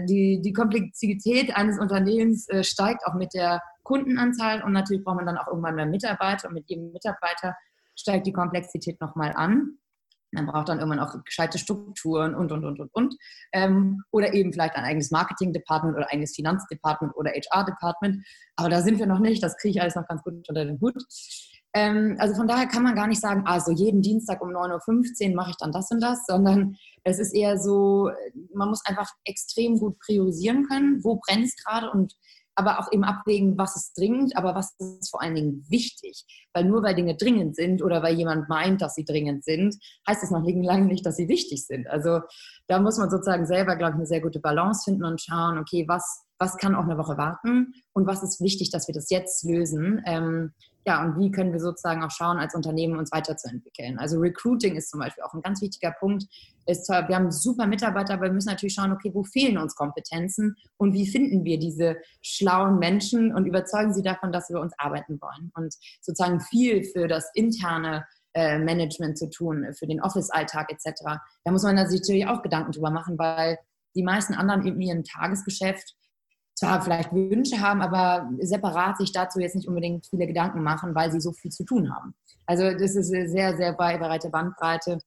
die, 0.05 0.41
die 0.41 0.53
Komplexität 0.53 1.55
eines 1.55 1.79
Unternehmens 1.79 2.47
äh, 2.49 2.63
steigt 2.63 3.05
auch 3.05 3.13
mit 3.13 3.33
der 3.33 3.61
Kundenanzahl 3.83 4.63
und 4.63 4.73
natürlich 4.73 5.03
braucht 5.03 5.17
man 5.17 5.25
dann 5.25 5.37
auch 5.37 5.47
irgendwann 5.47 5.75
mehr 5.75 5.85
Mitarbeiter 5.85 6.47
und 6.47 6.55
mit 6.55 6.69
jedem 6.69 6.91
Mitarbeiter 6.91 7.55
steigt 7.95 8.27
die 8.27 8.33
Komplexität 8.33 8.99
nochmal 8.99 9.33
an. 9.35 9.77
Man 10.33 10.45
braucht 10.45 10.69
dann 10.69 10.79
irgendwann 10.79 11.01
auch 11.01 11.23
gescheite 11.25 11.57
Strukturen 11.57 12.35
und, 12.35 12.51
und, 12.51 12.63
und, 12.63 12.79
und, 12.79 12.93
und. 12.93 13.15
Ähm, 13.51 14.01
oder 14.11 14.33
eben 14.33 14.53
vielleicht 14.53 14.75
ein 14.75 14.85
eigenes 14.85 15.11
Marketing-Department 15.11 15.97
oder 15.97 16.09
eigenes 16.09 16.35
Finanzdepartment 16.35 17.15
oder 17.17 17.31
HR-Department. 17.31 18.25
Aber 18.55 18.69
da 18.69 18.81
sind 18.81 18.97
wir 18.97 19.07
noch 19.07 19.19
nicht. 19.19 19.43
Das 19.43 19.57
kriege 19.57 19.71
ich 19.71 19.81
alles 19.81 19.95
noch 19.95 20.07
ganz 20.07 20.23
gut 20.23 20.33
unter 20.47 20.65
den 20.65 20.79
Hut. 20.79 20.95
Ähm, 21.73 22.17
also 22.19 22.35
von 22.35 22.47
daher 22.47 22.67
kann 22.67 22.83
man 22.83 22.95
gar 22.95 23.07
nicht 23.07 23.21
sagen, 23.21 23.43
also 23.45 23.71
jeden 23.71 24.01
Dienstag 24.01 24.41
um 24.41 24.49
9.15 24.49 25.29
Uhr 25.29 25.35
mache 25.35 25.51
ich 25.51 25.57
dann 25.57 25.71
das 25.71 25.89
und 25.91 26.01
das, 26.01 26.25
sondern 26.25 26.75
es 27.03 27.19
ist 27.19 27.33
eher 27.33 27.57
so, 27.57 28.09
man 28.53 28.69
muss 28.69 28.85
einfach 28.85 29.09
extrem 29.23 29.79
gut 29.79 29.97
priorisieren 29.99 30.67
können, 30.67 31.03
wo 31.03 31.19
brennt 31.25 31.45
es 31.45 31.55
gerade 31.55 31.89
und 31.91 32.13
aber 32.55 32.79
auch 32.79 32.91
eben 32.91 33.03
abwägen, 33.03 33.57
was 33.57 33.75
ist 33.75 33.97
dringend, 33.97 34.35
aber 34.35 34.55
was 34.55 34.75
ist 34.77 35.09
vor 35.09 35.21
allen 35.21 35.35
Dingen 35.35 35.65
wichtig. 35.69 36.25
Weil 36.53 36.65
nur 36.65 36.83
weil 36.83 36.95
Dinge 36.95 37.15
dringend 37.15 37.55
sind 37.55 37.81
oder 37.81 38.03
weil 38.03 38.15
jemand 38.15 38.49
meint, 38.49 38.81
dass 38.81 38.95
sie 38.95 39.05
dringend 39.05 39.43
sind, 39.43 39.77
heißt 40.07 40.23
es 40.23 40.31
noch 40.31 40.43
lange 40.45 40.85
nicht, 40.85 41.05
dass 41.05 41.15
sie 41.15 41.27
wichtig 41.27 41.65
sind. 41.65 41.87
Also 41.87 42.19
da 42.67 42.79
muss 42.79 42.97
man 42.97 43.09
sozusagen 43.09 43.45
selber, 43.45 43.77
glaube 43.77 43.93
ich, 43.93 43.95
eine 43.95 44.05
sehr 44.05 44.21
gute 44.21 44.39
Balance 44.39 44.83
finden 44.83 45.05
und 45.05 45.21
schauen, 45.21 45.57
okay, 45.57 45.85
was, 45.87 46.25
was 46.37 46.57
kann 46.57 46.75
auch 46.75 46.83
eine 46.83 46.97
Woche 46.97 47.17
warten 47.17 47.73
und 47.93 48.05
was 48.05 48.21
ist 48.21 48.41
wichtig, 48.41 48.69
dass 48.69 48.87
wir 48.87 48.93
das 48.93 49.09
jetzt 49.09 49.43
lösen. 49.45 50.01
Ähm, 50.05 50.53
ja, 50.85 51.03
und 51.03 51.19
wie 51.19 51.31
können 51.31 51.53
wir 51.53 51.59
sozusagen 51.59 52.03
auch 52.03 52.09
schauen, 52.09 52.37
als 52.37 52.55
Unternehmen 52.55 52.97
uns 52.97 53.11
weiterzuentwickeln. 53.11 53.99
Also 53.99 54.19
Recruiting 54.19 54.75
ist 54.75 54.89
zum 54.89 54.99
Beispiel 54.99 55.23
auch 55.23 55.33
ein 55.33 55.41
ganz 55.41 55.61
wichtiger 55.61 55.91
Punkt. 55.91 56.25
Ist 56.65 56.89
wir 56.89 57.15
haben 57.15 57.31
super 57.31 57.67
Mitarbeiter, 57.67 58.15
aber 58.15 58.25
wir 58.25 58.33
müssen 58.33 58.49
natürlich 58.49 58.73
schauen, 58.73 58.91
okay, 58.91 59.11
wo 59.13 59.23
fehlen 59.23 59.57
uns 59.57 59.75
Kompetenzen 59.75 60.55
und 60.77 60.93
wie 60.93 61.07
finden 61.07 61.43
wir 61.43 61.59
diese 61.59 61.97
schlauen 62.21 62.79
Menschen 62.79 63.33
und 63.33 63.45
überzeugen 63.45 63.93
sie 63.93 64.01
davon, 64.01 64.31
dass 64.31 64.49
wir 64.49 64.59
uns 64.59 64.73
arbeiten 64.77 65.19
wollen 65.21 65.51
und 65.55 65.75
sozusagen 66.01 66.39
viel 66.39 66.83
für 66.83 67.07
das 67.07 67.29
interne 67.35 68.05
äh, 68.33 68.57
Management 68.57 69.17
zu 69.17 69.29
tun, 69.29 69.67
für 69.77 69.87
den 69.87 70.01
Office-Alltag 70.01 70.71
etc. 70.71 71.01
Da 71.43 71.51
muss 71.51 71.63
man 71.63 71.77
sich 71.87 71.99
natürlich 71.99 72.27
auch 72.27 72.41
Gedanken 72.41 72.71
drüber 72.71 72.89
machen, 72.89 73.19
weil 73.19 73.57
die 73.95 74.03
meisten 74.03 74.33
anderen 74.33 74.65
in 74.65 74.81
ihrem 74.81 75.03
Tagesgeschäft 75.03 75.95
zwar 76.61 76.79
vielleicht 76.83 77.11
Wünsche 77.11 77.59
haben, 77.59 77.81
aber 77.81 78.29
separat 78.39 78.97
sich 78.97 79.11
dazu 79.11 79.39
jetzt 79.39 79.55
nicht 79.55 79.67
unbedingt 79.67 80.05
viele 80.05 80.27
Gedanken 80.27 80.61
machen, 80.61 80.93
weil 80.93 81.11
sie 81.11 81.19
so 81.19 81.31
viel 81.31 81.51
zu 81.51 81.63
tun 81.63 81.91
haben. 81.93 82.13
Also 82.45 82.71
das 82.71 82.95
ist 82.95 83.11
eine 83.11 83.27
sehr, 83.27 83.57
sehr 83.57 83.73
breite 83.73 84.29
Bandbreite. 84.29 84.99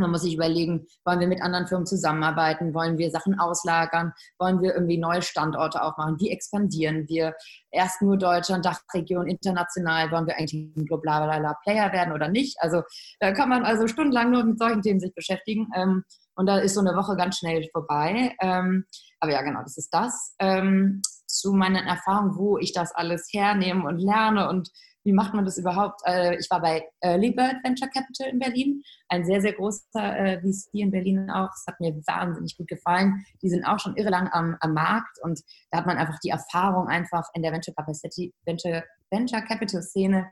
Man 0.00 0.10
muss 0.10 0.22
sich 0.22 0.34
überlegen, 0.34 0.86
wollen 1.04 1.20
wir 1.20 1.28
mit 1.28 1.42
anderen 1.42 1.66
Firmen 1.66 1.86
zusammenarbeiten? 1.86 2.74
Wollen 2.74 2.98
wir 2.98 3.10
Sachen 3.10 3.38
auslagern? 3.38 4.12
Wollen 4.38 4.60
wir 4.60 4.74
irgendwie 4.74 4.98
neue 4.98 5.22
Standorte 5.22 5.82
aufmachen? 5.82 6.18
Wie 6.18 6.30
expandieren 6.30 7.08
wir? 7.08 7.34
Erst 7.70 8.02
nur 8.02 8.16
Deutschland, 8.16 8.64
Dachregion, 8.64 9.28
international? 9.28 10.10
Wollen 10.10 10.26
wir 10.26 10.36
eigentlich 10.36 10.54
ein 10.54 10.86
globaler 10.86 11.56
Player 11.62 11.92
werden 11.92 12.12
oder 12.12 12.28
nicht? 12.28 12.56
Also 12.60 12.82
da 13.20 13.32
kann 13.32 13.48
man 13.48 13.64
also 13.64 13.86
stundenlang 13.86 14.30
nur 14.30 14.44
mit 14.44 14.58
solchen 14.58 14.82
Themen 14.82 15.00
sich 15.00 15.14
beschäftigen. 15.14 15.68
Ähm, 15.76 16.04
und 16.34 16.46
da 16.46 16.58
ist 16.58 16.74
so 16.74 16.80
eine 16.80 16.96
Woche 16.96 17.16
ganz 17.16 17.38
schnell 17.38 17.68
vorbei. 17.70 18.34
Ähm, 18.40 18.86
aber 19.20 19.32
ja, 19.32 19.42
genau, 19.42 19.62
das 19.62 19.76
ist 19.76 19.92
das. 19.92 20.34
Ähm, 20.38 21.02
zu 21.26 21.52
meinen 21.52 21.86
Erfahrungen, 21.86 22.36
wo 22.36 22.58
ich 22.58 22.72
das 22.72 22.94
alles 22.94 23.28
hernehme 23.32 23.86
und 23.86 23.98
lerne 23.98 24.48
und 24.48 24.70
wie 25.04 25.12
macht 25.12 25.34
man 25.34 25.44
das 25.44 25.58
überhaupt? 25.58 26.00
Äh, 26.04 26.36
ich 26.36 26.48
war 26.50 26.60
bei 26.60 26.82
Early 27.00 27.32
Bird 27.32 27.56
Venture 27.64 27.88
Capital 27.88 28.28
in 28.28 28.38
Berlin, 28.38 28.82
ein 29.08 29.24
sehr, 29.24 29.40
sehr 29.40 29.52
großer 29.54 30.18
äh, 30.18 30.40
VC 30.40 30.74
in 30.74 30.90
Berlin 30.90 31.30
auch. 31.30 31.50
Es 31.54 31.64
hat 31.66 31.80
mir 31.80 31.94
wahnsinnig 32.06 32.56
gut 32.56 32.68
gefallen. 32.68 33.24
Die 33.42 33.48
sind 33.48 33.64
auch 33.64 33.78
schon 33.78 33.96
irre 33.96 34.10
lang 34.10 34.28
am, 34.32 34.56
am 34.60 34.74
Markt 34.74 35.18
und 35.22 35.40
da 35.70 35.78
hat 35.78 35.86
man 35.86 35.96
einfach 35.96 36.18
die 36.20 36.30
Erfahrung 36.30 36.88
einfach 36.88 37.28
in 37.34 37.42
der 37.42 37.52
Venture, 37.52 37.74
Capacity, 37.74 38.34
Venture, 38.44 38.84
Venture 39.10 39.42
Capital 39.42 39.82
Szene 39.82 40.30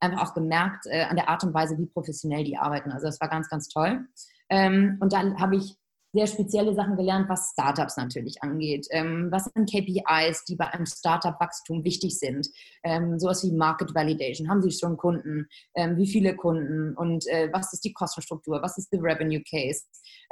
einfach 0.00 0.22
auch 0.22 0.34
gemerkt 0.34 0.86
äh, 0.86 1.04
an 1.04 1.16
der 1.16 1.28
Art 1.28 1.42
und 1.44 1.54
Weise, 1.54 1.78
wie 1.78 1.86
professionell 1.86 2.44
die 2.44 2.56
arbeiten. 2.56 2.92
Also 2.92 3.06
das 3.06 3.20
war 3.20 3.28
ganz, 3.28 3.48
ganz 3.48 3.68
toll. 3.68 4.06
Ähm, 4.50 4.98
und 5.00 5.12
dann 5.12 5.40
habe 5.40 5.56
ich 5.56 5.76
sehr 6.14 6.28
spezielle 6.28 6.74
Sachen 6.74 6.96
gelernt, 6.96 7.28
was 7.28 7.50
Startups 7.50 7.96
natürlich 7.96 8.40
angeht. 8.42 8.86
Ähm, 8.90 9.28
was 9.30 9.44
sind 9.46 9.68
KPIs, 9.68 10.44
die 10.44 10.54
bei 10.54 10.68
einem 10.68 10.86
Startup-Wachstum 10.86 11.84
wichtig 11.84 12.18
sind? 12.18 12.48
Ähm, 12.84 13.18
sowas 13.18 13.42
wie 13.44 13.52
Market 13.52 13.94
Validation. 13.94 14.48
Haben 14.48 14.62
Sie 14.62 14.70
schon 14.70 14.96
Kunden? 14.96 15.48
Ähm, 15.74 15.96
wie 15.96 16.06
viele 16.06 16.36
Kunden? 16.36 16.96
Und 16.96 17.26
äh, 17.26 17.50
was 17.52 17.72
ist 17.72 17.84
die 17.84 17.92
Kostenstruktur? 17.92 18.62
Was 18.62 18.78
ist 18.78 18.92
der 18.92 19.02
Revenue 19.02 19.42
Case? 19.42 19.82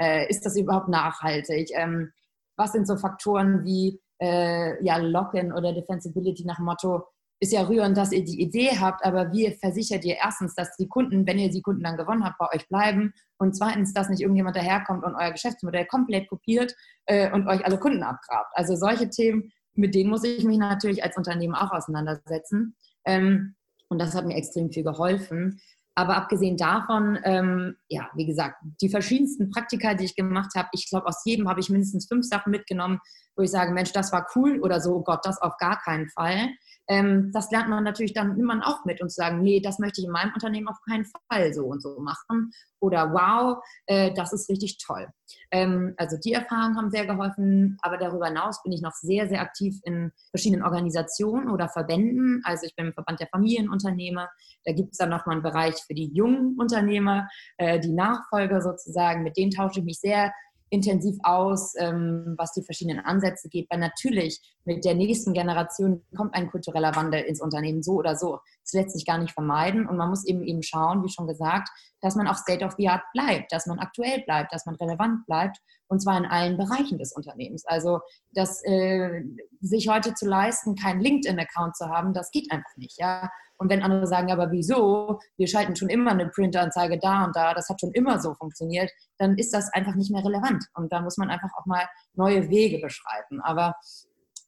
Äh, 0.00 0.30
ist 0.30 0.46
das 0.46 0.56
überhaupt 0.56 0.88
nachhaltig? 0.88 1.70
Ähm, 1.74 2.12
was 2.56 2.72
sind 2.72 2.86
so 2.86 2.96
Faktoren 2.96 3.64
wie 3.64 4.00
äh, 4.20 4.82
ja, 4.84 4.98
Lock-in 4.98 5.52
oder 5.52 5.72
Defensibility 5.72 6.44
nach 6.44 6.60
Motto, 6.60 7.08
ist 7.42 7.52
ja 7.52 7.62
rührend, 7.62 7.96
dass 7.96 8.12
ihr 8.12 8.24
die 8.24 8.40
Idee 8.40 8.78
habt, 8.78 9.04
aber 9.04 9.32
wie 9.32 9.50
versichert 9.50 10.04
ihr 10.04 10.14
erstens, 10.14 10.54
dass 10.54 10.76
die 10.76 10.86
Kunden, 10.86 11.26
wenn 11.26 11.40
ihr 11.40 11.50
die 11.50 11.60
Kunden 11.60 11.82
dann 11.82 11.96
gewonnen 11.96 12.24
habt, 12.24 12.38
bei 12.38 12.46
euch 12.54 12.68
bleiben 12.68 13.12
und 13.36 13.56
zweitens, 13.56 13.92
dass 13.92 14.08
nicht 14.08 14.20
irgendjemand 14.20 14.54
daherkommt 14.54 15.02
und 15.02 15.16
euer 15.16 15.32
Geschäftsmodell 15.32 15.86
komplett 15.86 16.28
kopiert 16.28 16.72
äh, 17.06 17.32
und 17.32 17.48
euch 17.48 17.64
alle 17.66 17.80
Kunden 17.80 18.04
abgrabt. 18.04 18.52
Also 18.54 18.76
solche 18.76 19.10
Themen, 19.10 19.50
mit 19.74 19.92
denen 19.92 20.08
muss 20.08 20.22
ich 20.22 20.44
mich 20.44 20.56
natürlich 20.56 21.02
als 21.02 21.16
Unternehmen 21.16 21.56
auch 21.56 21.72
auseinandersetzen. 21.72 22.76
Ähm, 23.04 23.56
und 23.88 23.98
das 23.98 24.14
hat 24.14 24.24
mir 24.24 24.36
extrem 24.36 24.70
viel 24.70 24.84
geholfen. 24.84 25.60
Aber 25.96 26.16
abgesehen 26.16 26.56
davon, 26.56 27.18
ähm, 27.24 27.74
ja, 27.88 28.08
wie 28.14 28.24
gesagt, 28.24 28.62
die 28.80 28.88
verschiedensten 28.88 29.50
Praktika, 29.50 29.94
die 29.94 30.04
ich 30.04 30.14
gemacht 30.14 30.52
habe, 30.54 30.68
ich 30.72 30.88
glaube, 30.88 31.08
aus 31.08 31.24
jedem 31.24 31.48
habe 31.48 31.58
ich 31.58 31.70
mindestens 31.70 32.06
fünf 32.06 32.24
Sachen 32.24 32.52
mitgenommen, 32.52 33.00
wo 33.34 33.42
ich 33.42 33.50
sage, 33.50 33.72
Mensch, 33.72 33.92
das 33.92 34.12
war 34.12 34.28
cool 34.36 34.60
oder 34.60 34.80
so, 34.80 34.94
oh 34.94 35.02
Gott, 35.02 35.26
das 35.26 35.42
auf 35.42 35.56
gar 35.56 35.80
keinen 35.80 36.08
Fall 36.08 36.50
ähm, 36.88 37.30
das 37.32 37.50
lernt 37.50 37.68
man 37.68 37.84
natürlich 37.84 38.12
dann 38.12 38.40
man 38.42 38.62
auch 38.62 38.84
mit 38.84 39.00
und 39.00 39.12
sagen, 39.12 39.40
nee, 39.42 39.60
das 39.60 39.78
möchte 39.78 40.00
ich 40.00 40.06
in 40.06 40.12
meinem 40.12 40.32
Unternehmen 40.34 40.68
auf 40.68 40.80
keinen 40.88 41.04
Fall 41.04 41.52
so 41.54 41.66
und 41.66 41.80
so 41.80 42.00
machen. 42.00 42.52
Oder 42.80 43.12
wow, 43.12 43.62
äh, 43.86 44.12
das 44.14 44.32
ist 44.32 44.48
richtig 44.48 44.78
toll. 44.78 45.06
Ähm, 45.50 45.94
also 45.96 46.16
die 46.22 46.32
Erfahrungen 46.32 46.76
haben 46.76 46.90
sehr 46.90 47.06
geholfen, 47.06 47.78
aber 47.82 47.96
darüber 47.98 48.26
hinaus 48.26 48.62
bin 48.62 48.72
ich 48.72 48.82
noch 48.82 48.92
sehr, 48.92 49.28
sehr 49.28 49.40
aktiv 49.40 49.78
in 49.84 50.10
verschiedenen 50.30 50.64
Organisationen 50.64 51.48
oder 51.48 51.68
Verbänden. 51.68 52.42
Also 52.44 52.66
ich 52.66 52.74
bin 52.74 52.86
im 52.86 52.94
Verband 52.94 53.20
der 53.20 53.28
Familienunternehmer. 53.28 54.28
Da 54.64 54.72
gibt 54.72 54.92
es 54.92 54.98
dann 54.98 55.10
nochmal 55.10 55.36
einen 55.36 55.42
Bereich 55.42 55.76
für 55.86 55.94
die 55.94 56.12
jungen 56.12 56.58
Unternehmer, 56.58 57.28
äh, 57.58 57.78
die 57.78 57.92
Nachfolger 57.92 58.60
sozusagen. 58.60 59.22
Mit 59.22 59.36
denen 59.36 59.52
tausche 59.52 59.80
ich 59.80 59.84
mich 59.84 60.00
sehr 60.00 60.32
intensiv 60.72 61.18
aus, 61.22 61.74
ähm, 61.76 62.34
was 62.38 62.52
die 62.52 62.62
verschiedenen 62.62 63.04
Ansätze 63.04 63.50
geht, 63.50 63.70
weil 63.70 63.78
natürlich 63.78 64.40
mit 64.64 64.84
der 64.86 64.94
nächsten 64.94 65.34
Generation 65.34 66.02
kommt 66.16 66.34
ein 66.34 66.50
kultureller 66.50 66.96
Wandel 66.96 67.20
ins 67.20 67.42
Unternehmen 67.42 67.82
so 67.82 67.92
oder 67.92 68.16
so. 68.16 68.38
Das 68.62 68.72
lässt 68.72 68.90
sich 68.92 69.04
gar 69.04 69.18
nicht 69.18 69.34
vermeiden 69.34 69.86
und 69.86 69.98
man 69.98 70.08
muss 70.08 70.26
eben 70.26 70.42
eben 70.42 70.62
schauen, 70.62 71.04
wie 71.04 71.12
schon 71.12 71.26
gesagt, 71.26 71.68
dass 72.00 72.16
man 72.16 72.26
auch 72.26 72.36
State 72.36 72.64
of 72.64 72.72
the 72.78 72.88
Art 72.88 73.02
bleibt, 73.12 73.52
dass 73.52 73.66
man 73.66 73.80
aktuell 73.80 74.22
bleibt, 74.22 74.52
dass 74.54 74.64
man 74.64 74.76
relevant 74.76 75.26
bleibt 75.26 75.58
und 75.88 76.00
zwar 76.00 76.16
in 76.16 76.24
allen 76.24 76.56
Bereichen 76.56 76.98
des 76.98 77.12
Unternehmens. 77.12 77.66
Also 77.66 78.00
das 78.32 78.64
äh, 78.64 79.22
sich 79.60 79.88
heute 79.88 80.14
zu 80.14 80.26
leisten, 80.26 80.74
keinen 80.74 81.02
LinkedIn-Account 81.02 81.76
zu 81.76 81.86
haben, 81.90 82.14
das 82.14 82.30
geht 82.30 82.50
einfach 82.50 82.76
nicht. 82.76 82.98
Ja? 82.98 83.30
Und 83.62 83.70
wenn 83.70 83.84
andere 83.84 84.08
sagen, 84.08 84.32
aber 84.32 84.50
wieso? 84.50 85.20
Wir 85.36 85.46
schalten 85.46 85.76
schon 85.76 85.88
immer 85.88 86.10
eine 86.10 86.28
Printeranzeige 86.28 86.98
da 86.98 87.24
und 87.24 87.36
da, 87.36 87.54
das 87.54 87.68
hat 87.68 87.80
schon 87.80 87.92
immer 87.92 88.20
so 88.20 88.34
funktioniert, 88.34 88.90
dann 89.18 89.38
ist 89.38 89.54
das 89.54 89.72
einfach 89.72 89.94
nicht 89.94 90.10
mehr 90.10 90.24
relevant. 90.24 90.64
Und 90.74 90.92
da 90.92 91.00
muss 91.00 91.16
man 91.16 91.30
einfach 91.30 91.50
auch 91.56 91.64
mal 91.64 91.86
neue 92.14 92.50
Wege 92.50 92.80
beschreiten. 92.80 93.40
Aber 93.40 93.76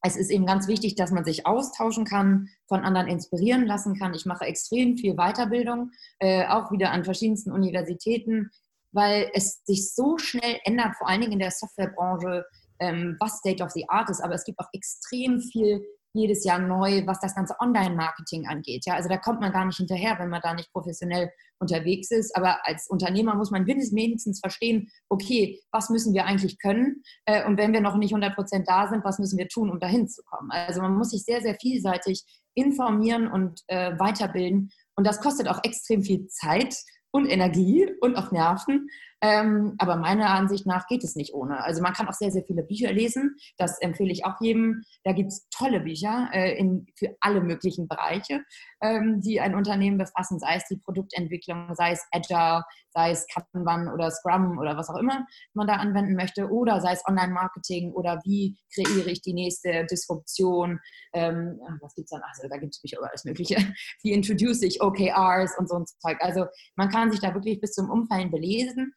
es 0.02 0.16
ist 0.16 0.32
eben 0.32 0.46
ganz 0.46 0.66
wichtig, 0.66 0.96
dass 0.96 1.12
man 1.12 1.24
sich 1.24 1.46
austauschen 1.46 2.04
kann, 2.04 2.48
von 2.66 2.80
anderen 2.80 3.06
inspirieren 3.06 3.66
lassen 3.66 3.96
kann. 3.96 4.14
Ich 4.14 4.26
mache 4.26 4.46
extrem 4.46 4.96
viel 4.96 5.14
Weiterbildung, 5.14 5.92
äh, 6.18 6.48
auch 6.48 6.72
wieder 6.72 6.90
an 6.90 7.04
verschiedensten 7.04 7.52
Universitäten, 7.52 8.50
weil 8.90 9.30
es 9.32 9.64
sich 9.64 9.94
so 9.94 10.18
schnell 10.18 10.58
ändert, 10.64 10.96
vor 10.96 11.08
allen 11.08 11.20
Dingen 11.20 11.34
in 11.34 11.38
der 11.38 11.52
Softwarebranche, 11.52 12.44
ähm, 12.80 13.16
was 13.20 13.38
State 13.38 13.62
of 13.62 13.70
the 13.70 13.88
Art 13.88 14.10
ist. 14.10 14.24
Aber 14.24 14.34
es 14.34 14.42
gibt 14.42 14.58
auch 14.58 14.68
extrem 14.72 15.40
viel 15.40 15.84
jedes 16.14 16.44
Jahr 16.44 16.58
neu, 16.58 17.06
was 17.06 17.20
das 17.20 17.34
ganze 17.34 17.54
Online-Marketing 17.60 18.46
angeht. 18.46 18.84
Ja, 18.86 18.94
also 18.94 19.08
da 19.08 19.18
kommt 19.18 19.40
man 19.40 19.52
gar 19.52 19.64
nicht 19.64 19.76
hinterher, 19.76 20.16
wenn 20.18 20.30
man 20.30 20.40
da 20.40 20.54
nicht 20.54 20.72
professionell 20.72 21.30
unterwegs 21.58 22.10
ist. 22.10 22.34
Aber 22.36 22.66
als 22.66 22.88
Unternehmer 22.88 23.34
muss 23.34 23.50
man 23.50 23.66
wenigstens 23.66 24.40
verstehen, 24.40 24.90
okay, 25.08 25.60
was 25.72 25.90
müssen 25.90 26.14
wir 26.14 26.24
eigentlich 26.24 26.58
können? 26.58 27.02
Äh, 27.26 27.44
und 27.46 27.58
wenn 27.58 27.72
wir 27.72 27.80
noch 27.80 27.96
nicht 27.96 28.12
100 28.12 28.34
Prozent 28.34 28.68
da 28.68 28.88
sind, 28.88 29.04
was 29.04 29.18
müssen 29.18 29.38
wir 29.38 29.48
tun, 29.48 29.70
um 29.70 29.80
dahin 29.80 30.08
zu 30.08 30.22
kommen? 30.22 30.50
Also 30.50 30.80
man 30.80 30.94
muss 30.94 31.10
sich 31.10 31.24
sehr, 31.24 31.42
sehr 31.42 31.56
vielseitig 31.60 32.24
informieren 32.54 33.26
und 33.26 33.62
äh, 33.66 33.98
weiterbilden. 33.98 34.70
Und 34.96 35.06
das 35.06 35.20
kostet 35.20 35.48
auch 35.48 35.60
extrem 35.64 36.02
viel 36.02 36.28
Zeit 36.28 36.76
und 37.10 37.26
Energie 37.26 37.88
und 38.00 38.16
auch 38.16 38.32
Nerven. 38.32 38.88
Ähm, 39.24 39.74
aber 39.78 39.96
meiner 39.96 40.28
Ansicht 40.30 40.66
nach 40.66 40.86
geht 40.86 41.02
es 41.02 41.16
nicht 41.16 41.32
ohne. 41.32 41.64
Also 41.64 41.80
man 41.80 41.94
kann 41.94 42.06
auch 42.08 42.12
sehr, 42.12 42.30
sehr 42.30 42.44
viele 42.44 42.62
Bücher 42.62 42.92
lesen. 42.92 43.36
Das 43.56 43.80
empfehle 43.80 44.12
ich 44.12 44.26
auch 44.26 44.38
jedem. 44.38 44.82
Da 45.02 45.12
gibt 45.12 45.32
es 45.32 45.48
tolle 45.48 45.80
Bücher 45.80 46.28
äh, 46.34 46.58
in, 46.58 46.86
für 46.94 47.16
alle 47.20 47.40
möglichen 47.40 47.88
Bereiche, 47.88 48.42
ähm, 48.82 49.22
die 49.22 49.40
ein 49.40 49.54
Unternehmen 49.54 49.96
befassen, 49.96 50.38
sei 50.38 50.56
es 50.56 50.64
die 50.68 50.76
Produktentwicklung, 50.76 51.74
sei 51.74 51.92
es 51.92 52.06
Agile, 52.12 52.64
sei 52.90 53.12
es 53.12 53.26
Kanban 53.26 53.88
oder 53.88 54.10
Scrum 54.10 54.58
oder 54.58 54.76
was 54.76 54.90
auch 54.90 54.98
immer 54.98 55.26
man 55.54 55.66
da 55.66 55.76
anwenden 55.76 56.16
möchte, 56.16 56.50
oder 56.50 56.82
sei 56.82 56.92
es 56.92 57.02
Online-Marketing 57.08 57.92
oder 57.92 58.20
wie 58.24 58.58
kreiere 58.74 59.10
ich 59.10 59.22
die 59.22 59.32
nächste 59.32 59.86
Disruption. 59.86 60.80
Ähm, 61.14 61.58
was 61.80 61.94
gibt 61.94 62.06
es 62.06 62.10
dann? 62.10 62.22
Also 62.28 62.46
da 62.46 62.58
gibt 62.58 62.74
es 62.74 62.82
Bücher 62.82 62.98
über 62.98 63.08
alles 63.08 63.24
Mögliche. 63.24 63.56
Wie 64.02 64.12
introduce 64.12 64.62
ich 64.62 64.82
OKRs 64.82 65.56
und 65.58 65.68
so 65.68 65.76
ein 65.76 65.86
Zeug. 65.86 66.18
Also 66.20 66.46
man 66.76 66.90
kann 66.90 67.10
sich 67.10 67.20
da 67.20 67.32
wirklich 67.32 67.60
bis 67.60 67.72
zum 67.72 67.88
Umfallen 67.88 68.30
belesen. 68.30 68.92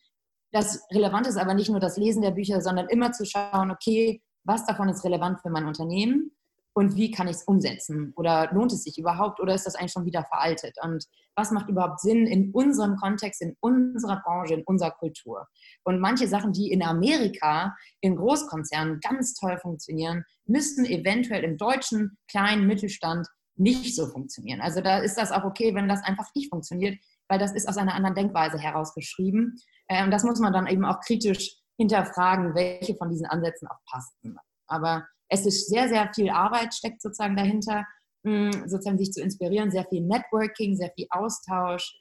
Das 0.52 0.84
Relevante 0.92 1.30
ist 1.30 1.38
aber 1.38 1.54
nicht 1.54 1.70
nur 1.70 1.80
das 1.80 1.98
Lesen 1.98 2.22
der 2.22 2.32
Bücher, 2.32 2.62
sondern 2.62 2.88
immer 2.88 3.12
zu 3.12 3.26
schauen, 3.26 3.72
okay, 3.72 4.22
was 4.44 4.66
davon 4.66 4.90
ist 4.90 5.04
relevant 5.04 5.42
für 5.42 5.50
mein 5.50 5.66
Unternehmen 5.66 6.32
und 6.74 6.96
wie 6.96 7.10
kann 7.10 7.28
ich 7.28 7.38
es 7.38 7.44
umsetzen? 7.44 8.14
Oder 8.16 8.50
lohnt 8.54 8.72
es 8.72 8.84
sich 8.84 8.98
überhaupt 8.98 9.40
oder 9.40 9.56
ist 9.56 9.66
das 9.66 9.76
eigentlich 9.76 9.92
schon 9.92 10.06
wieder 10.06 10.24
veraltet? 10.24 10.78
Und 10.82 11.06
was 11.36 11.52
macht 11.52 11.70
überhaupt 11.70 12.00
Sinn 12.00 12.28
in 12.28 12.52
unserem 12.52 12.96
Kontext, 12.98 13.42
in 13.42 13.58
unserer 13.60 14.22
Branche, 14.24 14.54
in 14.54 14.64
unserer 14.64 14.92
Kultur? 14.92 15.48
Und 15.84 16.00
manche 16.00 16.28
Sachen, 16.28 16.54
die 16.54 16.72
in 16.72 16.84
Amerika 16.84 17.76
in 18.00 18.16
Großkonzernen 18.16 19.00
ganz 19.00 19.34
toll 19.34 19.58
funktionieren, 19.58 20.24
müssten 20.46 20.86
eventuell 20.86 21.44
im 21.44 21.58
deutschen 21.58 22.18
kleinen 22.30 22.68
Mittelstand 22.68 23.28
nicht 23.56 23.96
so 23.96 24.06
funktionieren. 24.06 24.62
Also 24.62 24.82
da 24.82 25.00
ist 25.00 25.18
das 25.18 25.32
auch 25.32 25.46
okay, 25.46 25.74
wenn 25.74 25.88
das 25.88 26.04
einfach 26.04 26.28
nicht 26.36 26.50
funktioniert, 26.50 27.00
weil 27.30 27.40
das 27.40 27.54
ist 27.54 27.68
aus 27.68 27.78
einer 27.78 27.94
anderen 27.94 28.16
Denkweise 28.16 28.58
herausgeschrieben. 28.58 29.56
Ähm, 29.90 30.12
das 30.12 30.24
muss 30.24 30.40
man 30.40 30.54
dann 30.54 30.68
eben 30.68 30.86
auch 30.86 31.00
kritisch 31.02 31.58
hinterfragen, 31.78 32.56
welche 32.56 32.96
von 32.96 33.10
diesen 33.10 33.28
Ansätzen 33.28 33.68
auch 33.68 33.80
passen. 33.90 34.38
Aber 34.68 35.06
es 35.30 35.46
ist 35.46 35.70
sehr, 35.70 35.88
sehr 35.90 36.12
viel 36.14 36.30
Arbeit 36.30 36.74
steckt 36.74 37.02
sozusagen 37.02 37.36
dahinter, 37.36 37.86
hm, 38.26 38.52
sozusagen 38.68 38.98
sich 38.98 39.12
zu 39.12 39.22
inspirieren, 39.22 39.72
sehr 39.72 39.86
viel 39.86 40.02
Networking, 40.02 40.76
sehr 40.76 40.92
viel 40.96 41.08
Austausch. 41.10 41.94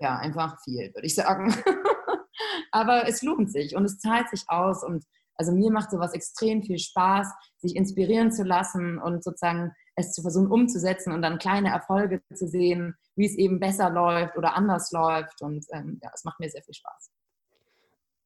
Ja, 0.00 0.16
einfach 0.16 0.56
viel, 0.64 0.92
würde 0.94 1.06
ich 1.06 1.14
sagen. 1.14 1.54
Aber 2.72 3.06
es 3.08 3.22
lohnt 3.22 3.52
sich 3.52 3.76
und 3.76 3.84
es 3.84 3.98
zahlt 3.98 4.28
sich 4.28 4.44
aus 4.48 4.82
und 4.84 5.04
also 5.36 5.52
mir 5.52 5.70
macht 5.70 5.90
sowas 5.90 6.12
extrem 6.12 6.62
viel 6.62 6.78
Spaß, 6.78 7.26
sich 7.58 7.74
inspirieren 7.74 8.30
zu 8.32 8.44
lassen 8.44 8.98
und 8.98 9.24
sozusagen 9.24 9.72
es 9.94 10.12
zu 10.12 10.22
versuchen 10.22 10.50
umzusetzen 10.50 11.12
und 11.12 11.22
dann 11.22 11.38
kleine 11.38 11.70
Erfolge 11.70 12.22
zu 12.34 12.48
sehen, 12.48 12.94
wie 13.16 13.26
es 13.26 13.36
eben 13.36 13.60
besser 13.60 13.90
läuft 13.90 14.36
oder 14.36 14.56
anders 14.56 14.90
läuft. 14.92 15.42
Und 15.42 15.64
ähm, 15.72 15.98
ja, 16.02 16.10
es 16.14 16.24
macht 16.24 16.40
mir 16.40 16.50
sehr 16.50 16.62
viel 16.62 16.74
Spaß. 16.74 17.10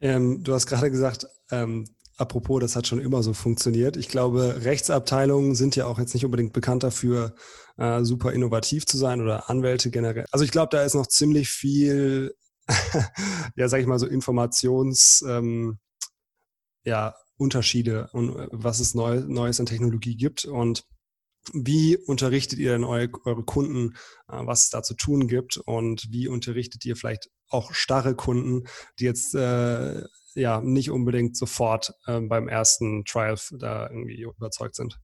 Ähm, 0.00 0.42
du 0.42 0.54
hast 0.54 0.66
gerade 0.66 0.90
gesagt, 0.90 1.26
ähm, 1.50 1.84
apropos, 2.16 2.60
das 2.60 2.76
hat 2.76 2.86
schon 2.86 3.00
immer 3.00 3.22
so 3.22 3.32
funktioniert. 3.32 3.96
Ich 3.96 4.08
glaube, 4.08 4.64
Rechtsabteilungen 4.64 5.54
sind 5.54 5.76
ja 5.76 5.86
auch 5.86 5.98
jetzt 5.98 6.14
nicht 6.14 6.24
unbedingt 6.24 6.52
bekannt 6.52 6.82
dafür, 6.82 7.34
äh, 7.78 8.04
super 8.04 8.32
innovativ 8.32 8.86
zu 8.86 8.96
sein 8.96 9.20
oder 9.20 9.50
Anwälte 9.50 9.90
generell. 9.90 10.26
Also 10.30 10.44
ich 10.44 10.50
glaube, 10.50 10.68
da 10.70 10.82
ist 10.82 10.94
noch 10.94 11.06
ziemlich 11.06 11.48
viel, 11.48 12.34
ja, 13.56 13.68
sag 13.68 13.80
ich 13.80 13.86
mal 13.86 13.98
so 13.98 14.06
Informations, 14.06 15.24
ähm, 15.26 15.78
ja, 16.84 17.14
Unterschiede 17.38 18.08
und 18.12 18.36
äh, 18.36 18.48
was 18.52 18.80
es 18.80 18.94
Neu 18.94 19.20
Neues 19.26 19.60
an 19.60 19.66
Technologie 19.66 20.16
gibt 20.16 20.44
und 20.44 20.84
wie 21.52 21.96
unterrichtet 21.96 22.58
ihr 22.58 22.72
denn 22.72 22.84
eure, 22.84 23.10
eure 23.24 23.44
Kunden, 23.44 23.94
äh, 24.28 24.44
was 24.44 24.64
es 24.64 24.70
da 24.70 24.82
zu 24.82 24.94
tun 24.94 25.28
gibt 25.28 25.56
und 25.56 26.06
wie 26.10 26.28
unterrichtet 26.28 26.84
ihr 26.84 26.96
vielleicht 26.96 27.30
auch 27.48 27.72
starre 27.72 28.14
Kunden, 28.14 28.64
die 28.98 29.04
jetzt 29.04 29.34
äh, 29.34 30.02
ja 30.34 30.60
nicht 30.60 30.90
unbedingt 30.90 31.36
sofort 31.36 31.94
äh, 32.06 32.20
beim 32.20 32.48
ersten 32.48 33.04
Trial 33.04 33.36
da 33.58 33.88
irgendwie 33.88 34.22
überzeugt 34.22 34.76
sind? 34.76 34.98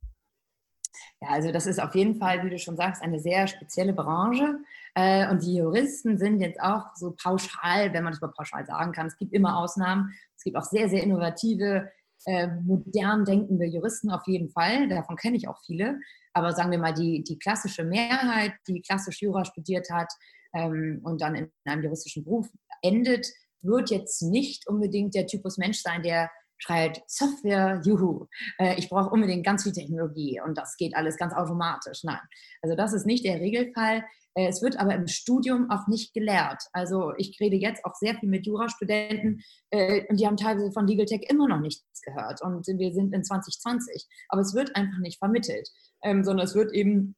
Ja, 1.21 1.29
also 1.29 1.53
das 1.53 1.67
ist 1.67 1.81
auf 1.81 1.95
jeden 1.95 2.17
Fall, 2.17 2.45
wie 2.45 2.51
du 2.51 2.59
schon 2.59 2.77
sagst, 2.77 3.03
eine 3.03 3.21
sehr 3.21 3.47
spezielle 3.47 3.93
Branche. 3.93 4.59
Äh, 4.95 5.31
und 5.31 5.43
die 5.43 5.57
Juristen 5.57 6.19
sind 6.19 6.41
jetzt 6.41 6.61
auch 6.61 6.95
so 6.97 7.15
pauschal, 7.23 7.93
wenn 7.93 8.05
man 8.05 8.13
das 8.13 8.21
mal 8.21 8.33
pauschal 8.37 8.67
sagen 8.67 8.93
kann. 8.93 9.07
Es 9.07 9.17
gibt 9.17 9.33
immer 9.33 9.57
Ausnahmen. 9.57 10.13
Es 10.37 10.43
gibt 10.43 10.57
auch 10.57 10.65
sehr, 10.65 10.89
sehr 10.89 11.03
innovative, 11.03 11.91
äh, 12.27 12.49
modern 12.63 13.25
denkende 13.25 13.67
Juristen 13.67 14.11
auf 14.11 14.27
jeden 14.27 14.51
Fall. 14.51 14.89
Davon 14.89 15.17
kenne 15.17 15.37
ich 15.37 15.49
auch 15.49 15.59
viele. 15.65 16.01
Aber 16.35 16.53
sagen 16.53 16.71
wir 16.71 16.79
mal, 16.79 16.95
die, 16.95 17.23
die 17.23 17.39
klassische 17.39 17.85
Mehrheit, 17.85 18.53
die 18.67 18.81
klassisch 18.81 19.23
Jura 19.23 19.45
studiert 19.45 19.89
hat 19.91 20.13
ähm, 20.55 21.01
und 21.05 21.21
dann 21.21 21.35
in 21.35 21.53
einem 21.65 21.83
juristischen 21.83 22.25
Beruf 22.25 22.49
endet, 22.83 23.27
wird 23.61 23.91
jetzt 23.91 24.23
nicht 24.23 24.67
unbedingt 24.67 25.15
der 25.15 25.27
Typus 25.27 25.59
Mensch 25.59 25.79
sein, 25.81 26.03
der 26.03 26.31
schreit 26.59 27.03
Software, 27.07 27.81
juhu, 27.85 28.27
äh, 28.59 28.77
ich 28.79 28.89
brauche 28.89 29.11
unbedingt 29.11 29.45
ganz 29.45 29.65
viel 29.65 29.73
Technologie 29.73 30.41
und 30.45 30.57
das 30.57 30.77
geht 30.77 30.95
alles 30.95 31.17
ganz 31.17 31.35
automatisch. 31.35 32.05
Nein, 32.05 32.21
also 32.63 32.77
das 32.77 32.93
ist 32.93 33.07
nicht 33.07 33.25
der 33.25 33.41
Regelfall. 33.41 34.05
Äh, 34.35 34.49
es 34.49 34.63
wird 34.63 34.79
aber 34.79 34.95
im 34.95 35.07
Studium 35.07 35.71
auch 35.71 35.87
nicht 35.89 36.15
gelehrt. 36.15 36.63
Also 36.73 37.13
ich 37.17 37.39
rede 37.41 37.57
jetzt 37.57 37.85
auch 37.85 37.95
sehr 37.95 38.15
viel 38.15 38.29
mit 38.29 38.47
Jurastudenten 38.47 39.43
äh, 39.71 40.05
und 40.09 40.21
die 40.21 40.27
haben 40.27 40.37
teilweise 40.37 40.73
von 40.73 40.87
Legal 40.87 41.07
Tech 41.07 41.23
immer 41.29 41.49
noch 41.49 41.61
nichts 41.61 42.01
gehört 42.03 42.43
und 42.43 42.67
wir 42.67 42.93
sind 42.93 43.15
in 43.15 43.25
2020. 43.25 44.07
Aber 44.29 44.43
es 44.43 44.55
wird 44.55 44.75
einfach 44.77 44.99
nicht 44.99 45.19
vermittelt, 45.19 45.69
ähm, 46.03 46.25
sondern 46.25 46.47
es 46.47 46.55
wird 46.55 46.73
eben 46.73 47.17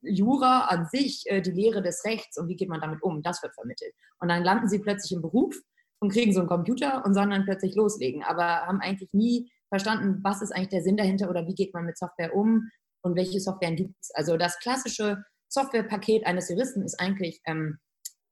Jura 0.00 0.66
an 0.66 0.86
sich, 0.86 1.24
äh, 1.26 1.40
die 1.40 1.50
Lehre 1.50 1.82
des 1.82 2.04
Rechts 2.04 2.38
und 2.38 2.48
wie 2.48 2.56
geht 2.56 2.68
man 2.68 2.80
damit 2.80 3.02
um, 3.02 3.22
das 3.22 3.42
wird 3.42 3.54
vermittelt. 3.54 3.92
Und 4.20 4.28
dann 4.28 4.44
landen 4.44 4.68
sie 4.68 4.78
plötzlich 4.78 5.12
im 5.12 5.22
Beruf 5.22 5.56
und 6.00 6.12
kriegen 6.12 6.32
so 6.32 6.40
einen 6.40 6.48
Computer 6.48 7.04
und 7.04 7.14
sollen 7.14 7.30
dann 7.30 7.44
plötzlich 7.44 7.74
loslegen, 7.74 8.22
aber 8.22 8.66
haben 8.66 8.80
eigentlich 8.80 9.12
nie 9.12 9.50
verstanden, 9.68 10.20
was 10.22 10.42
ist 10.42 10.52
eigentlich 10.52 10.68
der 10.68 10.82
Sinn 10.82 10.96
dahinter 10.96 11.28
oder 11.28 11.46
wie 11.46 11.54
geht 11.54 11.74
man 11.74 11.84
mit 11.84 11.98
Software 11.98 12.34
um 12.34 12.70
und 13.02 13.16
welche 13.16 13.40
Software 13.40 13.72
gibt 13.72 13.96
es. 14.00 14.10
Also 14.14 14.36
das 14.36 14.58
klassische 14.58 15.24
Softwarepaket 15.48 16.26
eines 16.26 16.48
Juristen 16.48 16.82
ist 16.82 17.00
eigentlich 17.00 17.40
ähm, 17.46 17.78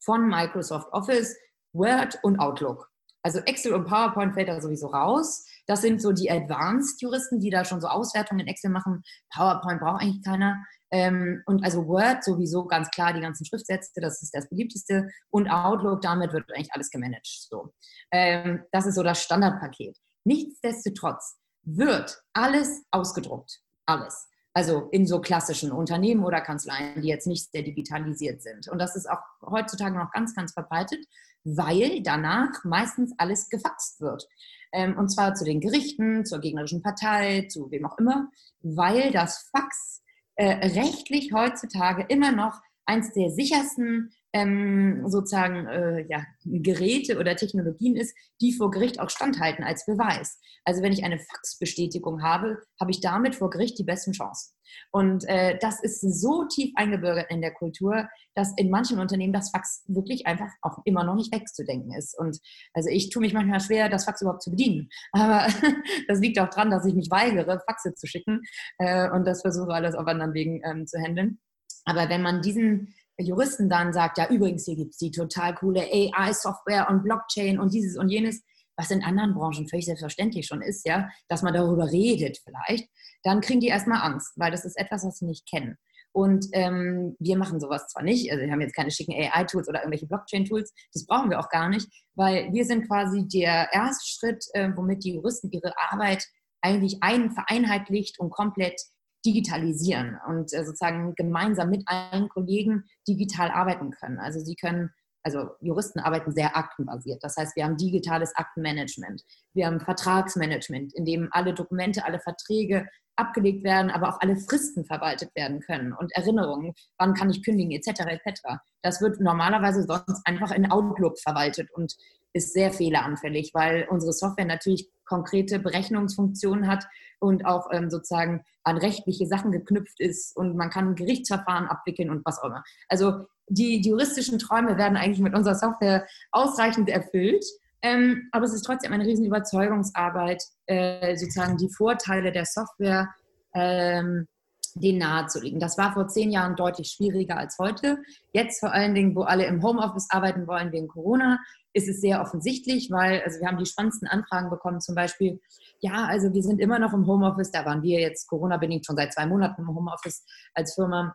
von 0.01 0.29
Microsoft 0.29 0.93
Office, 0.93 1.37
Word 1.73 2.19
und 2.23 2.39
Outlook. 2.39 2.91
Also 3.23 3.39
Excel 3.41 3.73
und 3.73 3.87
PowerPoint 3.87 4.35
fällt 4.35 4.49
da 4.49 4.61
sowieso 4.61 4.89
raus. 4.89 5.47
Das 5.67 5.81
sind 5.81 6.03
so 6.03 6.13
die 6.13 6.31
Advanced-Juristen, 6.31 7.41
die 7.41 7.49
da 7.49 7.65
schon 7.65 7.81
so 7.81 7.89
Auswertungen 7.89 8.41
in 8.41 8.49
Excel 8.49 8.71
machen. 8.71 9.03
PowerPoint 9.35 9.81
braucht 9.81 10.03
eigentlich 10.03 10.23
keiner. 10.23 10.63
Ähm, 10.91 11.43
und 11.47 11.65
also 11.65 11.87
Word 11.89 12.23
sowieso 12.23 12.67
ganz 12.67 12.91
klar 12.91 13.15
die 13.15 13.23
ganzen 13.23 13.47
Schriftsätze, 13.47 14.01
das 14.01 14.23
ist 14.23 14.35
das 14.35 14.49
beliebteste. 14.51 15.09
Und 15.31 15.49
Outlook, 15.49 16.03
damit 16.03 16.35
wird 16.35 16.45
eigentlich 16.55 16.73
alles 16.73 16.91
gemanagt. 16.91 17.27
So. 17.27 17.73
Ähm, 18.13 18.65
das 18.73 18.85
ist 18.85 18.95
so 18.95 19.03
das 19.03 19.23
Standardpaket. 19.23 19.97
Nichtsdestotrotz 20.25 21.39
wird 21.63 22.23
alles 22.35 22.85
ausgedruckt. 22.91 23.61
Alles. 23.87 24.29
Also 24.55 24.89
in 24.93 25.07
so 25.07 25.21
klassischen 25.21 25.73
Unternehmen 25.73 26.25
oder 26.25 26.41
Kanzleien, 26.41 27.03
die 27.03 27.09
jetzt 27.09 27.27
nicht 27.27 27.51
sehr 27.51 27.63
digitalisiert 27.63 28.41
sind. 28.41 28.69
Und 28.69 28.79
das 28.79 28.95
ist 28.95 29.11
auch 29.11 29.19
heutzutage 29.45 29.99
noch 29.99 30.13
ganz, 30.13 30.35
ganz 30.35 30.53
verbreitet, 30.53 31.05
weil 31.43 32.03
danach 32.03 32.65
meistens 32.65 33.13
alles 33.19 33.49
gefaxt 33.49 34.01
wird. 34.01 34.27
Ähm, 34.73 34.97
und 34.97 35.09
zwar 35.11 35.35
zu 35.35 35.45
den 35.45 35.61
Gerichten, 35.61 36.25
zur 36.25 36.41
gegnerischen 36.41 36.83
Partei, 36.83 37.47
zu 37.49 37.71
wem 37.71 37.85
auch 37.85 37.99
immer, 37.99 38.31
weil 38.61 39.11
das 39.11 39.51
Fax 39.51 40.03
äh, 40.37 40.69
rechtlich 40.69 41.33
heutzutage 41.33 42.07
immer 42.09 42.33
noch 42.33 42.61
eins 42.87 43.13
der 43.13 43.31
sichersten 43.31 44.13
ähm, 44.35 45.05
sozusagen 45.07 45.67
äh, 45.69 46.07
ja, 46.09 46.27
Geräte 46.45 47.19
oder 47.19 47.37
Technologien 47.37 47.95
ist, 47.97 48.15
die 48.41 48.53
vor 48.53 48.73
Gericht 48.73 48.99
auch 48.99 49.09
standhalten 49.09 49.65
als 49.65 49.87
Beweis. 49.87 50.41
Also 50.65 50.83
wenn 50.83 50.93
ich 50.93 51.05
eine 51.05 51.21
Faxbestätigung 51.21 52.23
habe, 52.23 52.59
habe 52.81 52.91
ich 52.91 53.01
damit 53.01 53.37
vor 53.37 53.49
Gericht 53.49 53.79
die 53.79 53.85
besten 53.85 54.13
Chancen. 54.13 54.53
Und 54.91 55.25
äh, 55.29 55.57
das 55.61 55.81
ist 55.81 56.01
so 56.01 56.47
tief 56.49 56.73
eingebürgert 56.75 57.31
in 57.31 57.43
der 57.43 57.55
Kultur, 57.55 58.09
dass 58.35 58.53
in 58.57 58.71
manchen 58.71 58.99
Unternehmen 58.99 59.33
das 59.33 59.51
Fax 59.51 59.85
wirklich 59.87 60.27
einfach 60.27 60.51
auch 60.63 60.79
immer 60.85 61.05
noch 61.05 61.15
nicht 61.15 61.33
wegzudenken 61.33 61.93
ist. 61.93 62.19
Und 62.19 62.41
also 62.73 62.91
ich 62.91 63.11
tue 63.11 63.21
mich 63.21 63.35
manchmal 63.35 63.61
schwer, 63.61 63.89
das 63.89 64.05
Fax 64.05 64.21
überhaupt 64.21 64.43
zu 64.43 64.51
bedienen. 64.51 64.89
Aber 65.13 65.47
das 66.09 66.19
liegt 66.19 66.41
auch 66.41 66.51
daran, 66.51 66.73
dass 66.73 66.87
ich 66.87 66.95
mich 66.95 67.09
weigere, 67.09 67.61
Faxe 67.69 67.95
zu 67.95 68.09
schicken 68.09 68.41
äh, 68.79 69.09
und 69.11 69.25
das 69.29 69.43
versuche 69.43 69.73
alles 69.73 69.95
auf 69.95 70.09
anderen 70.09 70.35
Wegen 70.35 70.61
ähm, 70.65 70.89
zu 70.89 70.99
handeln. 70.99 71.39
Aber 71.85 72.09
wenn 72.09 72.23
man 72.23 72.43
diesen 72.43 72.95
Juristen 73.19 73.69
dann 73.69 73.93
sagt, 73.93 74.19
ja, 74.19 74.29
übrigens, 74.29 74.65
hier 74.65 74.77
gibt 74.77 74.93
es 74.93 74.99
die 74.99 75.11
total 75.11 75.55
coole 75.55 75.83
AI-Software 75.83 76.89
und 76.91 77.03
Blockchain 77.03 77.59
und 77.59 77.73
dieses 77.73 77.97
und 77.97 78.09
jenes, 78.09 78.43
was 78.77 78.91
in 78.91 79.05
anderen 79.05 79.35
Branchen 79.35 79.69
völlig 79.69 79.87
selbstverständlich 79.87 80.47
schon 80.47 80.63
ist, 80.63 80.87
ja, 80.87 81.09
dass 81.29 81.43
man 81.43 81.55
darüber 81.55 81.91
redet 81.91 82.39
vielleicht, 82.43 82.89
dann 83.23 83.41
kriegen 83.41 83.61
die 83.61 83.69
erstmal 83.69 84.03
Angst, 84.03 84.33
weil 84.37 84.51
das 84.51 84.65
ist 84.65 84.77
etwas, 84.77 85.05
was 85.05 85.19
sie 85.19 85.27
nicht 85.27 85.49
kennen. 85.49 85.77
Und 86.13 86.47
ähm, 86.53 87.17
wir 87.19 87.37
machen 87.37 87.59
sowas 87.59 87.89
zwar 87.89 88.05
nicht, 88.05 88.31
also 88.31 88.45
wir 88.45 88.53
haben 88.53 88.61
jetzt 88.61 88.77
keine 88.77 88.93
schicken 88.93 89.13
AI-Tools 89.13 89.69
oder 89.69 89.81
irgendwelche 89.81 90.07
Blockchain-Tools, 90.07 90.73
das 90.93 91.07
brauchen 91.07 91.31
wir 91.31 91.41
auch 91.41 91.49
gar 91.49 91.69
nicht, 91.69 91.89
weil 92.15 92.53
wir 92.53 92.65
sind 92.65 92.87
quasi 92.87 93.27
der 93.27 93.69
erste 93.73 94.07
Schritt, 94.07 94.45
äh, 94.53 94.71
womit 94.77 95.03
die 95.05 95.15
Juristen 95.15 95.51
ihre 95.51 95.73
Arbeit 95.91 96.25
eigentlich 96.61 96.99
ein, 97.01 97.33
vereinheitlicht 97.33 98.19
und 98.21 98.31
komplett 98.31 98.81
digitalisieren 99.25 100.19
und 100.29 100.53
äh, 100.53 100.65
sozusagen 100.65 101.15
gemeinsam 101.15 101.71
mit 101.71 101.83
allen 101.87 102.29
Kollegen 102.29 102.85
digital 103.09 103.51
arbeiten 103.51 103.91
können. 103.91 104.19
Also 104.19 104.41
sie 104.41 104.55
können 104.55 104.91
also 105.25 105.49
Juristen 105.61 106.01
arbeiten 106.01 106.33
sehr 106.33 106.55
aktenbasiert. 106.57 107.25
Das 107.25 107.37
heißt, 107.37 107.57
wir 107.57 107.65
haben 107.65 107.79
digitales 107.79 108.37
Aktenmanagement, 108.37 109.23
wir 109.55 109.67
haben 109.67 109.81
Vertragsmanagement, 109.81 110.93
in 110.95 111.07
dem 111.07 111.29
alle 111.33 111.55
Dokumente, 111.55 112.05
alle 112.05 112.21
Verträge 112.21 112.87
abgelegt 113.17 113.65
werden, 113.65 113.91
aber 113.91 114.11
auch 114.11 114.21
alle 114.21 114.37
Fristen 114.37 114.85
verwaltet 114.85 115.35
werden 115.35 115.61
können 115.61 115.93
und 115.93 116.13
Erinnerungen, 116.15 116.75
wann 116.99 117.15
kann 117.15 117.31
ich 117.31 117.43
kündigen, 117.43 117.73
etc. 117.73 118.01
etc. 118.07 118.43
Das 118.83 119.01
wird 119.01 119.21
normalerweise 119.21 119.85
sonst 119.85 120.21
einfach 120.27 120.51
in 120.51 120.71
Outlook 120.71 121.19
verwaltet 121.19 121.71
und 121.73 121.95
ist 122.33 122.53
sehr 122.53 122.73
fehleranfällig, 122.73 123.53
weil 123.55 123.87
unsere 123.89 124.13
Software 124.13 124.45
natürlich 124.45 124.91
konkrete 125.05 125.59
Berechnungsfunktionen 125.59 126.69
hat 126.69 126.87
und 127.19 127.47
auch 127.47 127.69
ähm, 127.73 127.91
sozusagen 127.91 128.45
an 128.63 128.79
rechtliche 128.79 129.27
Sachen 129.27 129.53
geknüpft 129.53 130.01
ist 130.01 130.37
und 130.37 130.57
man 130.57 130.71
kann 130.71 130.95
Gerichtsverfahren 130.95 131.67
abwickeln 131.67 132.11
und 132.11 132.25
was 132.25 132.41
auch 132.41 132.47
immer. 132.47 132.65
Also 132.89 133.27
die, 133.49 133.81
die 133.81 133.91
juristischen 133.91 134.39
Träume 134.39 134.79
werden 134.79 134.97
eigentlich 134.97 135.21
mit 135.21 135.35
unserer 135.35 135.55
Software 135.55 136.07
ausreichend 136.33 136.89
erfüllt. 136.89 137.45
Ähm, 137.83 138.29
aber 138.33 138.47
es 138.47 138.55
ist 138.55 138.63
trotzdem 138.63 138.93
eine 138.93 139.05
riesen 139.05 139.27
Überzeugungsarbeit, 139.27 140.43
äh, 140.67 141.17
sozusagen 141.17 141.59
die 141.59 141.69
Vorteile 141.69 142.33
der 142.33 142.47
Software 142.47 143.11
ähm, 143.55 144.27
denen 144.75 144.99
nahezulegen. 144.99 145.61
Das 145.61 145.79
war 145.79 145.93
vor 145.93 146.09
zehn 146.09 146.31
Jahren 146.31 146.57
deutlich 146.57 146.89
schwieriger 146.89 147.37
als 147.37 147.59
heute. 147.59 147.99
Jetzt 148.33 148.61
vor 148.61 148.73
allen 148.73 148.95
Dingen, 148.95 149.15
wo 149.15 149.23
alle 149.23 149.47
im 149.47 149.63
Homeoffice 149.63 150.09
arbeiten 150.11 150.47
wollen 150.47 150.73
wegen 150.73 150.89
Corona, 150.89 151.39
ist 151.75 151.89
es 151.89 152.01
sehr 152.01 152.21
offensichtlich, 152.21 152.91
weil 152.91 153.21
also 153.23 153.41
wir 153.41 153.49
haben 153.49 153.59
die 153.59 153.67
spannendsten 153.67 154.09
Anfragen 154.09 154.49
bekommen, 154.49 154.81
zum 154.81 154.95
Beispiel, 154.95 155.41
ja, 155.81 156.07
also 156.07 156.33
wir 156.33 156.43
sind 156.43 156.61
immer 156.61 156.79
noch 156.79 156.95
im 156.95 157.07
Homeoffice, 157.07 157.51
da 157.51 157.65
waren 157.67 157.83
wir 157.83 158.01
jetzt 158.01 158.29
Corona-bedingt 158.29 158.87
schon 158.87 158.97
seit 158.97 159.13
zwei 159.13 159.27
Monaten 159.27 159.63
im 159.63 159.69
Homeoffice 159.69 160.25
als 160.55 160.75
Firma. 160.75 161.15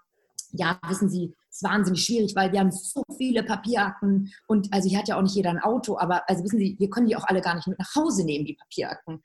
Ja, 0.51 0.80
wissen 0.88 1.10
Sie, 1.10 1.34
es 1.49 1.57
ist 1.57 1.64
wahnsinnig 1.64 2.03
schwierig, 2.03 2.36
weil 2.36 2.51
wir 2.51 2.60
haben 2.60 2.72
so 2.72 3.03
viele 3.18 3.43
Papierakten 3.43 4.32
und 4.47 4.72
also 4.74 4.89
hier 4.89 4.99
hat 4.99 5.07
ja 5.07 5.18
auch 5.18 5.22
nicht 5.22 5.36
jeder 5.36 5.51
ein 5.51 5.60
Auto, 5.60 5.97
aber 5.97 6.28
also 6.28 6.43
wissen 6.43 6.60
Sie, 6.60 6.76
wir 6.78 6.89
können 6.89 7.07
die 7.07 7.16
auch 7.16 7.26
alle 7.28 7.41
gar 7.41 7.55
nicht 7.55 7.68
mit 7.68 7.80
nach 7.80 7.95
Hause 7.95 8.26
nehmen, 8.26 8.45
die 8.45 8.55
Papierakten. 8.55 9.24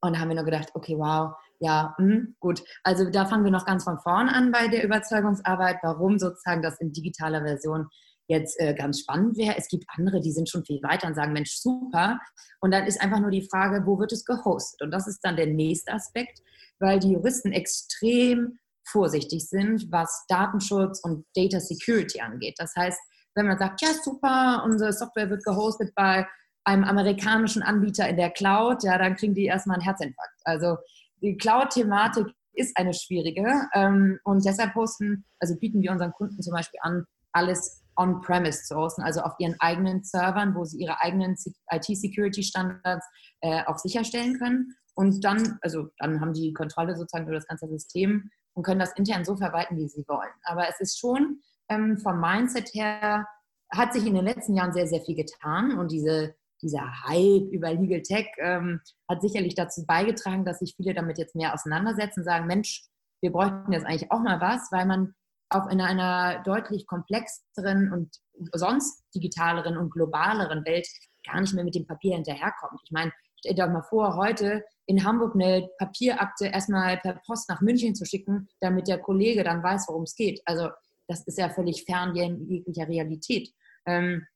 Und 0.00 0.12
da 0.14 0.20
haben 0.20 0.28
wir 0.28 0.36
nur 0.36 0.44
gedacht, 0.44 0.70
okay, 0.74 0.96
wow, 0.96 1.34
ja, 1.58 1.94
mh, 1.98 2.34
gut. 2.38 2.62
Also 2.84 3.10
da 3.10 3.26
fangen 3.26 3.44
wir 3.44 3.50
noch 3.50 3.66
ganz 3.66 3.82
von 3.82 3.98
vorn 3.98 4.28
an 4.28 4.52
bei 4.52 4.68
der 4.68 4.84
Überzeugungsarbeit, 4.84 5.78
warum 5.82 6.18
sozusagen 6.20 6.62
das 6.62 6.78
in 6.78 6.92
digitaler 6.92 7.42
Version 7.42 7.88
jetzt 8.28 8.60
äh, 8.60 8.74
ganz 8.74 9.00
spannend 9.00 9.36
wäre. 9.36 9.56
Es 9.56 9.68
gibt 9.68 9.84
andere, 9.96 10.20
die 10.20 10.32
sind 10.32 10.48
schon 10.48 10.64
viel 10.64 10.82
weiter 10.82 11.08
und 11.08 11.14
sagen, 11.14 11.32
Mensch, 11.32 11.56
super. 11.56 12.20
Und 12.60 12.72
dann 12.72 12.86
ist 12.86 13.00
einfach 13.00 13.20
nur 13.20 13.30
die 13.30 13.48
Frage, 13.50 13.84
wo 13.86 13.98
wird 13.98 14.12
es 14.12 14.24
gehostet? 14.24 14.82
Und 14.82 14.90
das 14.90 15.08
ist 15.08 15.20
dann 15.22 15.36
der 15.36 15.46
nächste 15.46 15.92
Aspekt, 15.92 16.40
weil 16.78 16.98
die 16.98 17.12
Juristen 17.12 17.52
extrem 17.52 18.58
vorsichtig 18.86 19.48
sind, 19.48 19.90
was 19.90 20.24
Datenschutz 20.28 21.00
und 21.00 21.24
Data 21.34 21.60
Security 21.60 22.20
angeht. 22.20 22.54
Das 22.58 22.74
heißt, 22.76 22.98
wenn 23.34 23.46
man 23.46 23.58
sagt, 23.58 23.82
ja, 23.82 23.88
super, 24.02 24.62
unsere 24.64 24.92
Software 24.92 25.30
wird 25.30 25.44
gehostet 25.44 25.94
bei 25.94 26.26
einem 26.64 26.84
amerikanischen 26.84 27.62
Anbieter 27.62 28.08
in 28.08 28.16
der 28.16 28.30
Cloud, 28.30 28.82
ja, 28.82 28.98
dann 28.98 29.16
kriegen 29.16 29.34
die 29.34 29.46
erstmal 29.46 29.76
einen 29.76 29.84
Herzinfarkt. 29.84 30.40
Also 30.44 30.76
die 31.22 31.36
Cloud-Thematik 31.36 32.26
ist 32.52 32.76
eine 32.76 32.92
schwierige 32.92 33.68
ähm, 33.74 34.18
und 34.24 34.44
deshalb 34.44 34.74
hosten, 34.74 35.24
also 35.38 35.56
bieten 35.56 35.80
wir 35.80 35.92
unseren 35.92 36.12
Kunden 36.12 36.42
zum 36.42 36.52
Beispiel 36.52 36.80
an, 36.82 37.04
alles 37.32 37.82
on-premise 37.98 38.74
hosten, 38.74 39.02
also 39.02 39.20
auf 39.20 39.34
ihren 39.38 39.56
eigenen 39.60 40.04
Servern, 40.04 40.54
wo 40.54 40.64
sie 40.64 40.78
ihre 40.78 41.00
eigenen 41.02 41.36
IT-Security-Standards 41.70 43.06
äh, 43.40 43.64
auch 43.66 43.78
sicherstellen 43.78 44.38
können. 44.38 44.74
Und 44.94 45.24
dann, 45.24 45.58
also 45.62 45.88
dann 45.98 46.20
haben 46.20 46.32
die 46.32 46.52
Kontrolle 46.52 46.96
sozusagen 46.96 47.26
über 47.26 47.36
das 47.36 47.46
ganze 47.46 47.68
System 47.68 48.30
und 48.54 48.64
können 48.64 48.80
das 48.80 48.92
intern 48.96 49.24
so 49.24 49.36
verwalten, 49.36 49.76
wie 49.76 49.88
sie 49.88 50.04
wollen. 50.08 50.32
Aber 50.44 50.68
es 50.68 50.80
ist 50.80 50.98
schon 50.98 51.40
ähm, 51.68 51.98
vom 51.98 52.20
Mindset 52.20 52.70
her, 52.74 53.26
hat 53.70 53.92
sich 53.92 54.06
in 54.06 54.14
den 54.14 54.24
letzten 54.24 54.54
Jahren 54.54 54.72
sehr, 54.72 54.86
sehr 54.86 55.00
viel 55.02 55.14
getan 55.14 55.78
und 55.78 55.92
diese, 55.92 56.34
dieser 56.62 57.04
Hype 57.04 57.52
über 57.52 57.72
Legal 57.72 58.02
Tech 58.02 58.26
ähm, 58.38 58.80
hat 59.08 59.20
sicherlich 59.20 59.54
dazu 59.54 59.84
beigetragen, 59.86 60.44
dass 60.44 60.60
sich 60.60 60.74
viele 60.76 60.94
damit 60.94 61.18
jetzt 61.18 61.36
mehr 61.36 61.54
auseinandersetzen, 61.54 62.24
sagen, 62.24 62.46
Mensch, 62.46 62.84
wir 63.20 63.30
bräuchten 63.30 63.72
jetzt 63.72 63.84
eigentlich 63.84 64.10
auch 64.10 64.20
mal 64.20 64.40
was, 64.40 64.72
weil 64.72 64.86
man 64.86 65.14
auch 65.50 65.68
in 65.68 65.80
einer 65.80 66.42
deutlich 66.42 66.86
komplexeren 66.86 67.92
und 67.92 68.16
sonst 68.52 69.04
digitaleren 69.14 69.76
und 69.76 69.90
globaleren 69.90 70.64
Welt 70.64 70.86
gar 71.26 71.40
nicht 71.40 71.54
mehr 71.54 71.64
mit 71.64 71.74
dem 71.74 71.86
Papier 71.86 72.14
hinterherkommt. 72.14 72.80
Ich 72.84 72.90
meine, 72.90 73.12
stell 73.36 73.54
dir 73.54 73.66
doch 73.66 73.72
mal 73.72 73.82
vor, 73.82 74.16
heute 74.16 74.64
in 74.86 75.04
Hamburg 75.04 75.34
eine 75.34 75.68
Papierakte 75.78 76.46
erstmal 76.46 76.96
per 76.98 77.20
Post 77.26 77.48
nach 77.48 77.60
München 77.60 77.94
zu 77.94 78.04
schicken, 78.04 78.48
damit 78.60 78.88
der 78.88 78.98
Kollege 78.98 79.44
dann 79.44 79.62
weiß, 79.62 79.86
worum 79.88 80.04
es 80.04 80.14
geht. 80.14 80.40
Also 80.44 80.70
das 81.06 81.26
ist 81.26 81.38
ja 81.38 81.48
völlig 81.48 81.84
fern 81.84 82.14
jeglicher 82.14 82.88
Realität. 82.88 83.50
Ähm, 83.86 84.26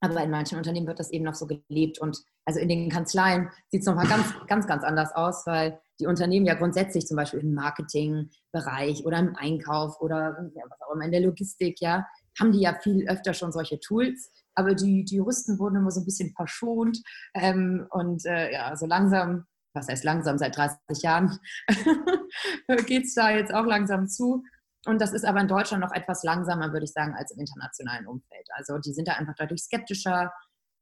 aber 0.00 0.22
in 0.22 0.30
manchen 0.30 0.58
Unternehmen 0.58 0.86
wird 0.86 0.98
das 0.98 1.10
eben 1.10 1.24
noch 1.24 1.34
so 1.34 1.46
gelebt. 1.46 1.98
Und 1.98 2.22
also 2.44 2.60
in 2.60 2.68
den 2.68 2.90
Kanzleien 2.90 3.50
sieht 3.68 3.80
es 3.80 3.86
nochmal 3.86 4.06
ganz, 4.06 4.34
ganz, 4.46 4.66
ganz 4.66 4.84
anders 4.84 5.14
aus, 5.14 5.46
weil 5.46 5.80
die 6.00 6.06
Unternehmen 6.06 6.46
ja 6.46 6.54
grundsätzlich 6.54 7.06
zum 7.06 7.16
Beispiel 7.16 7.40
im 7.40 7.54
Marketingbereich 7.54 9.04
oder 9.04 9.18
im 9.18 9.36
Einkauf 9.36 10.00
oder 10.00 10.50
ja, 10.54 10.62
was 10.68 10.80
auch 10.80 10.94
immer 10.94 11.04
in 11.04 11.12
der 11.12 11.20
Logistik, 11.20 11.80
ja, 11.80 12.06
haben 12.38 12.52
die 12.52 12.60
ja 12.60 12.74
viel 12.74 13.08
öfter 13.08 13.34
schon 13.34 13.52
solche 13.52 13.78
Tools. 13.80 14.30
Aber 14.54 14.74
die, 14.74 15.04
die 15.04 15.16
Juristen 15.16 15.58
wurden 15.58 15.76
immer 15.76 15.90
so 15.90 16.00
ein 16.00 16.04
bisschen 16.04 16.32
verschont. 16.34 17.00
Ähm, 17.34 17.86
und 17.90 18.24
äh, 18.24 18.52
ja, 18.52 18.76
so 18.76 18.86
langsam, 18.86 19.46
was 19.72 19.88
heißt 19.88 20.04
langsam, 20.04 20.38
seit 20.38 20.56
30 20.56 20.78
Jahren 21.02 21.38
geht 22.86 23.04
es 23.04 23.14
da 23.14 23.30
jetzt 23.30 23.52
auch 23.52 23.66
langsam 23.66 24.08
zu. 24.08 24.44
Und 24.86 25.00
das 25.00 25.12
ist 25.12 25.24
aber 25.24 25.40
in 25.40 25.48
Deutschland 25.48 25.82
noch 25.82 25.92
etwas 25.92 26.22
langsamer, 26.24 26.72
würde 26.72 26.84
ich 26.84 26.92
sagen, 26.92 27.14
als 27.14 27.30
im 27.30 27.40
internationalen 27.40 28.06
Umfeld. 28.06 28.46
Also 28.54 28.78
die 28.78 28.92
sind 28.92 29.08
da 29.08 29.14
einfach 29.14 29.34
deutlich 29.34 29.62
skeptischer. 29.62 30.32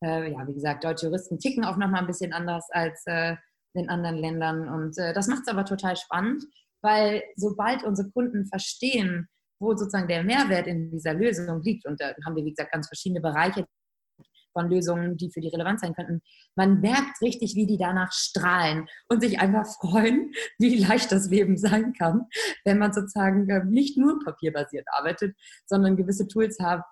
Äh, 0.03 0.33
ja, 0.33 0.47
wie 0.47 0.55
gesagt, 0.55 0.85
deutsche 0.85 1.07
Juristen 1.07 1.39
ticken 1.39 1.65
auch 1.65 1.77
nochmal 1.77 2.01
ein 2.01 2.07
bisschen 2.07 2.33
anders 2.33 2.69
als 2.71 3.03
äh, 3.07 3.37
in 3.75 3.89
anderen 3.89 4.17
Ländern. 4.17 4.69
Und 4.69 4.99
äh, 4.99 5.13
das 5.13 5.29
macht 5.29 5.43
es 5.43 5.49
aber 5.49 5.65
total 5.65 5.97
spannend, 5.97 6.45
weil 6.83 7.23
sobald 7.37 7.85
unsere 7.85 8.11
Kunden 8.11 8.47
verstehen, 8.47 9.29
wo 9.61 9.77
sozusagen 9.77 10.09
der 10.09 10.25
Mehrwert 10.25 10.67
in 10.67 10.91
dieser 10.91 11.15
Lösung 11.15 11.63
liegt, 11.63 11.87
und 11.87 12.01
da 12.01 12.13
haben 12.27 12.37
wir, 12.37 12.45
wie 12.45 12.51
gesagt, 12.51 12.73
ganz 12.73 12.89
verschiedene 12.89 13.21
Bereiche 13.21 13.67
von 14.53 14.69
Lösungen, 14.69 15.17
die 15.17 15.31
für 15.31 15.41
die 15.41 15.49
relevant 15.49 15.81
sein 15.81 15.95
könnten. 15.95 16.21
Man 16.57 16.81
merkt 16.81 17.23
richtig, 17.23 17.55
wie 17.55 17.67
die 17.67 17.79
danach 17.79 18.13
strahlen 18.13 18.87
und 19.09 19.23
sich 19.23 19.41
einfach 19.41 19.67
freuen, 19.81 20.33
wie 20.59 20.77
leicht 20.77 21.11
das 21.13 21.29
Leben 21.29 21.57
sein 21.57 21.95
kann, 21.95 22.27
wenn 22.65 22.79
man 22.79 22.93
sozusagen 22.93 23.49
äh, 23.49 23.65
nicht 23.65 23.97
nur 23.97 24.19
papierbasiert 24.25 24.87
arbeitet, 24.93 25.35
sondern 25.67 25.97
gewisse 25.97 26.29
Tools 26.29 26.59
hat, 26.61 26.83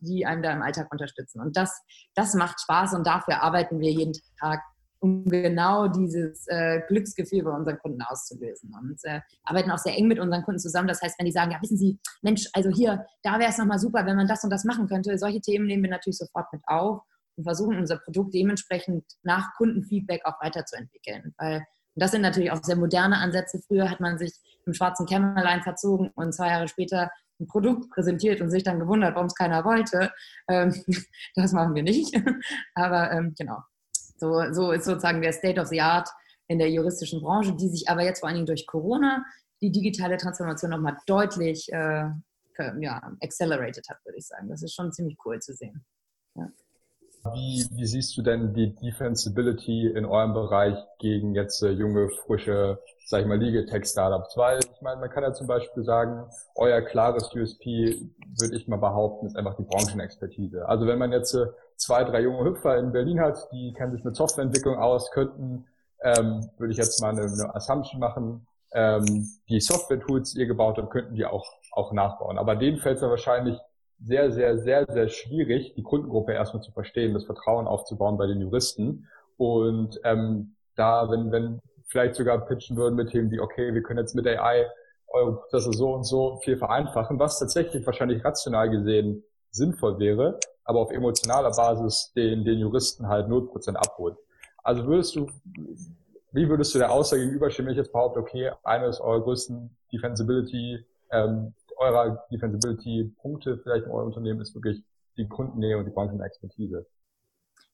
die 0.00 0.26
einem 0.26 0.42
da 0.42 0.52
im 0.52 0.60
Alltag 0.60 0.92
unterstützen. 0.92 1.40
Und 1.40 1.56
das, 1.56 1.80
das 2.14 2.34
macht 2.34 2.60
Spaß 2.60 2.92
und 2.92 3.06
dafür 3.06 3.42
arbeiten 3.42 3.80
wir 3.80 3.90
jeden 3.90 4.12
Tag 4.38 4.60
um 5.00 5.24
genau 5.24 5.88
dieses 5.88 6.46
äh, 6.48 6.80
Glücksgefühl 6.88 7.42
bei 7.42 7.50
unseren 7.50 7.78
Kunden 7.78 8.02
auszulösen. 8.02 8.72
Und 8.80 8.98
äh, 9.04 9.20
arbeiten 9.44 9.70
auch 9.70 9.78
sehr 9.78 9.96
eng 9.96 10.08
mit 10.08 10.18
unseren 10.18 10.42
Kunden 10.42 10.58
zusammen. 10.58 10.88
Das 10.88 11.02
heißt, 11.02 11.18
wenn 11.18 11.26
die 11.26 11.32
sagen, 11.32 11.50
ja, 11.50 11.60
wissen 11.60 11.76
Sie, 11.76 11.98
Mensch, 12.22 12.48
also 12.52 12.70
hier, 12.70 13.04
da 13.22 13.38
wäre 13.38 13.50
es 13.50 13.58
nochmal 13.58 13.78
super, 13.78 14.06
wenn 14.06 14.16
man 14.16 14.26
das 14.26 14.44
und 14.44 14.50
das 14.50 14.64
machen 14.64 14.88
könnte. 14.88 15.16
Solche 15.18 15.40
Themen 15.40 15.66
nehmen 15.66 15.82
wir 15.82 15.90
natürlich 15.90 16.18
sofort 16.18 16.52
mit 16.52 16.62
auf 16.66 17.02
und 17.36 17.44
versuchen 17.44 17.78
unser 17.78 17.98
Produkt 17.98 18.34
dementsprechend 18.34 19.04
nach 19.22 19.54
Kundenfeedback 19.56 20.22
auch 20.24 20.40
weiterzuentwickeln. 20.40 21.34
Weil 21.38 21.64
das 21.94 22.10
sind 22.10 22.22
natürlich 22.22 22.50
auch 22.50 22.62
sehr 22.62 22.76
moderne 22.76 23.18
Ansätze. 23.18 23.60
Früher 23.66 23.90
hat 23.90 24.00
man 24.00 24.18
sich 24.18 24.32
im 24.66 24.74
schwarzen 24.74 25.06
Kämmerlein 25.06 25.62
verzogen 25.62 26.10
und 26.14 26.32
zwei 26.32 26.48
Jahre 26.48 26.68
später 26.68 27.10
ein 27.40 27.46
Produkt 27.46 27.90
präsentiert 27.90 28.40
und 28.40 28.50
sich 28.50 28.64
dann 28.64 28.80
gewundert, 28.80 29.14
warum 29.14 29.26
es 29.26 29.34
keiner 29.34 29.64
wollte. 29.64 30.10
Ähm, 30.48 30.74
das 31.34 31.52
machen 31.52 31.74
wir 31.74 31.82
nicht. 31.82 32.14
Aber 32.74 33.10
ähm, 33.12 33.34
genau, 33.36 33.58
so, 34.16 34.52
so 34.52 34.72
ist 34.72 34.84
sozusagen 34.84 35.22
der 35.22 35.32
State 35.32 35.60
of 35.60 35.68
the 35.68 35.80
Art 35.80 36.08
in 36.48 36.58
der 36.58 36.70
juristischen 36.70 37.20
Branche, 37.20 37.54
die 37.54 37.68
sich 37.68 37.88
aber 37.88 38.02
jetzt 38.02 38.20
vor 38.20 38.28
allen 38.28 38.36
Dingen 38.36 38.46
durch 38.46 38.66
Corona 38.66 39.24
die 39.60 39.70
digitale 39.70 40.16
Transformation 40.16 40.70
nochmal 40.70 40.96
deutlich 41.06 41.72
äh, 41.72 42.10
ja, 42.78 43.12
accelerated 43.22 43.88
hat, 43.88 43.98
würde 44.04 44.18
ich 44.18 44.26
sagen. 44.26 44.48
Das 44.48 44.62
ist 44.62 44.74
schon 44.74 44.92
ziemlich 44.92 45.18
cool 45.24 45.40
zu 45.40 45.54
sehen. 45.54 45.84
Ja. 46.34 46.48
Wie, 47.34 47.66
wie 47.72 47.86
siehst 47.86 48.16
du 48.16 48.22
denn 48.22 48.54
die 48.54 48.74
Defensibility 48.74 49.88
in 49.88 50.04
eurem 50.04 50.32
Bereich 50.32 50.76
gegen 50.98 51.34
jetzt 51.34 51.62
äh, 51.62 51.70
junge, 51.70 52.08
frische, 52.08 52.78
sag 53.06 53.22
ich 53.22 53.26
mal, 53.26 53.38
Legal 53.38 53.66
Tech 53.66 53.84
Startups? 53.84 54.36
Weil 54.36 54.60
ich 54.60 54.80
meine, 54.80 55.00
man 55.00 55.10
kann 55.10 55.24
ja 55.24 55.32
zum 55.32 55.46
Beispiel 55.46 55.82
sagen, 55.82 56.28
euer 56.54 56.82
klares 56.82 57.34
USP, 57.34 58.10
würde 58.38 58.56
ich 58.56 58.68
mal 58.68 58.76
behaupten, 58.76 59.26
ist 59.26 59.36
einfach 59.36 59.56
die 59.56 59.64
Branchenexpertise. 59.64 60.68
Also 60.68 60.86
wenn 60.86 60.98
man 60.98 61.10
jetzt 61.10 61.34
äh, 61.34 61.46
zwei, 61.76 62.04
drei 62.04 62.22
junge 62.22 62.44
Hüpfer 62.44 62.78
in 62.78 62.92
Berlin 62.92 63.20
hat, 63.20 63.48
die 63.52 63.72
kennen 63.72 63.92
sich 63.92 64.04
mit 64.04 64.16
Softwareentwicklung 64.16 64.76
aus, 64.76 65.10
könnten, 65.10 65.66
ähm, 66.02 66.48
würde 66.58 66.72
ich 66.72 66.78
jetzt 66.78 67.00
mal 67.00 67.10
eine, 67.10 67.22
eine 67.22 67.54
Assumption 67.54 68.00
machen, 68.00 68.46
ähm, 68.72 69.28
die 69.48 69.60
Software-Tools, 69.60 70.34
ihr 70.34 70.46
gebaut 70.46 70.78
habt, 70.78 70.90
könnten 70.90 71.14
die 71.14 71.24
auch, 71.24 71.46
auch 71.72 71.92
nachbauen. 71.92 72.38
Aber 72.38 72.56
denen 72.56 72.78
fällt 72.78 72.96
es 72.96 73.02
ja 73.02 73.10
wahrscheinlich 73.10 73.58
sehr, 74.00 74.30
sehr, 74.32 74.58
sehr, 74.58 74.84
sehr 74.86 75.08
schwierig, 75.08 75.74
die 75.74 75.82
Kundengruppe 75.82 76.32
erstmal 76.32 76.62
zu 76.62 76.72
verstehen, 76.72 77.14
das 77.14 77.24
Vertrauen 77.24 77.66
aufzubauen 77.66 78.18
bei 78.18 78.26
den 78.26 78.40
Juristen. 78.40 79.08
Und 79.36 80.00
ähm, 80.04 80.56
da, 80.74 81.10
wenn, 81.10 81.32
wenn 81.32 81.60
vielleicht 81.86 82.16
sogar 82.16 82.44
pitchen 82.46 82.76
würden 82.76 82.96
mit 82.96 83.10
Themen 83.10 83.30
wie, 83.30 83.40
okay, 83.40 83.72
wir 83.72 83.82
können 83.82 84.00
jetzt 84.00 84.14
mit 84.14 84.26
AI 84.26 84.66
eure 85.08 85.36
Prozesse 85.36 85.72
so 85.72 85.94
und 85.94 86.04
so 86.04 86.38
viel 86.42 86.56
vereinfachen, 86.56 87.18
was 87.18 87.38
tatsächlich 87.38 87.86
wahrscheinlich 87.86 88.24
rational 88.24 88.68
gesehen 88.68 89.24
sinnvoll 89.50 89.98
wäre, 89.98 90.38
aber 90.66 90.80
auf 90.80 90.90
emotionaler 90.90 91.50
Basis 91.50 92.12
den, 92.14 92.44
den 92.44 92.58
Juristen 92.58 93.08
halt 93.08 93.28
0% 93.28 93.74
abholt. 93.74 94.16
Also 94.62 94.84
würdest 94.86 95.14
du, 95.14 95.28
wie 96.32 96.48
würdest 96.48 96.74
du 96.74 96.78
der 96.78 96.90
Aussage 96.90 97.22
gegenüberstehen, 97.22 97.66
wenn 97.66 97.72
ich 97.72 97.78
jetzt 97.78 97.92
behaupte, 97.92 98.20
okay, 98.20 98.50
eines 98.64 99.00
eurer 99.00 99.22
größten 99.22 99.70
Defensibility, 99.92 100.84
ähm, 101.10 101.54
eurer 101.78 102.26
Defensibility-Punkte 102.32 103.58
vielleicht 103.58 103.86
in 103.86 103.92
eurem 103.92 104.08
Unternehmen 104.08 104.40
ist 104.40 104.54
wirklich 104.54 104.82
die 105.16 105.28
Kundennähe 105.28 105.78
und 105.78 105.84
die 105.84 105.92
Branchenexpertise? 105.92 106.86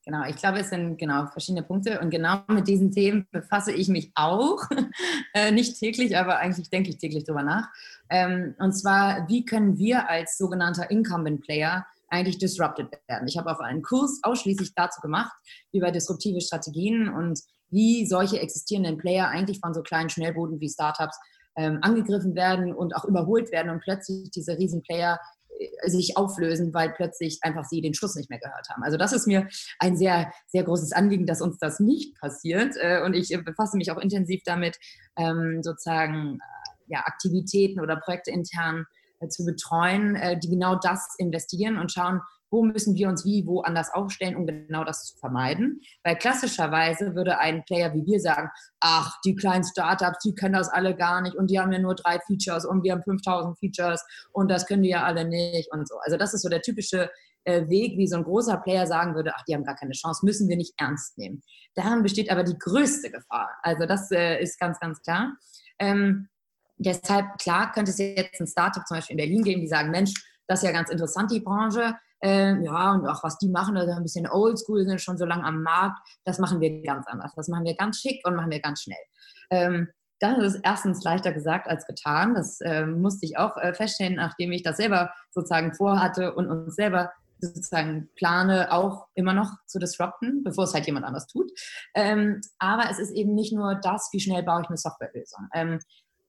Genau, 0.05 0.25
ich 0.29 0.35
glaube, 0.35 0.59
es 0.59 0.69
sind 0.69 0.99
genau 0.99 1.27
verschiedene 1.27 1.63
Punkte 1.63 2.01
und 2.01 2.11
genau 2.11 2.43
mit 2.49 2.67
diesen 2.67 2.91
Themen 2.91 3.27
befasse 3.31 3.73
ich 3.73 3.89
mich 3.89 4.11
auch. 4.17 4.59
äh, 5.35 5.53
nicht 5.53 5.79
täglich, 5.79 6.17
aber 6.17 6.39
eigentlich 6.39 6.71
denke 6.71 6.91
ich 6.91 6.99
täglich 6.99 7.25
drüber 7.25 7.45
nach. 7.45 7.69
Ähm, 8.11 8.57
und 8.59 8.73
zwar, 8.73 9.29
wie 9.29 9.45
können 9.45 9.79
wir 9.79 10.09
als 10.09 10.37
sogenannter 10.37 10.91
Incumbent 10.91 11.43
Player 11.43 11.87
eigentlich 12.13 12.39
disrupted 12.39 12.89
werden? 13.09 13.27
Ich 13.27 13.37
habe 13.37 13.51
auch 13.51 13.61
einen 13.61 13.83
Kurs 13.83 14.21
ausschließlich 14.23 14.75
dazu 14.75 15.01
gemacht, 15.01 15.33
über 15.73 15.91
disruptive 15.91 16.41
Strategien 16.41 17.09
und 17.09 17.41
wie 17.71 18.07
solche 18.07 18.39
existierenden 18.41 18.99
Player 18.99 19.29
eigentlich 19.29 19.61
von 19.61 19.75
so 19.75 19.83
kleinen 19.83 20.11
Schnellbooten 20.11 20.61
wie 20.61 20.69
Startups 20.69 21.19
ähm, 21.57 21.79
angegriffen 21.83 22.35
werden 22.35 22.75
und 22.75 22.95
auch 22.95 23.05
überholt 23.05 23.51
werden 23.51 23.71
und 23.71 23.81
plötzlich 23.81 24.31
diese 24.31 24.59
Riesenplayer 24.59 25.19
sich 25.85 26.17
auflösen, 26.17 26.75
weil 26.75 26.93
plötzlich 26.93 27.39
einfach 27.43 27.65
sie 27.65 27.81
den 27.81 27.95
Schuss 27.95 28.15
nicht 28.17 28.31
mehr 28.31 28.39
gehört 28.39 28.69
haben. 28.71 28.83
Also 28.83 28.97
das 28.97 29.13
ist 29.13 29.27
mir 29.27 29.49
ein 29.79 29.97
sehr, 29.97 30.33
sehr 30.49 30.65
großes 30.65 30.93
Anliegen, 30.93 31.27
dass 31.27 31.41
uns 31.41 31.59
das 31.59 31.81
nicht 31.81 32.19
passiert. 32.19 32.75
Äh, 32.77 33.03
und 33.05 33.15
ich 33.15 33.37
befasse 33.45 33.77
mich 33.77 33.91
auch 33.91 33.99
intensiv 33.99 34.43
damit, 34.45 34.79
ähm, 35.17 35.63
sozusagen 35.63 36.39
ja, 36.87 37.01
Aktivitäten 37.01 37.81
oder 37.81 37.97
Projekte 37.97 38.31
intern 38.31 38.81
äh, 38.81 39.02
zu 39.29 39.45
betreuen, 39.45 40.17
äh, 40.17 40.39
die 40.39 40.49
genau 40.49 40.77
das 40.77 41.15
investieren 41.19 41.79
und 41.79 41.93
schauen, 41.93 42.21
wo 42.53 42.63
müssen 42.63 42.95
wir 42.95 43.09
uns 43.09 43.25
wie, 43.25 43.47
wo 43.47 43.63
anders 43.63 43.93
aufstellen, 43.93 44.37
um 44.37 44.47
genau 44.47 44.85
das 44.85 45.07
zu 45.07 45.17
vermeiden. 45.19 45.81
Weil 46.05 46.17
klassischerweise 46.17 47.15
würde 47.15 47.39
ein 47.39 47.65
Player 47.65 47.95
wie 47.95 48.05
wir 48.05 48.21
sagen, 48.21 48.51
ach, 48.81 49.17
die 49.25 49.35
kleinen 49.35 49.65
Startups, 49.65 50.19
die 50.23 50.35
können 50.35 50.53
das 50.53 50.69
alle 50.69 50.95
gar 50.95 51.23
nicht 51.23 51.35
und 51.35 51.51
die 51.51 51.59
haben 51.59 51.73
ja 51.73 51.79
nur 51.79 51.95
drei 51.95 52.21
Features 52.27 52.67
und 52.67 52.85
wir 52.85 52.93
haben 52.93 53.03
5000 53.03 53.59
Features 53.59 54.05
und 54.33 54.51
das 54.51 54.67
können 54.67 54.83
die 54.83 54.91
ja 54.91 55.03
alle 55.03 55.27
nicht 55.27 55.73
und 55.73 55.89
so. 55.89 55.97
Also 56.05 56.19
das 56.19 56.35
ist 56.35 56.43
so 56.43 56.51
der 56.51 56.61
typische 56.61 57.11
äh, 57.45 57.69
Weg, 57.69 57.97
wie 57.97 58.07
so 58.07 58.17
ein 58.17 58.25
großer 58.25 58.59
Player 58.59 58.87
sagen 58.87 59.15
würde, 59.15 59.33
ach, 59.35 59.43
die 59.49 59.55
haben 59.55 59.65
gar 59.65 59.77
keine 59.77 59.93
Chance, 59.93 60.25
müssen 60.25 60.49
wir 60.49 60.57
nicht 60.57 60.75
ernst 60.77 61.17
nehmen. 61.17 61.43
Daran 61.75 62.03
besteht 62.03 62.31
aber 62.31 62.45
die 62.45 62.59
größte 62.59 63.11
Gefahr. 63.11 63.51
Also 63.63 63.87
das 63.87 64.11
äh, 64.11 64.41
ist 64.41 64.61
ganz, 64.61 64.79
ganz 64.79 65.01
klar. 65.01 65.33
Ähm, 65.79 66.29
deshalb, 66.77 67.39
klar, 67.39 67.73
könnte 67.73 67.91
es 67.91 67.99
jetzt 67.99 68.41
ein 68.41 68.47
Startup 68.47 68.87
zum 68.87 68.97
Beispiel 68.97 69.15
in 69.15 69.25
Berlin 69.25 69.43
geben, 69.43 69.61
die 69.61 69.69
sagen, 69.69 69.91
Mensch, 69.91 70.13
das 70.47 70.61
ist 70.63 70.67
ja 70.67 70.73
ganz 70.73 70.91
interessant, 70.91 71.31
die 71.31 71.41
Branche. 71.41 71.97
Ähm, 72.25 72.63
ja, 72.63 72.93
und 72.93 73.07
auch 73.07 73.23
was 73.25 73.39
die 73.39 73.49
machen, 73.49 73.77
also 73.77 73.93
ein 73.93 74.03
bisschen 74.03 74.29
oldschool, 74.29 74.85
sind 74.85 75.01
schon 75.01 75.19
so 75.19 75.25
lange 75.25 75.45
am 75.45 75.63
Markt. 75.63 75.99
Das 76.25 76.39
machen 76.39 76.61
wir 76.61 76.83
ganz 76.83 77.07
anders. 77.09 77.33
Das 77.35 77.49
machen 77.49 77.65
wir 77.65 77.75
ganz 77.75 77.99
schick 77.99 78.25
und 78.27 78.37
machen 78.37 78.51
wir 78.51 78.61
ganz 78.61 78.83
schnell. 78.83 78.99
Ähm, 79.51 79.89
dann 80.21 80.41
ist 80.41 80.61
erstens 80.63 81.03
leichter 81.03 81.33
gesagt 81.33 81.67
als 81.67 81.85
getan. 81.85 82.35
Das 82.35 82.61
äh, 82.61 82.87
musste 82.87 83.27
ich 83.27 83.39
auch 83.39 83.57
äh, 83.57 83.75
feststellen, 83.75 84.15
nachdem 84.15 84.53
ich 84.53 84.63
das 84.63 84.77
selber 84.77 85.13
sozusagen 85.31 85.75
vorhatte 85.75 86.35
und 86.35 86.49
uns 86.49 86.77
selber 86.77 87.13
sozusagen 87.41 88.09
plane, 88.15 88.73
auch 88.73 89.09
immer 89.15 89.33
noch 89.33 89.51
zu 89.67 89.81
disrupten, 89.81 90.45
bevor 90.45 90.65
es 90.65 90.75
halt 90.75 90.87
jemand 90.87 91.05
anders 91.05 91.27
tut. 91.27 91.51
Ähm, 91.95 92.41
aber 92.61 92.89
es 92.89 93.01
ist 93.01 93.11
eben 93.11 93.35
nicht 93.35 93.53
nur 93.53 93.75
das, 93.75 94.11
wie 94.13 94.21
schnell 94.21 94.45
baue 94.45 94.63
ich 94.63 94.69
eine 94.69 94.77
Softwarelösung. 94.77 95.49
Ähm, 95.53 95.81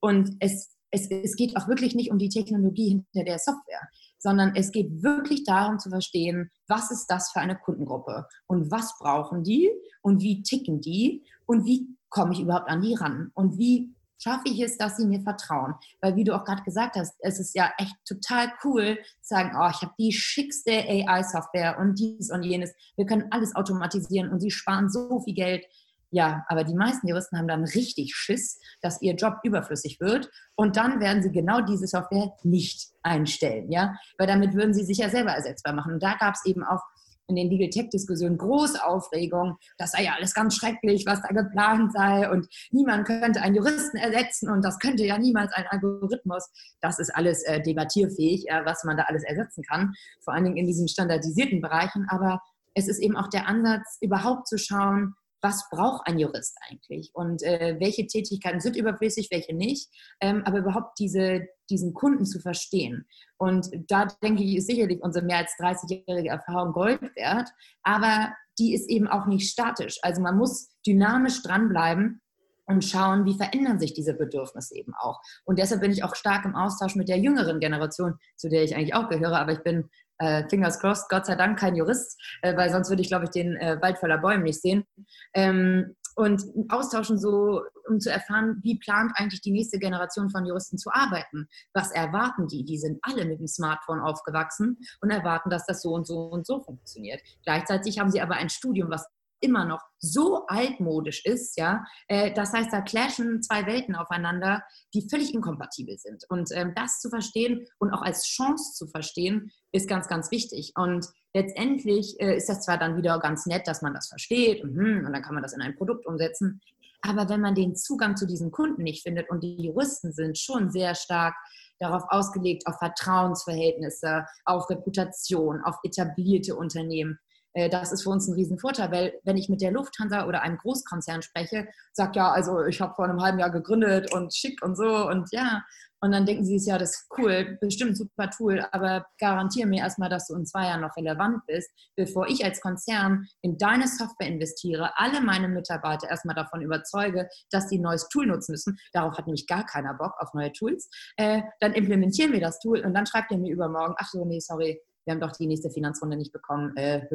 und 0.03 0.35
es, 0.39 0.75
es, 0.91 1.09
es 1.09 1.35
geht 1.35 1.57
auch 1.57 1.67
wirklich 1.67 1.95
nicht 1.95 2.11
um 2.11 2.19
die 2.19 2.29
Technologie 2.29 2.89
hinter 2.89 3.25
der 3.25 3.39
Software 3.39 3.89
sondern 4.23 4.55
es 4.55 4.71
geht 4.71 5.03
wirklich 5.03 5.43
darum 5.43 5.79
zu 5.79 5.89
verstehen, 5.89 6.49
was 6.67 6.91
ist 6.91 7.07
das 7.07 7.31
für 7.31 7.41
eine 7.41 7.57
Kundengruppe 7.57 8.25
und 8.47 8.71
was 8.71 8.97
brauchen 8.97 9.43
die 9.43 9.69
und 10.01 10.21
wie 10.21 10.41
ticken 10.43 10.79
die 10.79 11.25
und 11.45 11.65
wie 11.65 11.97
komme 12.09 12.31
ich 12.31 12.39
überhaupt 12.39 12.69
an 12.69 12.81
die 12.81 12.95
ran 12.95 13.31
und 13.33 13.57
wie 13.57 13.93
schaffe 14.17 14.45
ich 14.45 14.61
es, 14.61 14.77
dass 14.77 14.95
sie 14.95 15.05
mir 15.05 15.19
vertrauen. 15.21 15.73
Weil 15.99 16.15
wie 16.15 16.23
du 16.23 16.33
auch 16.33 16.45
gerade 16.45 16.63
gesagt 16.63 16.95
hast, 16.95 17.15
es 17.19 17.37
ist 17.37 17.53
ja 17.53 17.73
echt 17.77 17.95
total 18.07 18.53
cool 18.63 18.97
zu 19.21 19.35
sagen, 19.35 19.51
oh, 19.59 19.69
ich 19.69 19.81
habe 19.81 19.93
die 19.99 20.13
schickste 20.13 20.71
AI-Software 20.71 21.77
und 21.77 21.99
dies 21.99 22.31
und 22.31 22.43
jenes. 22.43 22.73
Wir 22.95 23.05
können 23.05 23.27
alles 23.31 23.53
automatisieren 23.53 24.31
und 24.31 24.39
sie 24.39 24.51
sparen 24.51 24.89
so 24.89 25.19
viel 25.19 25.33
Geld. 25.33 25.65
Ja, 26.13 26.45
aber 26.47 26.63
die 26.63 26.75
meisten 26.75 27.07
Juristen 27.07 27.39
haben 27.39 27.47
dann 27.47 27.63
richtig 27.63 28.13
Schiss, 28.15 28.59
dass 28.81 29.01
ihr 29.01 29.15
Job 29.15 29.37
überflüssig 29.41 29.99
wird 29.99 30.29
und 30.55 30.77
dann 30.77 30.99
werden 30.99 31.23
sie 31.23 31.31
genau 31.31 31.61
diese 31.61 31.87
Software 31.87 32.31
nicht 32.43 32.91
einstellen, 33.01 33.71
ja, 33.71 33.95
weil 34.19 34.27
damit 34.27 34.53
würden 34.53 34.75
sie 34.75 34.85
sich 34.85 34.99
ja 34.99 35.09
selber 35.09 35.31
ersetzbar 35.31 35.73
machen. 35.73 35.93
Und 35.93 36.03
da 36.03 36.13
gab 36.13 36.35
es 36.35 36.45
eben 36.45 36.63
auch 36.63 36.81
in 37.27 37.35
den 37.35 37.49
Legal 37.49 37.69
Tech-Diskussionen 37.69 38.37
große 38.37 38.85
Aufregung, 38.85 39.57
das 39.79 39.93
sei 39.93 40.03
ja 40.03 40.13
alles 40.13 40.35
ganz 40.35 40.55
schrecklich, 40.55 41.03
was 41.07 41.19
da 41.23 41.29
geplant 41.29 41.91
sei 41.93 42.29
und 42.29 42.47
niemand 42.69 43.07
könnte 43.07 43.41
einen 43.41 43.55
Juristen 43.55 43.97
ersetzen 43.97 44.51
und 44.51 44.63
das 44.63 44.77
könnte 44.77 45.03
ja 45.03 45.17
niemals 45.17 45.51
ein 45.53 45.65
Algorithmus. 45.67 46.47
Das 46.79 46.99
ist 46.99 47.09
alles 47.15 47.41
äh, 47.45 47.59
debattierfähig, 47.59 48.49
äh, 48.49 48.63
was 48.65 48.83
man 48.83 48.97
da 48.97 49.03
alles 49.03 49.23
ersetzen 49.23 49.63
kann, 49.63 49.93
vor 50.23 50.35
allen 50.35 50.43
Dingen 50.43 50.57
in 50.57 50.67
diesen 50.67 50.87
standardisierten 50.87 51.59
Bereichen. 51.59 52.05
Aber 52.09 52.39
es 52.75 52.87
ist 52.87 52.99
eben 52.99 53.17
auch 53.17 53.29
der 53.29 53.47
Ansatz, 53.47 53.97
überhaupt 53.99 54.47
zu 54.47 54.59
schauen, 54.59 55.15
was 55.43 55.69
braucht 55.69 56.07
ein 56.07 56.17
Jurist 56.17 56.57
eigentlich 56.69 57.11
und 57.13 57.43
äh, 57.43 57.75
welche 57.79 58.07
Tätigkeiten 58.07 58.61
sind 58.61 58.77
überflüssig, 58.77 59.27
welche 59.29 59.53
nicht, 59.53 59.89
ähm, 60.21 60.41
aber 60.45 60.59
überhaupt 60.59 60.97
diese, 60.97 61.45
diesen 61.69 61.93
Kunden 61.93 62.25
zu 62.25 62.39
verstehen. 62.39 63.05
Und 63.37 63.69
da 63.87 64.07
denke 64.23 64.41
ich, 64.41 64.55
ist 64.55 64.67
sicherlich 64.67 65.01
unsere 65.01 65.25
mehr 65.25 65.39
als 65.39 65.51
30-jährige 65.59 66.29
Erfahrung 66.29 66.71
Gold 66.71 67.01
wert, 67.15 67.49
aber 67.83 68.33
die 68.57 68.73
ist 68.73 68.89
eben 68.89 69.07
auch 69.07 69.25
nicht 69.25 69.49
statisch. 69.49 69.99
Also 70.01 70.21
man 70.21 70.37
muss 70.37 70.69
dynamisch 70.85 71.43
dranbleiben 71.43 72.21
und 72.65 72.85
schauen, 72.85 73.25
wie 73.25 73.35
verändern 73.35 73.79
sich 73.79 73.93
diese 73.93 74.13
Bedürfnisse 74.13 74.75
eben 74.75 74.93
auch. 74.95 75.19
Und 75.43 75.59
deshalb 75.59 75.81
bin 75.81 75.91
ich 75.91 76.03
auch 76.03 76.15
stark 76.15 76.45
im 76.45 76.55
Austausch 76.55 76.95
mit 76.95 77.09
der 77.09 77.17
jüngeren 77.17 77.59
Generation, 77.59 78.17
zu 78.37 78.49
der 78.49 78.63
ich 78.63 78.75
eigentlich 78.75 78.95
auch 78.95 79.09
gehöre, 79.09 79.39
aber 79.39 79.51
ich 79.51 79.63
bin 79.63 79.89
äh, 80.19 80.47
fingers 80.49 80.79
crossed, 80.79 81.09
Gott 81.09 81.25
sei 81.25 81.35
Dank 81.35 81.59
kein 81.59 81.75
Jurist, 81.75 82.19
äh, 82.41 82.55
weil 82.55 82.69
sonst 82.69 82.89
würde 82.89 83.01
ich, 83.01 83.09
glaube 83.09 83.25
ich, 83.25 83.31
den 83.31 83.55
äh, 83.57 83.81
Wald 83.81 83.97
voller 83.97 84.17
Bäume 84.17 84.43
nicht 84.43 84.61
sehen. 84.61 84.85
Ähm, 85.33 85.95
und 86.15 86.43
austauschen 86.69 87.17
so, 87.17 87.61
um 87.89 87.99
zu 87.99 88.11
erfahren, 88.11 88.59
wie 88.61 88.77
plant 88.77 89.11
eigentlich 89.15 89.41
die 89.41 89.51
nächste 89.51 89.79
Generation 89.79 90.29
von 90.29 90.45
Juristen 90.45 90.77
zu 90.77 90.91
arbeiten? 90.91 91.47
Was 91.73 91.91
erwarten 91.91 92.47
die? 92.47 92.63
Die 92.63 92.77
sind 92.77 92.99
alle 93.01 93.25
mit 93.25 93.39
dem 93.39 93.47
Smartphone 93.47 93.99
aufgewachsen 93.99 94.77
und 95.01 95.09
erwarten, 95.09 95.49
dass 95.49 95.65
das 95.65 95.81
so 95.81 95.89
und 95.89 96.05
so 96.05 96.29
und 96.29 96.45
so 96.45 96.59
funktioniert. 96.61 97.19
Gleichzeitig 97.43 97.97
haben 97.99 98.11
sie 98.11 98.21
aber 98.21 98.35
ein 98.35 98.49
Studium, 98.49 98.91
was 98.91 99.07
immer 99.43 99.65
noch 99.65 99.81
so 99.99 100.45
altmodisch 100.47 101.23
ist, 101.25 101.57
ja, 101.57 101.83
äh, 102.07 102.33
das 102.33 102.53
heißt, 102.53 102.71
da 102.71 102.81
clashen 102.81 103.41
zwei 103.41 103.65
Welten 103.65 103.95
aufeinander, 103.95 104.63
die 104.93 105.07
völlig 105.09 105.33
inkompatibel 105.33 105.97
sind. 105.97 106.23
Und 106.29 106.49
ähm, 106.53 106.73
das 106.75 106.99
zu 106.99 107.09
verstehen 107.09 107.65
und 107.79 107.91
auch 107.91 108.01
als 108.01 108.25
Chance 108.25 108.73
zu 108.73 108.87
verstehen, 108.87 109.51
ist 109.71 109.87
ganz, 109.87 110.07
ganz 110.07 110.31
wichtig. 110.31 110.73
Und 110.75 111.07
letztendlich 111.33 112.19
äh, 112.19 112.37
ist 112.37 112.49
das 112.49 112.61
zwar 112.61 112.77
dann 112.77 112.97
wieder 112.97 113.19
ganz 113.19 113.45
nett, 113.45 113.67
dass 113.67 113.81
man 113.81 113.93
das 113.93 114.07
versteht 114.07 114.63
und, 114.63 114.75
hm, 114.75 115.05
und 115.05 115.13
dann 115.13 115.21
kann 115.21 115.33
man 115.33 115.43
das 115.43 115.53
in 115.53 115.61
ein 115.61 115.75
Produkt 115.75 116.05
umsetzen, 116.05 116.61
aber 117.05 117.27
wenn 117.27 117.41
man 117.41 117.53
den 117.53 117.75
Zugang 117.75 118.15
zu 118.15 118.25
diesen 118.25 118.49
Kunden 118.51 118.83
nicht 118.83 119.03
findet 119.03 119.29
und 119.29 119.43
die 119.43 119.61
Juristen 119.61 120.13
sind 120.13 120.37
schon 120.37 120.71
sehr 120.71 120.95
stark 120.95 121.35
darauf 121.79 122.03
ausgelegt, 122.07 122.65
auf 122.65 122.77
Vertrauensverhältnisse, 122.77 124.25
auf 124.45 124.69
Reputation, 124.69 125.61
auf 125.63 125.75
etablierte 125.83 126.55
Unternehmen, 126.55 127.19
das 127.53 127.91
ist 127.91 128.03
für 128.03 128.09
uns 128.09 128.27
ein 128.27 128.33
Riesenvorteil, 128.33 128.91
weil 128.91 129.13
wenn 129.23 129.37
ich 129.37 129.49
mit 129.49 129.61
der 129.61 129.71
Lufthansa 129.71 130.25
oder 130.25 130.41
einem 130.41 130.57
Großkonzern 130.57 131.21
spreche, 131.21 131.67
sagt 131.93 132.15
ja, 132.15 132.31
also 132.31 132.63
ich 132.65 132.81
habe 132.81 132.95
vor 132.95 133.05
einem 133.05 133.21
halben 133.21 133.39
Jahr 133.39 133.51
gegründet 133.51 134.13
und 134.13 134.33
schick 134.33 134.63
und 134.63 134.75
so 134.75 135.07
und 135.07 135.29
ja. 135.31 135.63
Und 136.03 136.11
dann 136.11 136.25
denken 136.25 136.43
sie, 136.43 136.57
ja, 136.57 136.77
das 136.77 136.95
ist 136.95 137.07
cool, 137.17 137.57
bestimmt 137.61 137.95
super 137.97 138.29
Tool, 138.29 138.65
aber 138.73 139.05
garantiere 139.19 139.69
mir 139.69 139.79
erstmal, 139.79 140.09
dass 140.09 140.27
du 140.27 140.35
in 140.35 140.45
zwei 140.45 140.65
Jahren 140.65 140.81
noch 140.81 140.97
relevant 140.97 141.45
bist, 141.47 141.71
bevor 141.95 142.27
ich 142.27 142.43
als 142.43 142.59
Konzern 142.59 143.25
in 143.41 143.57
deine 143.57 143.87
Software 143.87 144.27
investiere, 144.27 144.91
alle 144.97 145.21
meine 145.21 145.47
Mitarbeiter 145.47 146.09
erstmal 146.09 146.35
davon 146.35 146.61
überzeuge, 146.61 147.29
dass 147.51 147.69
sie 147.69 147.77
ein 147.77 147.83
neues 147.83 148.09
Tool 148.09 148.25
nutzen 148.25 148.51
müssen. 148.51 148.77
Darauf 148.91 149.17
hat 149.17 149.27
nämlich 149.27 149.47
gar 149.47 149.65
keiner 149.65 149.93
Bock 149.93 150.11
auf 150.17 150.33
neue 150.33 150.51
Tools. 150.51 150.89
Äh, 151.15 151.43
dann 151.61 151.71
implementieren 151.71 152.33
wir 152.33 152.41
das 152.41 152.59
Tool 152.59 152.81
und 152.81 152.93
dann 152.93 153.05
schreibt 153.05 153.31
ihr 153.31 153.37
mir 153.37 153.53
übermorgen, 153.53 153.95
ach 153.97 154.09
so, 154.09 154.25
nee, 154.25 154.41
sorry, 154.41 154.81
wir 155.05 155.13
haben 155.13 155.21
doch 155.21 155.31
die 155.31 155.47
nächste 155.47 155.69
Finanzrunde 155.69 156.17
nicht 156.17 156.31
bekommen. 156.31 156.75
Äh, 156.77 157.05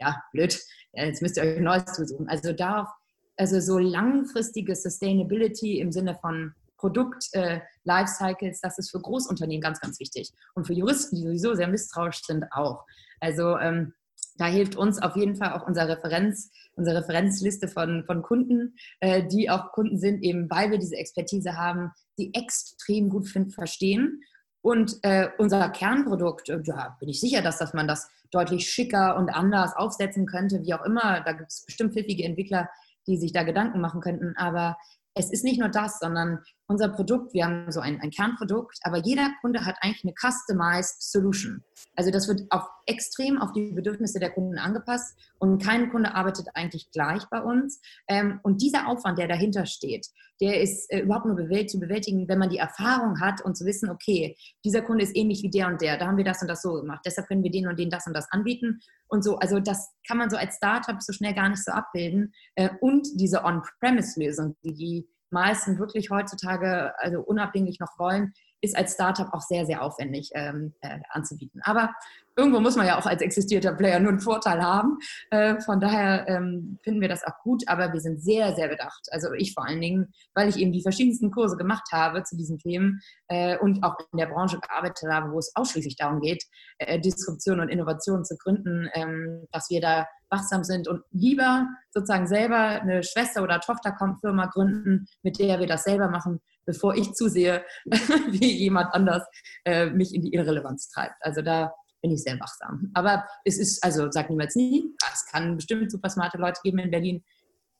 ja, 0.00 0.22
blöd, 0.32 0.60
jetzt 0.92 1.22
müsst 1.22 1.36
ihr 1.36 1.42
euch 1.42 1.56
ein 1.56 1.64
neues 1.64 1.84
zusuchen. 1.86 2.28
Also 2.28 2.52
darauf, 2.52 2.88
also 3.36 3.60
so 3.60 3.78
langfristige 3.78 4.74
Sustainability 4.74 5.78
im 5.80 5.92
Sinne 5.92 6.16
von 6.20 6.52
Produkt 6.76 7.28
äh, 7.32 7.60
das 7.84 8.78
ist 8.78 8.90
für 8.90 9.00
Großunternehmen 9.00 9.60
ganz, 9.60 9.80
ganz 9.80 9.98
wichtig. 9.98 10.32
Und 10.54 10.66
für 10.66 10.74
Juristen, 10.74 11.16
die 11.16 11.22
sowieso 11.22 11.54
sehr 11.54 11.68
misstrauisch 11.68 12.22
sind, 12.24 12.44
auch. 12.52 12.84
Also 13.20 13.56
ähm, 13.58 13.94
da 14.36 14.46
hilft 14.46 14.76
uns 14.76 15.02
auf 15.02 15.16
jeden 15.16 15.36
Fall 15.36 15.52
auch 15.52 15.66
unser 15.66 15.88
Referenz, 15.88 16.50
unsere 16.74 16.98
Referenzliste 16.98 17.66
von, 17.66 18.04
von 18.04 18.22
Kunden, 18.22 18.76
äh, 19.00 19.26
die 19.26 19.50
auch 19.50 19.72
Kunden 19.72 19.98
sind, 19.98 20.22
eben 20.22 20.48
weil 20.50 20.70
wir 20.70 20.78
diese 20.78 20.96
Expertise 20.96 21.56
haben, 21.56 21.90
die 22.18 22.32
extrem 22.34 23.08
gut 23.08 23.26
find, 23.26 23.52
verstehen 23.52 24.20
Und 24.60 24.98
äh, 25.02 25.28
unser 25.38 25.68
Kernprodukt, 25.70 26.48
äh, 26.48 26.60
ja, 26.64 26.96
bin 26.98 27.08
ich 27.08 27.20
sicher, 27.20 27.42
dass, 27.42 27.58
dass 27.58 27.74
man 27.74 27.86
das 27.86 28.10
deutlich 28.30 28.70
schicker 28.70 29.16
und 29.16 29.30
anders 29.30 29.74
aufsetzen 29.76 30.26
könnte, 30.26 30.62
wie 30.62 30.74
auch 30.74 30.84
immer. 30.84 31.20
Da 31.20 31.32
gibt 31.32 31.50
es 31.50 31.64
bestimmt 31.64 31.94
pfiffige 31.94 32.24
Entwickler, 32.24 32.68
die 33.06 33.16
sich 33.16 33.32
da 33.32 33.42
Gedanken 33.42 33.80
machen 33.80 34.00
könnten. 34.00 34.36
Aber 34.36 34.76
es 35.14 35.30
ist 35.30 35.44
nicht 35.44 35.58
nur 35.58 35.68
das, 35.68 35.98
sondern 35.98 36.40
unser 36.68 36.90
Produkt, 36.90 37.32
wir 37.32 37.46
haben 37.46 37.72
so 37.72 37.80
ein, 37.80 38.00
ein, 38.00 38.10
Kernprodukt, 38.10 38.78
aber 38.82 38.98
jeder 38.98 39.30
Kunde 39.40 39.64
hat 39.64 39.76
eigentlich 39.80 40.04
eine 40.04 40.14
customized 40.14 41.02
Solution. 41.02 41.64
Also 41.96 42.10
das 42.10 42.28
wird 42.28 42.42
auf, 42.50 42.68
extrem 42.86 43.40
auf 43.40 43.52
die 43.52 43.72
Bedürfnisse 43.72 44.20
der 44.20 44.30
Kunden 44.30 44.58
angepasst 44.58 45.18
und 45.38 45.62
kein 45.62 45.90
Kunde 45.90 46.14
arbeitet 46.14 46.48
eigentlich 46.54 46.90
gleich 46.90 47.24
bei 47.30 47.40
uns. 47.42 47.80
Ähm, 48.06 48.40
und 48.42 48.60
dieser 48.60 48.86
Aufwand, 48.86 49.18
der 49.18 49.28
dahinter 49.28 49.64
steht, 49.64 50.08
der 50.40 50.60
ist 50.60 50.90
äh, 50.92 51.00
überhaupt 51.00 51.26
nur 51.26 51.36
zu 51.66 51.80
bewältigen, 51.80 52.28
wenn 52.28 52.38
man 52.38 52.50
die 52.50 52.58
Erfahrung 52.58 53.18
hat 53.18 53.40
und 53.40 53.56
zu 53.56 53.64
wissen, 53.64 53.88
okay, 53.88 54.36
dieser 54.64 54.82
Kunde 54.82 55.04
ist 55.04 55.16
ähnlich 55.16 55.42
wie 55.42 55.50
der 55.50 55.68
und 55.68 55.80
der, 55.80 55.96
da 55.96 56.06
haben 56.06 56.18
wir 56.18 56.24
das 56.24 56.42
und 56.42 56.48
das 56.48 56.62
so 56.62 56.74
gemacht, 56.74 57.00
deshalb 57.06 57.28
können 57.28 57.42
wir 57.42 57.50
den 57.50 57.66
und 57.66 57.78
den 57.78 57.90
das 57.90 58.06
und 58.06 58.14
das 58.14 58.30
anbieten 58.30 58.80
und 59.08 59.24
so. 59.24 59.38
Also 59.38 59.58
das 59.58 59.90
kann 60.06 60.18
man 60.18 60.28
so 60.28 60.36
als 60.36 60.56
Startup 60.56 61.00
so 61.00 61.12
schnell 61.14 61.34
gar 61.34 61.48
nicht 61.48 61.64
so 61.64 61.72
abbilden. 61.72 62.32
Äh, 62.56 62.68
und 62.80 63.08
diese 63.14 63.42
On-Premise-Lösung, 63.42 64.54
die 64.62 65.08
meisten 65.30 65.78
wirklich 65.78 66.10
heutzutage 66.10 66.92
also 66.98 67.20
unabhängig 67.20 67.78
noch 67.80 67.98
wollen, 67.98 68.32
ist 68.60 68.76
als 68.76 68.94
Startup 68.94 69.32
auch 69.32 69.42
sehr, 69.42 69.66
sehr 69.66 69.82
aufwendig 69.82 70.30
ähm, 70.34 70.74
äh, 70.80 70.98
anzubieten. 71.10 71.60
Aber 71.64 71.90
irgendwo 72.38 72.60
muss 72.60 72.76
man 72.76 72.86
ja 72.86 72.98
auch 72.98 73.06
als 73.06 73.20
existierter 73.20 73.74
Player 73.74 73.98
nur 73.98 74.10
einen 74.10 74.20
Vorteil 74.20 74.62
haben. 74.62 74.98
Äh, 75.30 75.60
von 75.60 75.80
daher 75.80 76.26
ähm, 76.28 76.78
finden 76.82 77.00
wir 77.00 77.08
das 77.08 77.24
auch 77.24 77.38
gut, 77.42 77.64
aber 77.66 77.92
wir 77.92 78.00
sind 78.00 78.22
sehr, 78.22 78.54
sehr 78.54 78.68
bedacht. 78.68 79.08
Also 79.10 79.32
ich 79.32 79.54
vor 79.54 79.66
allen 79.66 79.80
Dingen, 79.80 80.12
weil 80.34 80.48
ich 80.48 80.56
eben 80.56 80.72
die 80.72 80.82
verschiedensten 80.82 81.30
Kurse 81.30 81.56
gemacht 81.56 81.88
habe 81.92 82.22
zu 82.22 82.36
diesen 82.36 82.58
Themen 82.58 83.00
äh, 83.26 83.58
und 83.58 83.82
auch 83.82 83.96
in 84.12 84.18
der 84.18 84.26
Branche 84.26 84.60
gearbeitet 84.60 85.08
habe, 85.10 85.32
wo 85.32 85.38
es 85.38 85.52
ausschließlich 85.54 85.96
darum 85.96 86.20
geht, 86.20 86.44
äh, 86.78 87.00
Disruption 87.00 87.60
und 87.60 87.68
Innovation 87.68 88.24
zu 88.24 88.36
gründen, 88.36 88.88
ähm, 88.94 89.46
dass 89.50 89.68
wir 89.70 89.80
da 89.80 90.06
wachsam 90.30 90.62
sind 90.62 90.88
und 90.88 91.02
lieber 91.10 91.66
sozusagen 91.90 92.26
selber 92.26 92.56
eine 92.56 93.02
Schwester- 93.02 93.42
oder 93.42 93.60
Tochterfirma 93.60 94.46
gründen, 94.46 95.06
mit 95.22 95.38
der 95.38 95.58
wir 95.58 95.66
das 95.66 95.84
selber 95.84 96.08
machen, 96.08 96.40
bevor 96.68 96.94
ich 96.94 97.14
zusehe, 97.14 97.64
wie 98.30 98.52
jemand 98.52 98.94
anders 98.94 99.24
äh, 99.64 99.86
mich 99.86 100.14
in 100.14 100.20
die 100.20 100.34
Irrelevanz 100.34 100.90
treibt. 100.90 101.14
Also 101.20 101.40
da 101.40 101.72
bin 102.02 102.12
ich 102.12 102.22
sehr 102.22 102.38
wachsam. 102.38 102.90
Aber 102.92 103.24
es 103.44 103.58
ist, 103.58 103.82
also 103.82 104.10
sag 104.10 104.28
niemals 104.28 104.54
nie, 104.54 104.94
es 105.12 105.24
kann 105.26 105.56
bestimmt 105.56 105.90
super 105.90 106.10
smarte 106.10 106.36
Leute 106.36 106.60
geben 106.62 106.78
in 106.78 106.90
Berlin, 106.90 107.24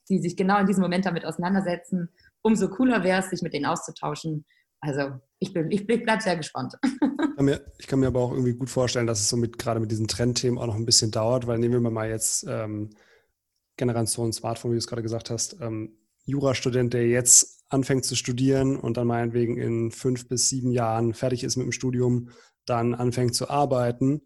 die 0.09 0.19
sich 0.19 0.37
genau 0.37 0.59
in 0.59 0.67
diesem 0.67 0.83
Moment 0.83 1.05
damit 1.05 1.27
auseinandersetzen. 1.27 2.09
Umso 2.41 2.71
cooler 2.71 3.05
wäre 3.05 3.21
es, 3.21 3.29
sich 3.29 3.43
mit 3.43 3.53
denen 3.53 3.67
auszutauschen. 3.67 4.47
Also 4.81 5.21
ich 5.39 5.53
bin, 5.53 5.71
ich 5.71 5.87
bleibe 5.87 6.23
sehr 6.23 6.37
gespannt. 6.37 6.75
Ich 6.83 7.37
kann, 7.37 7.45
mir, 7.45 7.61
ich 7.79 7.87
kann, 7.87 8.01
mir, 8.01 8.07
aber 8.07 8.21
auch 8.21 8.33
irgendwie 8.33 8.55
gut 8.55 8.71
vorstellen, 8.71 9.07
dass 9.07 9.21
es 9.21 9.29
so 9.29 9.37
mit 9.37 9.59
gerade 9.59 9.81
mit 9.81 9.91
diesen 9.91 10.09
Trendthemen 10.09 10.59
auch 10.59 10.67
noch 10.67 10.77
ein 10.77 10.87
bisschen 10.87 11.11
dauert, 11.11 11.47
weil 11.47 11.59
nehmen 11.59 11.83
wir 11.83 11.91
mal 11.91 12.09
jetzt 12.09 12.47
ähm, 12.49 12.91
Generation 13.77 14.33
Smartphone, 14.33 14.71
wie 14.71 14.77
du 14.77 14.79
es 14.79 14.87
gerade 14.87 15.03
gesagt 15.03 15.31
hast, 15.31 15.61
ähm, 15.61 15.93
Jurastudent, 16.29 16.95
der 16.95 17.09
jetzt 17.09 17.65
anfängt 17.69 18.05
zu 18.05 18.17
studieren 18.17 18.77
und 18.77 18.97
dann 18.97 19.07
meinetwegen 19.07 19.57
in 19.57 19.91
fünf 19.91 20.29
bis 20.29 20.49
sieben 20.49 20.71
Jahren 20.71 21.15
fertig 21.15 21.45
ist 21.45 21.57
mit 21.57 21.65
dem 21.65 21.73
Studium, 21.73 22.31
dann 22.65 22.95
anfängt 22.95 23.35
zu 23.35 23.49
arbeiten. 23.49 24.23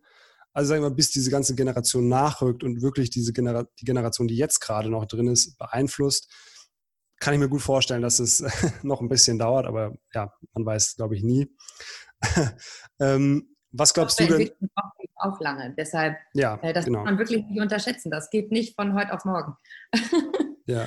Also 0.53 0.69
sagen 0.71 0.83
wir 0.83 0.91
mal, 0.91 0.95
bis 0.95 1.11
diese 1.11 1.31
ganze 1.31 1.55
Generation 1.55 2.09
nachrückt 2.09 2.63
und 2.63 2.83
wirklich 2.83 3.11
diese 3.11 3.33
Genera 3.33 3.67
die 3.81 3.85
Generation, 3.85 4.29
die 4.29 4.37
jetzt 4.37 4.61
gerade 4.61 4.91
noch 4.91 5.07
drin 5.07 5.29
ist, 5.29 5.57
beeinflusst, 5.59 6.31
kann 7.21 7.35
ich 7.35 7.41
mir 7.41 7.49
gut 7.49 7.63
vorstellen, 7.63 8.03
dass 8.03 8.19
es 8.19 8.43
noch 8.83 9.01
ein 9.01 9.09
bisschen 9.09 9.39
dauert, 9.39 9.67
aber 9.67 9.97
ja, 10.13 10.33
man 10.53 10.67
weiß, 10.67 10.97
glaube 10.97 11.17
ich, 11.17 11.23
nie. 11.23 11.55
ähm, 13.01 13.49
was 13.71 13.95
glaubst 13.95 14.21
du 14.21 14.27
denn? 14.27 14.51
Auch 15.15 15.41
lange. 15.41 15.73
Deshalb, 15.79 16.17
ja, 16.35 16.59
äh, 16.63 16.73
das 16.73 16.85
genau. 16.85 16.99
kann 16.99 17.15
man 17.15 17.19
wirklich 17.19 17.45
nicht 17.47 17.61
unterschätzen. 17.61 18.11
Das 18.11 18.29
geht 18.29 18.51
nicht 18.51 18.75
von 18.75 18.95
heute 18.95 19.15
auf 19.15 19.25
morgen. 19.25 19.55
ja. 20.67 20.87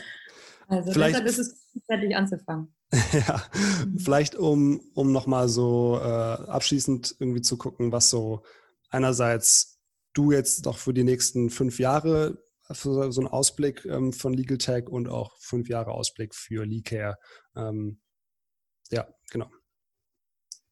Also 0.68 0.92
Vielleicht, 0.92 1.16
deshalb 1.16 1.28
ist 1.28 1.40
es 1.40 1.68
fertig 1.86 2.16
anzufangen. 2.16 2.74
ja, 3.14 3.44
mhm. 3.86 4.00
vielleicht 4.00 4.36
um, 4.36 4.82
um 4.94 5.12
nochmal 5.12 5.50
so 5.50 6.00
äh, 6.02 6.04
abschließend 6.04 7.16
irgendwie 7.20 7.42
zu 7.42 7.58
gucken, 7.58 7.92
was 7.92 8.10
so 8.10 8.44
einerseits 8.90 9.80
du 10.14 10.32
jetzt 10.32 10.66
doch 10.66 10.78
für 10.78 10.94
die 10.94 11.04
nächsten 11.04 11.50
fünf 11.50 11.80
Jahre 11.80 12.38
für 12.72 13.12
so 13.12 13.22
einen 13.22 13.28
Ausblick 13.28 13.86
ähm, 13.86 14.12
von 14.12 14.34
Legal 14.34 14.58
Tech 14.58 14.88
und 14.88 15.08
auch 15.08 15.38
fünf 15.38 15.70
Jahre 15.70 15.92
Ausblick 15.92 16.34
für 16.34 16.66
LeeCare. 16.66 17.18
Ähm, 17.56 18.00
ja, 18.90 19.08
genau. 19.30 19.50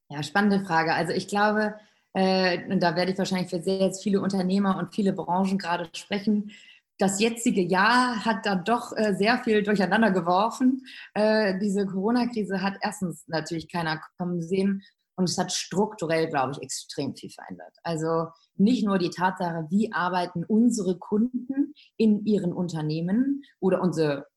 Ja, 0.09 0.23
spannende 0.23 0.65
Frage. 0.65 0.93
Also 0.93 1.13
ich 1.13 1.27
glaube, 1.27 1.75
äh, 2.13 2.65
und 2.71 2.81
da 2.81 2.95
werde 2.95 3.11
ich 3.11 3.17
wahrscheinlich 3.17 3.49
für 3.49 3.61
sehr 3.61 3.79
jetzt 3.79 4.01
viele 4.01 4.21
Unternehmer 4.21 4.77
und 4.77 4.93
viele 4.93 5.13
Branchen 5.13 5.57
gerade 5.57 5.89
sprechen, 5.93 6.51
das 6.97 7.19
jetzige 7.19 7.61
Jahr 7.61 8.23
hat 8.23 8.45
da 8.45 8.55
doch 8.55 8.95
äh, 8.95 9.15
sehr 9.15 9.39
viel 9.43 9.63
durcheinander 9.63 10.11
geworfen. 10.11 10.85
Äh, 11.13 11.59
diese 11.59 11.85
Corona-Krise 11.85 12.61
hat 12.61 12.75
erstens 12.81 13.27
natürlich 13.27 13.71
keiner 13.71 14.01
kommen 14.17 14.41
sehen 14.41 14.83
und 15.15 15.29
es 15.29 15.37
hat 15.37 15.51
strukturell, 15.51 16.27
glaube 16.27 16.53
ich, 16.53 16.61
extrem 16.61 17.15
viel 17.15 17.29
verändert. 17.29 17.75
Also 17.83 18.27
nicht 18.55 18.85
nur 18.85 18.97
die 18.97 19.09
Tatsache, 19.09 19.67
wie 19.69 19.91
arbeiten 19.91 20.43
unsere 20.45 20.97
Kunden 20.97 21.73
in 21.97 22.25
ihren 22.25 22.53
Unternehmen 22.53 23.43
oder 23.59 23.81
unsere 23.81 24.27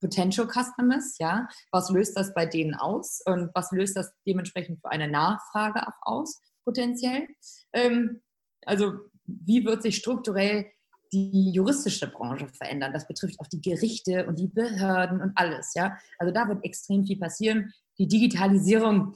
Potential 0.00 0.46
Customers, 0.46 1.16
ja, 1.18 1.48
was 1.70 1.90
löst 1.90 2.16
das 2.16 2.34
bei 2.34 2.46
denen 2.46 2.74
aus 2.74 3.22
und 3.24 3.50
was 3.54 3.70
löst 3.72 3.96
das 3.96 4.12
dementsprechend 4.26 4.80
für 4.80 4.90
eine 4.90 5.08
Nachfrage 5.08 5.86
auch 5.86 5.98
aus, 6.02 6.42
potenziell. 6.64 7.26
Ähm, 7.72 8.20
also 8.66 8.94
wie 9.24 9.64
wird 9.64 9.82
sich 9.82 9.96
strukturell 9.96 10.66
die 11.14 11.52
juristische 11.52 12.08
Branche 12.08 12.48
verändern. 12.48 12.92
Das 12.92 13.06
betrifft 13.06 13.38
auch 13.38 13.46
die 13.46 13.60
Gerichte 13.60 14.26
und 14.26 14.38
die 14.38 14.48
Behörden 14.48 15.20
und 15.20 15.32
alles. 15.36 15.72
Ja? 15.74 15.96
Also 16.18 16.34
da 16.34 16.48
wird 16.48 16.64
extrem 16.64 17.04
viel 17.04 17.18
passieren. 17.18 17.72
Die 17.98 18.08
Digitalisierung 18.08 19.14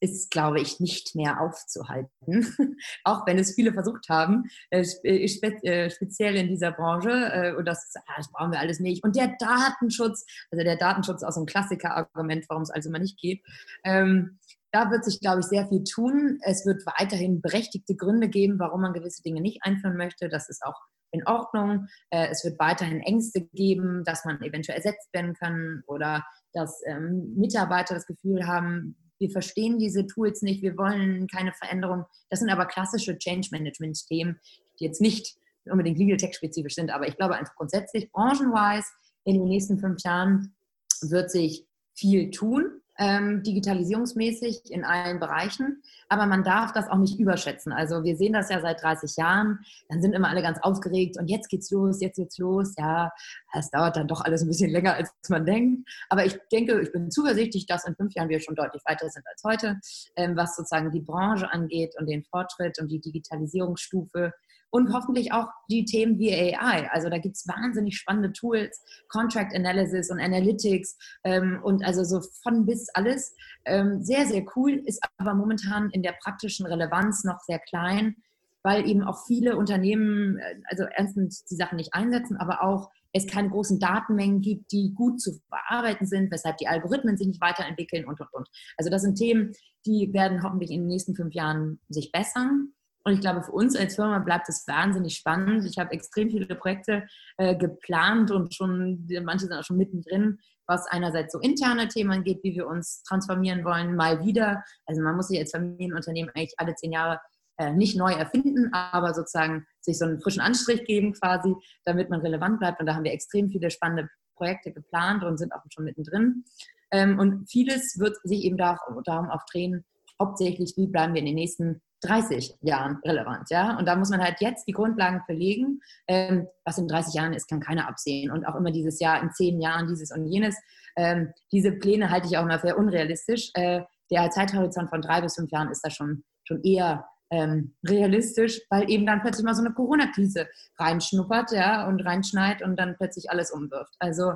ist, 0.00 0.30
glaube 0.30 0.60
ich, 0.60 0.78
nicht 0.78 1.16
mehr 1.16 1.40
aufzuhalten, 1.40 2.06
auch 3.04 3.26
wenn 3.26 3.38
es 3.38 3.54
viele 3.54 3.72
versucht 3.72 4.08
haben, 4.08 4.44
äh, 4.70 4.84
äh, 5.02 5.24
äh, 5.24 5.90
speziell 5.90 6.36
in 6.36 6.48
dieser 6.48 6.70
Branche. 6.70 7.56
und 7.58 7.64
das, 7.64 7.92
ah, 8.06 8.12
das 8.16 8.30
brauchen 8.30 8.52
wir 8.52 8.60
alles 8.60 8.78
nicht. 8.78 9.02
Und 9.02 9.16
der 9.16 9.34
Datenschutz, 9.38 10.24
also 10.50 10.62
der 10.62 10.76
Datenschutz 10.76 11.22
ist 11.22 11.28
auch 11.28 11.32
so 11.32 11.40
ein 11.40 11.46
Klassiker-Argument, 11.46 12.44
warum 12.48 12.62
es 12.62 12.70
also 12.70 12.90
immer 12.90 13.00
nicht 13.00 13.18
geht. 13.18 13.42
Ähm, 13.84 14.38
da 14.70 14.90
wird 14.90 15.04
sich, 15.04 15.18
glaube 15.20 15.40
ich, 15.40 15.46
sehr 15.46 15.66
viel 15.66 15.82
tun. 15.82 16.38
Es 16.42 16.66
wird 16.66 16.84
weiterhin 16.84 17.40
berechtigte 17.40 17.96
Gründe 17.96 18.28
geben, 18.28 18.58
warum 18.58 18.82
man 18.82 18.92
gewisse 18.92 19.22
Dinge 19.22 19.40
nicht 19.40 19.62
einführen 19.62 19.96
möchte. 19.96 20.28
Das 20.28 20.48
ist 20.48 20.62
auch 20.62 20.78
in 21.10 21.26
Ordnung. 21.26 21.86
Äh, 22.10 22.28
es 22.30 22.44
wird 22.44 22.58
weiterhin 22.58 23.00
Ängste 23.00 23.48
geben, 23.52 24.04
dass 24.04 24.24
man 24.24 24.42
eventuell 24.42 24.76
ersetzt 24.76 25.08
werden 25.12 25.34
kann 25.34 25.82
oder 25.86 26.24
dass 26.52 26.82
ähm, 26.86 27.34
Mitarbeiter 27.36 27.94
das 27.94 28.06
Gefühl 28.06 28.46
haben, 28.46 28.96
wir 29.18 29.30
verstehen 29.30 29.78
diese 29.78 30.06
Tools 30.06 30.42
nicht, 30.42 30.62
wir 30.62 30.76
wollen 30.76 31.26
keine 31.26 31.52
Veränderung. 31.52 32.04
Das 32.30 32.40
sind 32.40 32.50
aber 32.50 32.66
klassische 32.66 33.18
Change 33.18 33.48
Management-Themen, 33.50 34.38
die 34.78 34.84
jetzt 34.84 35.00
nicht 35.00 35.36
unbedingt 35.64 35.98
Legal 35.98 36.16
Tech-spezifisch 36.16 36.74
sind, 36.74 36.90
aber 36.90 37.08
ich 37.08 37.16
glaube 37.16 37.34
einfach 37.34 37.54
grundsätzlich, 37.56 38.10
branchenwise, 38.12 38.88
in 39.24 39.34
den 39.34 39.48
nächsten 39.48 39.78
fünf 39.78 40.02
Jahren 40.02 40.54
wird 41.02 41.30
sich 41.30 41.66
viel 41.94 42.30
tun 42.30 42.77
ähm, 42.98 43.42
digitalisierungsmäßig 43.42 44.70
in 44.70 44.84
allen 44.84 45.20
Bereichen. 45.20 45.82
Aber 46.08 46.26
man 46.26 46.42
darf 46.42 46.72
das 46.72 46.88
auch 46.88 46.98
nicht 46.98 47.18
überschätzen. 47.18 47.72
Also 47.72 48.02
wir 48.02 48.16
sehen 48.16 48.32
das 48.32 48.50
ja 48.50 48.60
seit 48.60 48.82
30 48.82 49.16
Jahren. 49.16 49.60
Dann 49.88 50.02
sind 50.02 50.14
immer 50.14 50.28
alle 50.28 50.42
ganz 50.42 50.58
aufgeregt 50.60 51.16
und 51.18 51.28
jetzt 51.28 51.48
geht's 51.48 51.70
los, 51.70 52.00
jetzt 52.00 52.16
geht's 52.16 52.38
los. 52.38 52.74
Ja, 52.76 53.12
es 53.52 53.70
dauert 53.70 53.96
dann 53.96 54.08
doch 54.08 54.22
alles 54.22 54.42
ein 54.42 54.48
bisschen 54.48 54.70
länger, 54.70 54.94
als 54.94 55.12
man 55.28 55.46
denkt. 55.46 55.88
Aber 56.08 56.24
ich 56.24 56.36
denke, 56.50 56.80
ich 56.80 56.92
bin 56.92 57.10
zuversichtlich, 57.10 57.66
dass 57.66 57.86
in 57.86 57.94
fünf 57.94 58.14
Jahren 58.14 58.28
wir 58.28 58.40
schon 58.40 58.56
deutlich 58.56 58.82
weiter 58.84 59.08
sind 59.08 59.24
als 59.26 59.42
heute, 59.44 59.80
ähm, 60.16 60.36
was 60.36 60.56
sozusagen 60.56 60.90
die 60.90 61.00
Branche 61.00 61.52
angeht 61.52 61.94
und 61.98 62.06
den 62.06 62.24
Fortschritt 62.24 62.78
und 62.80 62.88
die 62.88 63.00
Digitalisierungsstufe 63.00 64.32
und 64.70 64.92
hoffentlich 64.92 65.32
auch 65.32 65.48
die 65.70 65.84
Themen 65.84 66.18
wie 66.18 66.32
AI. 66.32 66.90
Also 66.90 67.08
da 67.08 67.18
gibt 67.18 67.36
es 67.36 67.46
wahnsinnig 67.48 67.96
spannende 67.96 68.32
Tools, 68.32 68.82
Contract 69.08 69.54
Analysis 69.54 70.10
und 70.10 70.20
Analytics 70.20 70.96
ähm, 71.24 71.60
und 71.62 71.84
also 71.84 72.04
so 72.04 72.20
von 72.42 72.66
bis 72.66 72.88
alles. 72.94 73.34
Ähm, 73.64 74.02
sehr, 74.02 74.26
sehr 74.26 74.44
cool, 74.56 74.82
ist 74.84 75.02
aber 75.16 75.34
momentan 75.34 75.90
in 75.90 76.02
der 76.02 76.12
praktischen 76.12 76.66
Relevanz 76.66 77.24
noch 77.24 77.40
sehr 77.40 77.58
klein, 77.58 78.16
weil 78.62 78.88
eben 78.88 79.02
auch 79.02 79.26
viele 79.26 79.56
Unternehmen, 79.56 80.38
äh, 80.38 80.60
also 80.66 80.84
erstens 80.94 81.44
die 81.44 81.56
Sachen 81.56 81.76
nicht 81.76 81.94
einsetzen, 81.94 82.36
aber 82.36 82.62
auch 82.62 82.90
es 83.12 83.26
keine 83.26 83.48
großen 83.48 83.78
Datenmengen 83.80 84.42
gibt, 84.42 84.70
die 84.70 84.92
gut 84.94 85.20
zu 85.20 85.40
bearbeiten 85.48 86.06
sind, 86.06 86.30
weshalb 86.30 86.58
die 86.58 86.68
Algorithmen 86.68 87.16
sich 87.16 87.26
nicht 87.26 87.40
weiterentwickeln 87.40 88.04
und, 88.06 88.20
und, 88.20 88.32
und. 88.32 88.48
Also 88.76 88.90
das 88.90 89.02
sind 89.02 89.16
Themen, 89.16 89.52
die 89.86 90.12
werden 90.12 90.42
hoffentlich 90.42 90.70
in 90.70 90.82
den 90.82 90.88
nächsten 90.88 91.14
fünf 91.14 91.34
Jahren 91.34 91.80
sich 91.88 92.12
bessern. 92.12 92.74
Und 93.08 93.14
ich 93.14 93.20
glaube, 93.20 93.42
für 93.42 93.52
uns 93.52 93.74
als 93.74 93.94
Firma 93.94 94.18
bleibt 94.18 94.50
es 94.50 94.68
wahnsinnig 94.68 95.16
spannend. 95.16 95.64
Ich 95.64 95.78
habe 95.78 95.92
extrem 95.92 96.28
viele 96.28 96.54
Projekte 96.54 97.06
äh, 97.38 97.56
geplant 97.56 98.30
und 98.30 98.54
schon, 98.54 99.08
manche 99.24 99.46
sind 99.46 99.54
auch 99.54 99.64
schon 99.64 99.78
mittendrin, 99.78 100.38
was 100.66 100.86
einerseits 100.88 101.32
so 101.32 101.38
interne 101.38 101.88
Themen 101.88 102.22
geht, 102.22 102.42
wie 102.42 102.54
wir 102.54 102.66
uns 102.66 103.02
transformieren 103.04 103.64
wollen, 103.64 103.96
mal 103.96 104.22
wieder. 104.26 104.62
Also 104.84 105.00
man 105.00 105.16
muss 105.16 105.28
sich 105.28 105.38
als 105.38 105.52
Familienunternehmen 105.52 106.30
eigentlich 106.34 106.52
alle 106.58 106.74
zehn 106.74 106.92
Jahre 106.92 107.18
äh, 107.56 107.72
nicht 107.72 107.96
neu 107.96 108.12
erfinden, 108.12 108.68
aber 108.74 109.14
sozusagen 109.14 109.66
sich 109.80 109.96
so 109.96 110.04
einen 110.04 110.20
frischen 110.20 110.42
Anstrich 110.42 110.84
geben 110.84 111.14
quasi, 111.14 111.54
damit 111.86 112.10
man 112.10 112.20
relevant 112.20 112.58
bleibt. 112.58 112.78
Und 112.78 112.84
da 112.84 112.94
haben 112.94 113.04
wir 113.04 113.12
extrem 113.14 113.48
viele 113.48 113.70
spannende 113.70 114.10
Projekte 114.36 114.70
geplant 114.70 115.24
und 115.24 115.38
sind 115.38 115.54
auch 115.54 115.62
schon 115.72 115.86
mittendrin. 115.86 116.44
Ähm, 116.90 117.18
und 117.18 117.50
vieles 117.50 117.98
wird 117.98 118.18
sich 118.24 118.44
eben 118.44 118.58
darum 118.58 118.98
auch 119.30 119.46
drehen, 119.50 119.86
hauptsächlich, 120.20 120.74
wie 120.76 120.88
bleiben 120.88 121.14
wir 121.14 121.20
in 121.20 121.26
den 121.26 121.36
nächsten 121.36 121.80
30 122.02 122.56
Jahren 122.60 122.98
relevant. 123.04 123.50
Ja? 123.50 123.76
Und 123.76 123.86
da 123.86 123.96
muss 123.96 124.10
man 124.10 124.22
halt 124.22 124.36
jetzt 124.40 124.66
die 124.66 124.72
Grundlagen 124.72 125.22
verlegen. 125.26 125.80
Ähm, 126.06 126.46
was 126.64 126.78
in 126.78 126.88
30 126.88 127.14
Jahren 127.14 127.32
ist, 127.32 127.48
kann 127.48 127.60
keiner 127.60 127.88
absehen. 127.88 128.30
Und 128.30 128.46
auch 128.46 128.54
immer 128.54 128.70
dieses 128.70 129.00
Jahr, 129.00 129.22
in 129.22 129.32
10 129.32 129.60
Jahren 129.60 129.88
dieses 129.88 130.10
und 130.10 130.26
jenes. 130.26 130.56
Ähm, 130.96 131.32
diese 131.52 131.72
Pläne 131.72 132.10
halte 132.10 132.28
ich 132.28 132.36
auch 132.36 132.42
immer 132.42 132.58
für 132.58 132.76
unrealistisch. 132.76 133.50
Äh, 133.54 133.82
der 134.10 134.30
Zeithorizont 134.30 134.90
von 134.90 135.02
drei 135.02 135.20
bis 135.20 135.34
fünf 135.34 135.50
Jahren 135.50 135.70
ist 135.70 135.84
da 135.84 135.90
schon, 135.90 136.24
schon 136.44 136.62
eher 136.62 137.04
ähm, 137.30 137.74
realistisch, 137.86 138.60
weil 138.70 138.90
eben 138.90 139.06
dann 139.06 139.20
plötzlich 139.20 139.44
mal 139.44 139.54
so 139.54 139.62
eine 139.62 139.74
Corona-Krise 139.74 140.48
reinschnuppert 140.78 141.52
ja, 141.52 141.86
und 141.86 142.00
reinschneit 142.00 142.62
und 142.62 142.76
dann 142.76 142.96
plötzlich 142.96 143.30
alles 143.30 143.50
umwirft. 143.50 143.94
Also 143.98 144.32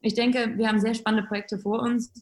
ich 0.00 0.14
denke, 0.14 0.56
wir 0.56 0.68
haben 0.68 0.80
sehr 0.80 0.94
spannende 0.94 1.26
Projekte 1.26 1.58
vor 1.58 1.80
uns. 1.80 2.12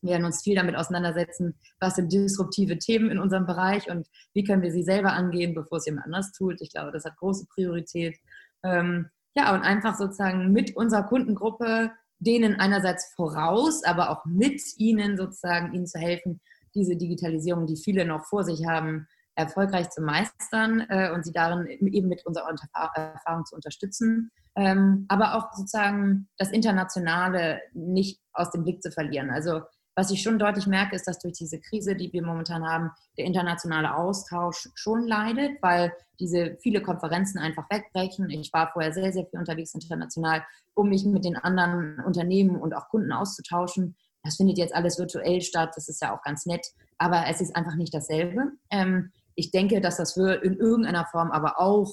Wir 0.00 0.12
werden 0.12 0.24
uns 0.24 0.42
viel 0.42 0.56
damit 0.56 0.76
auseinandersetzen, 0.76 1.54
was 1.80 1.96
sind 1.96 2.12
disruptive 2.12 2.78
Themen 2.78 3.10
in 3.10 3.18
unserem 3.18 3.46
Bereich 3.46 3.90
und 3.90 4.06
wie 4.34 4.44
können 4.44 4.62
wir 4.62 4.72
sie 4.72 4.82
selber 4.82 5.12
angehen, 5.12 5.54
bevor 5.54 5.78
es 5.78 5.86
jemand 5.86 6.06
anders 6.06 6.32
tut. 6.32 6.60
Ich 6.60 6.70
glaube, 6.70 6.92
das 6.92 7.04
hat 7.04 7.16
große 7.16 7.46
Priorität. 7.46 8.16
Ähm, 8.62 9.10
ja, 9.36 9.54
und 9.54 9.62
einfach 9.62 9.96
sozusagen 9.96 10.52
mit 10.52 10.76
unserer 10.76 11.04
Kundengruppe 11.04 11.92
denen 12.18 12.58
einerseits 12.58 13.12
voraus, 13.14 13.84
aber 13.84 14.10
auch 14.10 14.24
mit 14.24 14.60
ihnen 14.76 15.16
sozusagen, 15.16 15.72
ihnen 15.72 15.86
zu 15.86 15.98
helfen, 15.98 16.40
diese 16.74 16.96
Digitalisierung, 16.96 17.66
die 17.66 17.76
viele 17.76 18.04
noch 18.04 18.24
vor 18.24 18.44
sich 18.44 18.66
haben, 18.66 19.06
erfolgreich 19.38 19.90
zu 19.90 20.02
meistern 20.02 20.84
äh, 20.88 21.12
und 21.12 21.24
sie 21.24 21.32
darin 21.32 21.66
eben 21.66 22.08
mit 22.08 22.26
unserer 22.26 22.52
Erfahrung 22.94 23.44
zu 23.46 23.54
unterstützen, 23.54 24.32
ähm, 24.56 25.06
aber 25.08 25.36
auch 25.36 25.52
sozusagen 25.52 26.28
das 26.38 26.50
Internationale 26.50 27.60
nicht 27.72 28.20
aus 28.32 28.50
dem 28.50 28.64
Blick 28.64 28.82
zu 28.82 28.90
verlieren. 28.90 29.30
Also 29.30 29.62
was 29.98 30.12
ich 30.12 30.22
schon 30.22 30.38
deutlich 30.38 30.68
merke, 30.68 30.94
ist, 30.94 31.08
dass 31.08 31.18
durch 31.18 31.32
diese 31.32 31.58
Krise, 31.58 31.96
die 31.96 32.12
wir 32.12 32.22
momentan 32.22 32.64
haben, 32.64 32.92
der 33.16 33.24
internationale 33.24 33.96
Austausch 33.96 34.68
schon 34.76 35.08
leidet, 35.08 35.60
weil 35.60 35.92
diese 36.20 36.56
viele 36.60 36.80
Konferenzen 36.80 37.40
einfach 37.40 37.68
wegbrechen. 37.68 38.30
Ich 38.30 38.52
war 38.52 38.70
vorher 38.72 38.92
sehr, 38.92 39.12
sehr 39.12 39.26
viel 39.26 39.40
unterwegs 39.40 39.74
international, 39.74 40.44
um 40.74 40.88
mich 40.88 41.04
mit 41.04 41.24
den 41.24 41.34
anderen 41.34 41.98
Unternehmen 42.04 42.54
und 42.54 42.76
auch 42.76 42.88
Kunden 42.90 43.10
auszutauschen. 43.10 43.96
Das 44.22 44.36
findet 44.36 44.56
jetzt 44.56 44.72
alles 44.72 45.00
virtuell 45.00 45.40
statt, 45.40 45.72
das 45.74 45.88
ist 45.88 46.00
ja 46.00 46.16
auch 46.16 46.22
ganz 46.22 46.46
nett, 46.46 46.64
aber 46.98 47.24
es 47.26 47.40
ist 47.40 47.56
einfach 47.56 47.74
nicht 47.74 47.92
dasselbe. 47.92 48.52
Ähm, 48.70 49.10
ich 49.34 49.50
denke, 49.50 49.80
dass 49.80 49.96
das 49.96 50.16
in 50.16 50.58
irgendeiner 50.58 51.06
Form 51.06 51.32
aber 51.32 51.58
auch, 51.58 51.90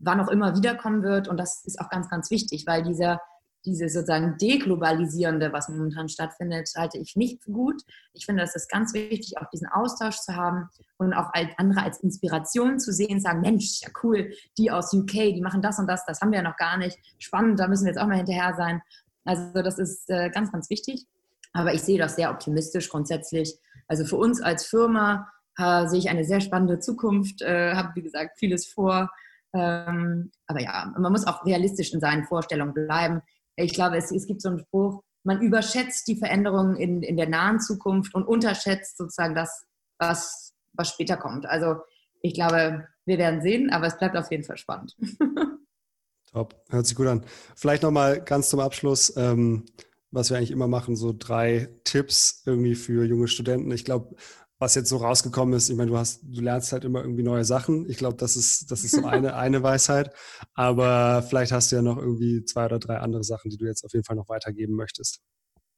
wann 0.00 0.20
auch 0.20 0.28
immer 0.32 0.56
wiederkommen 0.56 1.04
wird. 1.04 1.28
Und 1.28 1.36
das 1.36 1.64
ist 1.64 1.80
auch 1.80 1.90
ganz, 1.90 2.08
ganz 2.10 2.28
wichtig, 2.32 2.64
weil 2.66 2.82
dieser, 2.82 3.20
diese 3.68 3.88
sozusagen 3.88 4.36
deglobalisierende, 4.38 5.52
was 5.52 5.68
momentan 5.68 6.08
stattfindet, 6.08 6.70
halte 6.76 6.98
ich 6.98 7.16
nicht 7.16 7.42
für 7.42 7.52
gut. 7.52 7.82
Ich 8.14 8.24
finde, 8.24 8.42
es 8.42 8.54
ist 8.56 8.70
ganz 8.70 8.94
wichtig, 8.94 9.38
auch 9.38 9.48
diesen 9.50 9.68
Austausch 9.68 10.16
zu 10.16 10.34
haben 10.34 10.68
und 10.96 11.12
auch 11.12 11.30
andere 11.58 11.82
als 11.82 12.00
Inspiration 12.00 12.80
zu 12.80 12.92
sehen, 12.92 13.20
sagen, 13.20 13.42
Mensch, 13.42 13.82
ja 13.82 13.90
cool, 14.02 14.32
die 14.56 14.70
aus 14.70 14.92
UK, 14.92 15.34
die 15.34 15.42
machen 15.42 15.62
das 15.62 15.78
und 15.78 15.86
das, 15.86 16.04
das 16.06 16.20
haben 16.20 16.30
wir 16.30 16.38
ja 16.38 16.42
noch 16.42 16.56
gar 16.56 16.78
nicht. 16.78 16.98
Spannend, 17.18 17.60
da 17.60 17.68
müssen 17.68 17.84
wir 17.84 17.92
jetzt 17.92 18.00
auch 18.00 18.06
mal 18.06 18.16
hinterher 18.16 18.54
sein. 18.56 18.80
Also 19.24 19.62
das 19.62 19.78
ist 19.78 20.08
äh, 20.08 20.30
ganz, 20.30 20.50
ganz 20.50 20.70
wichtig. 20.70 21.06
Aber 21.52 21.74
ich 21.74 21.82
sehe 21.82 21.98
das 21.98 22.16
sehr 22.16 22.30
optimistisch 22.30 22.88
grundsätzlich. 22.88 23.58
Also 23.86 24.04
für 24.04 24.16
uns 24.16 24.40
als 24.40 24.64
Firma 24.64 25.28
äh, 25.58 25.86
sehe 25.86 25.98
ich 25.98 26.08
eine 26.08 26.24
sehr 26.24 26.40
spannende 26.40 26.78
Zukunft, 26.78 27.42
äh, 27.42 27.74
habe, 27.74 27.90
wie 27.94 28.02
gesagt, 28.02 28.38
vieles 28.38 28.66
vor. 28.66 29.10
Ähm, 29.54 30.30
aber 30.46 30.60
ja, 30.60 30.92
man 30.98 31.12
muss 31.12 31.26
auch 31.26 31.44
realistisch 31.44 31.92
in 31.92 32.00
seinen 32.00 32.24
Vorstellungen 32.24 32.74
bleiben. 32.74 33.22
Ich 33.64 33.74
glaube, 33.74 33.96
es, 33.96 34.10
es 34.12 34.26
gibt 34.26 34.42
so 34.42 34.50
einen 34.50 34.60
Spruch, 34.60 35.02
man 35.24 35.42
überschätzt 35.42 36.06
die 36.08 36.16
Veränderungen 36.16 36.76
in, 36.76 37.02
in 37.02 37.16
der 37.16 37.28
nahen 37.28 37.60
Zukunft 37.60 38.14
und 38.14 38.24
unterschätzt 38.24 38.96
sozusagen 38.96 39.34
das, 39.34 39.66
was, 39.98 40.54
was 40.72 40.90
später 40.90 41.16
kommt. 41.16 41.44
Also 41.46 41.76
ich 42.22 42.34
glaube, 42.34 42.86
wir 43.04 43.18
werden 43.18 43.42
sehen, 43.42 43.70
aber 43.70 43.86
es 43.86 43.98
bleibt 43.98 44.16
auf 44.16 44.30
jeden 44.30 44.44
Fall 44.44 44.56
spannend. 44.56 44.96
Top, 46.32 46.54
hört 46.70 46.86
sich 46.86 46.96
gut 46.96 47.06
an. 47.06 47.24
Vielleicht 47.56 47.82
nochmal 47.82 48.22
ganz 48.22 48.50
zum 48.50 48.60
Abschluss, 48.60 49.14
ähm, 49.16 49.64
was 50.10 50.30
wir 50.30 50.36
eigentlich 50.36 50.50
immer 50.50 50.68
machen, 50.68 50.94
so 50.94 51.14
drei 51.16 51.68
Tipps 51.84 52.42
irgendwie 52.46 52.74
für 52.74 53.04
junge 53.04 53.28
Studenten. 53.28 53.70
Ich 53.72 53.84
glaube, 53.84 54.14
was 54.58 54.74
jetzt 54.74 54.88
so 54.88 54.96
rausgekommen 54.96 55.54
ist, 55.54 55.68
ich 55.68 55.76
meine, 55.76 55.90
du 55.90 55.96
hast, 55.96 56.22
du 56.22 56.40
lernst 56.40 56.72
halt 56.72 56.84
immer 56.84 57.00
irgendwie 57.00 57.22
neue 57.22 57.44
Sachen. 57.44 57.88
Ich 57.88 57.96
glaube, 57.96 58.16
das 58.16 58.36
ist, 58.36 58.70
das 58.70 58.82
ist 58.82 58.96
so 58.96 59.06
eine, 59.06 59.34
eine 59.36 59.62
Weisheit. 59.62 60.12
Aber 60.54 61.22
vielleicht 61.22 61.52
hast 61.52 61.70
du 61.70 61.76
ja 61.76 61.82
noch 61.82 61.96
irgendwie 61.96 62.44
zwei 62.44 62.66
oder 62.66 62.78
drei 62.78 62.98
andere 62.98 63.22
Sachen, 63.22 63.50
die 63.50 63.56
du 63.56 63.66
jetzt 63.66 63.84
auf 63.84 63.92
jeden 63.92 64.04
Fall 64.04 64.16
noch 64.16 64.28
weitergeben 64.28 64.74
möchtest. 64.74 65.20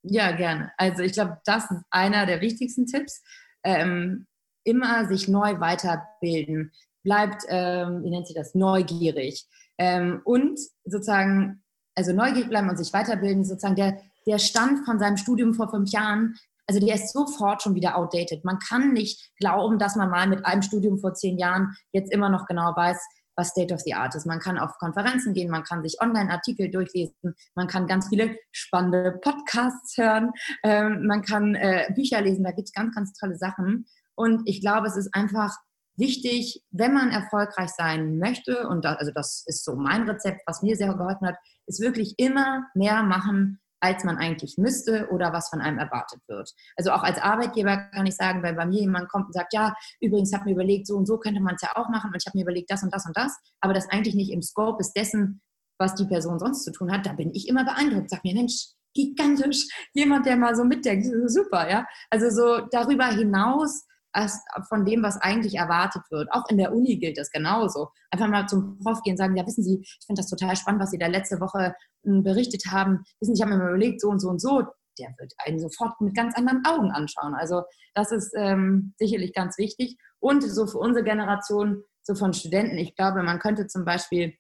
Ja, 0.03 0.33
gerne. 0.33 0.73
Also 0.79 1.03
ich 1.03 1.13
glaube, 1.13 1.39
das 1.45 1.71
ist 1.71 1.83
einer 1.91 2.25
der 2.25 2.41
wichtigsten 2.41 2.87
Tipps. 2.87 3.23
Ähm, 3.63 4.27
immer 4.65 5.07
sich 5.09 5.29
neu 5.29 5.61
weiterbilden. 5.61 6.73
Bleibt, 7.03 7.45
ähm, 7.49 8.03
wie 8.03 8.11
nennt 8.11 8.27
sich 8.27 8.37
das, 8.37 8.55
neugierig. 8.55 9.47
Ähm, 9.79 10.21
und 10.25 10.59
sozusagen, 10.85 11.63
also 11.95 12.13
neugierig 12.13 12.49
bleiben 12.49 12.69
und 12.69 12.77
sich 12.77 12.93
weiterbilden, 12.93 13.45
sozusagen 13.45 13.77
der, 13.77 14.01
der 14.27 14.39
Stand 14.39 14.85
von 14.85 14.99
seinem 14.99 15.17
Studium 15.17 15.55
vor 15.55 15.71
fünf 15.71 15.91
Jahren 15.91 16.37
also 16.71 16.87
der 16.87 16.95
ist 16.95 17.13
sofort 17.13 17.63
schon 17.63 17.75
wieder 17.75 17.97
outdated. 17.97 18.45
Man 18.45 18.61
kann 18.61 18.93
nicht 18.93 19.33
glauben, 19.41 19.81
dass 19.81 19.97
man 19.97 20.09
mal 20.09 20.29
mit 20.29 20.47
einem 20.47 20.63
Studium 20.63 21.01
vor 21.01 21.15
zehn 21.15 21.37
Jahren 21.37 21.75
jetzt 21.91 22.13
immer 22.13 22.29
noch 22.29 22.47
genau 22.47 22.77
weiß, 22.77 22.97
was 23.35 23.49
State 23.49 23.75
of 23.75 23.81
the 23.81 23.95
Art 23.95 24.15
ist. 24.15 24.25
Man 24.25 24.39
kann 24.39 24.57
auf 24.57 24.79
Konferenzen 24.79 25.35
gehen, 25.35 25.51
man 25.51 25.65
kann 25.65 25.83
sich 25.83 26.01
Online-Artikel 26.01 26.71
durchlesen, 26.71 27.35
man 27.57 27.67
kann 27.67 27.89
ganz 27.89 28.07
viele 28.09 28.37
spannende 28.53 29.19
Podcasts 29.21 29.97
hören, 29.97 30.31
ähm, 30.63 31.07
man 31.09 31.23
kann 31.23 31.57
äh, 31.57 31.89
Bücher 31.93 32.21
lesen, 32.21 32.45
da 32.45 32.53
gibt 32.53 32.69
es 32.69 32.73
ganz, 32.73 32.95
ganz 32.95 33.13
tolle 33.15 33.37
Sachen. 33.37 33.87
Und 34.15 34.43
ich 34.45 34.61
glaube, 34.61 34.87
es 34.87 34.97
ist 34.97 35.13
einfach 35.13 35.57
wichtig, 35.97 36.63
wenn 36.71 36.95
man 36.95 37.11
erfolgreich 37.11 37.71
sein 37.71 38.19
möchte, 38.19 38.69
und 38.69 38.85
das, 38.85 38.97
also 38.99 39.11
das 39.13 39.43
ist 39.47 39.65
so 39.65 39.75
mein 39.75 40.09
Rezept, 40.09 40.43
was 40.47 40.63
mir 40.63 40.77
sehr 40.77 40.95
geholfen 40.95 41.27
hat, 41.27 41.37
ist 41.67 41.81
wirklich 41.81 42.15
immer 42.17 42.69
mehr 42.75 43.03
machen, 43.03 43.61
als 43.81 44.05
man 44.05 44.19
eigentlich 44.19 44.57
müsste 44.59 45.09
oder 45.11 45.33
was 45.33 45.49
von 45.49 45.61
einem 45.61 45.79
erwartet 45.79 46.21
wird. 46.29 46.51
Also 46.77 46.93
auch 46.93 47.03
als 47.03 47.19
Arbeitgeber 47.19 47.77
kann 47.93 48.07
ich 48.07 48.17
sagen, 48.17 48.43
wenn 48.43 48.57
bei 48.57 48.67
mir 48.67 48.81
jemand 48.81 49.09
kommt 49.09 49.27
und 49.27 49.33
sagt, 49.33 49.53
ja, 49.53 49.75
übrigens 50.01 50.33
habe 50.33 50.45
mir 50.45 50.53
überlegt, 50.53 50.87
so 50.87 50.97
und 50.97 51.07
so 51.07 51.19
könnte 51.19 51.41
man 51.41 51.55
es 51.55 51.63
ja 51.63 51.71
auch 51.75 51.89
machen 51.89 52.11
und 52.11 52.17
ich 52.17 52.27
habe 52.27 52.37
mir 52.37 52.43
überlegt, 52.43 52.71
das 52.71 52.83
und 52.83 52.95
das 52.95 53.07
und 53.07 53.17
das, 53.17 53.37
aber 53.61 53.75
das 53.75 53.89
eigentlich 53.91 54.15
nicht 54.15 54.31
im 54.31 54.43
Scope 54.43 54.81
ist 54.81 54.93
dessen, 54.93 55.41
was 55.79 55.95
die 55.95 56.05
Person 56.05 56.39
sonst 56.39 56.65
zu 56.65 56.73
tun 56.73 56.93
hat, 56.93 57.07
da 57.07 57.15
bin 57.15 57.35
ich 57.35 57.49
immer 57.49 57.65
beeindruckt. 57.65 58.11
Sag 58.11 58.23
mir, 58.23 58.35
Mensch, 58.35 58.67
gigantisch, 58.95 59.67
jemand, 59.95 60.27
der 60.27 60.37
mal 60.37 60.55
so 60.55 60.65
mitdenkt, 60.65 61.07
super, 61.27 61.71
ja. 61.71 61.87
Also 62.11 62.31
so 62.31 62.67
darüber 62.71 63.07
hinaus 63.07 63.87
als 64.13 64.43
von 64.69 64.85
dem, 64.85 65.03
was 65.03 65.17
eigentlich 65.17 65.55
erwartet 65.55 66.03
wird. 66.11 66.31
Auch 66.33 66.45
in 66.49 66.59
der 66.59 66.73
Uni 66.73 66.99
gilt 66.99 67.19
das 67.19 67.31
genauso. 67.31 67.91
Einfach 68.11 68.29
mal 68.29 68.47
zum 68.47 68.79
Prof 68.81 69.03
gehen 69.03 69.13
und 69.13 69.19
sagen, 69.19 69.37
ja, 69.37 69.47
wissen 69.47 69.63
Sie, 69.63 69.81
ich 69.83 70.07
finde 70.07 70.21
das 70.21 70.31
total 70.31 70.57
spannend, 70.57 70.83
was 70.83 70.91
Sie 70.91 70.99
da 70.99 71.07
letzte 71.07 71.41
Woche 71.41 71.75
hm, 72.05 72.23
berichtet 72.23 72.65
haben. 72.71 73.05
Wissen 73.21 73.35
Sie, 73.35 73.41
ich 73.41 73.43
habe 73.43 73.57
mir 73.57 73.63
mal 73.63 73.69
überlegt, 73.71 74.01
so 74.01 74.09
und 74.09 74.21
so 74.21 74.29
und 74.29 74.41
so. 74.41 74.65
Der 74.99 75.15
wird 75.19 75.33
einen 75.39 75.61
sofort 75.61 76.01
mit 76.01 76.15
ganz 76.15 76.37
anderen 76.37 76.63
Augen 76.67 76.91
anschauen. 76.91 77.35
Also 77.35 77.63
das 77.95 78.11
ist 78.13 78.33
ähm, 78.37 78.95
sicherlich 78.99 79.33
ganz 79.33 79.57
wichtig. 79.59 79.97
Und 80.19 80.43
so 80.43 80.67
für 80.67 80.79
unsere 80.79 81.05
Generation, 81.05 81.83
so 82.03 82.15
von 82.15 82.33
Studenten, 82.33 82.77
ich 82.77 82.97
glaube, 82.97 83.23
man 83.23 83.39
könnte 83.39 83.67
zum 83.67 83.85
Beispiel, 83.85 84.35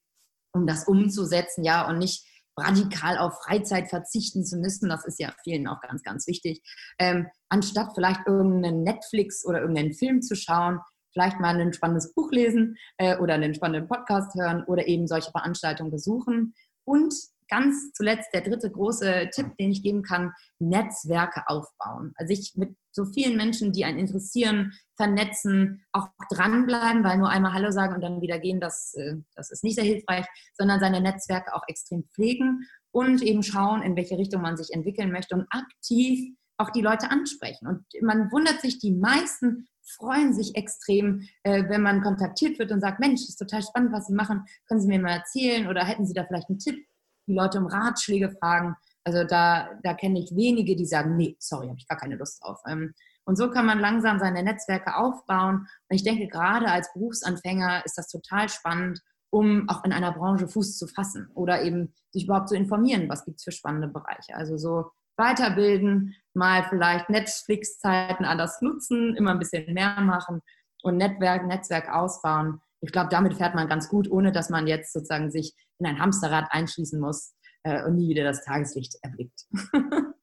um 0.52 0.66
das 0.66 0.84
umzusetzen, 0.84 1.64
ja, 1.64 1.88
und 1.88 1.98
nicht 1.98 2.26
radikal 2.57 3.18
auf 3.18 3.34
Freizeit 3.44 3.88
verzichten 3.88 4.44
zu 4.44 4.59
müssen. 4.59 4.88
Das 4.88 5.05
ist 5.05 5.18
ja 5.20 5.32
vielen 5.42 5.66
auch 5.66 5.80
ganz, 5.80 6.03
ganz 6.03 6.26
wichtig. 6.26 6.62
Ähm, 6.98 7.28
anstatt 7.48 7.92
vielleicht 7.94 8.26
irgendeinen 8.26 8.82
Netflix 8.82 9.44
oder 9.44 9.61
irgendeinen 9.61 9.92
Film 9.92 10.22
zu 10.22 10.34
schauen, 10.34 10.80
vielleicht 11.12 11.40
mal 11.40 11.59
ein 11.59 11.72
spannendes 11.72 12.12
Buch 12.14 12.30
lesen 12.30 12.76
äh, 12.98 13.16
oder 13.18 13.34
einen 13.34 13.55
spannenden 13.55 13.88
Podcast 13.88 14.34
hören 14.34 14.64
oder 14.64 14.86
eben 14.86 15.07
solche 15.07 15.30
Veranstaltungen 15.30 15.90
besuchen. 15.90 16.55
Und 16.84 17.14
ganz 17.51 17.92
zuletzt 17.92 18.28
der 18.32 18.40
dritte 18.40 18.70
große 18.70 19.30
Tipp, 19.34 19.57
den 19.59 19.72
ich 19.72 19.82
geben 19.82 20.03
kann, 20.03 20.32
Netzwerke 20.59 21.42
aufbauen. 21.48 22.12
Also 22.16 22.34
sich 22.34 22.55
mit 22.57 22.76
so 22.92 23.05
vielen 23.05 23.36
Menschen, 23.36 23.72
die 23.72 23.84
einen 23.84 23.98
interessieren, 23.98 24.72
vernetzen, 24.96 25.84
auch 25.92 26.09
dranbleiben, 26.30 27.05
weil 27.05 27.18
nur 27.18 27.28
einmal 27.28 27.53
Hallo 27.53 27.70
sagen 27.70 27.94
und 27.94 28.01
dann 28.01 28.20
wieder 28.20 28.38
gehen, 28.38 28.61
das, 28.61 28.94
äh, 28.94 29.16
das 29.34 29.51
ist 29.51 29.64
nicht 29.64 29.76
sehr 29.76 29.84
hilfreich, 29.84 30.26
sondern 30.55 30.80
seine 30.80 31.01
Netzwerke 31.01 31.55
auch 31.55 31.62
extrem 31.68 32.05
pflegen 32.14 32.66
und 32.92 33.22
eben 33.22 33.42
schauen, 33.42 33.82
in 33.82 33.96
welche 33.96 34.18
Richtung 34.18 34.42
man 34.42 34.57
sich 34.57 34.72
entwickeln 34.72 35.12
möchte 35.12 35.34
und 35.34 35.46
aktiv 35.51 36.34
auch 36.59 36.70
die 36.70 36.82
Leute 36.82 37.11
ansprechen. 37.11 37.66
Und 37.66 37.84
man 38.03 38.30
wundert 38.30 38.61
sich, 38.61 38.78
die 38.78 38.92
meisten 38.92 39.66
freuen 39.82 40.34
sich 40.34 40.55
extrem, 40.57 41.26
äh, 41.42 41.64
wenn 41.68 41.82
man 41.82 42.03
kontaktiert 42.03 42.59
wird 42.59 42.70
und 42.70 42.80
sagt, 42.80 43.01
Mensch, 43.01 43.22
ist 43.22 43.36
total 43.36 43.62
spannend, 43.62 43.92
was 43.92 44.07
Sie 44.07 44.14
machen, 44.14 44.44
können 44.68 44.80
Sie 44.80 44.88
mir 44.88 45.01
mal 45.01 45.16
erzählen 45.16 45.68
oder 45.68 45.84
hätten 45.84 46.07
Sie 46.07 46.12
da 46.12 46.24
vielleicht 46.24 46.48
einen 46.48 46.59
Tipp? 46.59 46.86
Die 47.26 47.34
Leute 47.34 47.58
um 47.58 47.66
Ratschläge 47.66 48.30
fragen. 48.30 48.76
Also 49.04 49.24
da, 49.24 49.70
da 49.82 49.94
kenne 49.94 50.20
ich 50.20 50.34
wenige, 50.36 50.76
die 50.76 50.84
sagen, 50.84 51.16
nee, 51.16 51.36
sorry, 51.38 51.68
habe 51.68 51.78
ich 51.78 51.88
gar 51.88 51.98
keine 51.98 52.16
Lust 52.16 52.42
drauf. 52.42 52.60
Ähm, 52.66 52.94
und 53.24 53.36
so 53.36 53.50
kann 53.50 53.66
man 53.66 53.78
langsam 53.78 54.18
seine 54.18 54.42
Netzwerke 54.42 54.96
aufbauen. 54.96 55.68
Und 55.88 55.96
ich 55.96 56.02
denke, 56.02 56.26
gerade 56.26 56.66
als 56.66 56.92
Berufsanfänger 56.92 57.84
ist 57.84 57.96
das 57.96 58.08
total 58.08 58.48
spannend, 58.48 59.00
um 59.30 59.68
auch 59.68 59.84
in 59.84 59.92
einer 59.92 60.12
Branche 60.12 60.48
Fuß 60.48 60.76
zu 60.76 60.86
fassen 60.88 61.30
oder 61.34 61.62
eben 61.62 61.94
sich 62.10 62.24
überhaupt 62.24 62.48
zu 62.48 62.56
informieren, 62.56 63.08
was 63.08 63.24
gibt 63.24 63.38
es 63.38 63.44
für 63.44 63.52
spannende 63.52 63.88
Bereiche. 63.88 64.34
Also 64.34 64.56
so 64.56 64.90
weiterbilden, 65.16 66.16
mal 66.34 66.64
vielleicht 66.68 67.10
Netflix-Zeiten 67.10 68.24
anders 68.24 68.60
nutzen, 68.62 69.14
immer 69.16 69.32
ein 69.32 69.38
bisschen 69.38 69.72
mehr 69.72 70.00
machen 70.00 70.42
und 70.82 70.96
Netzwerk, 70.96 71.46
Netzwerk 71.46 71.88
ausbauen. 71.88 72.60
Ich 72.81 72.93
glaube, 72.93 73.09
damit 73.11 73.35
fährt 73.35 73.55
man 73.55 73.68
ganz 73.68 73.89
gut, 73.89 74.11
ohne 74.11 74.33
dass 74.33 74.51
man 74.51 74.66
jetzt 74.66 74.93
sozusagen 74.93 75.31
sich 75.31 75.55
in 75.78 75.87
ein 75.87 75.99
Hamsterrad 75.99 76.47
einschließen 76.51 77.01
muss 77.01 77.35
äh, 77.62 77.85
und 77.85 77.97
nie 77.97 78.09
wieder 78.09 78.24
das 78.24 78.45
Tageslicht 78.45 78.97
erblickt. 79.03 79.47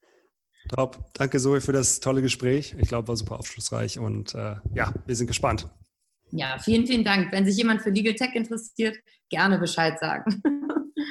Top. 0.70 1.05
Danke, 1.14 1.39
Zoe, 1.39 1.62
für 1.62 1.72
das 1.72 1.99
tolle 1.99 2.22
Gespräch. 2.22 2.76
Ich 2.78 2.89
glaube, 2.89 3.08
war 3.08 3.16
super 3.16 3.39
aufschlussreich 3.39 3.99
und 3.99 4.36
äh, 4.36 4.55
ja, 4.74 4.93
wir 5.05 5.16
sind 5.16 5.28
gespannt. 5.28 5.70
Ja, 6.32 6.58
vielen, 6.60 6.86
vielen 6.86 7.05
Dank. 7.05 7.32
Wenn 7.32 7.45
sich 7.45 7.55
jemand 7.55 7.82
für 7.82 7.89
Legal 7.89 8.16
Tech 8.16 8.36
interessiert, 8.36 8.97
gerne 9.30 9.60
Bescheid 9.60 9.99
sagen. 9.99 10.41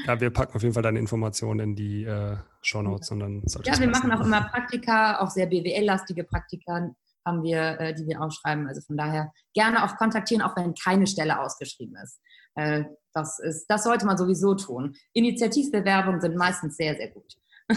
Ja, 0.04 0.20
wir 0.20 0.30
packen 0.30 0.54
auf 0.54 0.62
jeden 0.62 0.74
Fall 0.74 0.82
deine 0.82 0.98
Informationen 1.00 1.60
in 1.60 1.74
die 1.74 2.04
äh, 2.04 2.36
Show 2.62 2.82
Notes. 2.82 3.10
Und 3.10 3.20
dann 3.20 3.42
ja, 3.64 3.78
wir 3.78 3.88
machen 3.88 4.12
auch 4.12 4.20
immer 4.20 4.42
Praktika, 4.42 5.18
auch 5.20 5.30
sehr 5.30 5.46
BWL-lastige 5.46 6.22
Praktika 6.22 6.94
haben 7.26 7.42
wir, 7.42 7.78
äh, 7.80 7.94
die 7.94 8.06
wir 8.06 8.22
ausschreiben. 8.22 8.66
Also 8.68 8.80
von 8.82 8.96
daher 8.96 9.32
gerne 9.52 9.84
auch 9.84 9.96
kontaktieren, 9.96 10.42
auch 10.42 10.56
wenn 10.56 10.74
keine 10.74 11.06
Stelle 11.06 11.40
ausgeschrieben 11.40 11.96
ist. 12.02 12.20
Äh, 12.54 12.84
das, 13.12 13.38
ist 13.40 13.66
das 13.66 13.84
sollte 13.84 14.06
man 14.06 14.16
sowieso 14.16 14.54
tun. 14.54 14.94
Initiativbewerbungen 15.12 16.20
sind 16.20 16.36
meistens 16.36 16.76
sehr, 16.76 16.94
sehr 16.96 17.10
gut. 17.10 17.34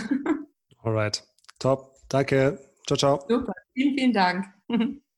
Alright. 0.84 1.24
Top. 1.58 1.96
Danke. 2.08 2.60
Ciao, 2.88 2.98
ciao. 2.98 3.26
Super. 3.28 3.54
Vielen, 3.74 3.98
vielen 3.98 4.14
Dank. 4.14 4.46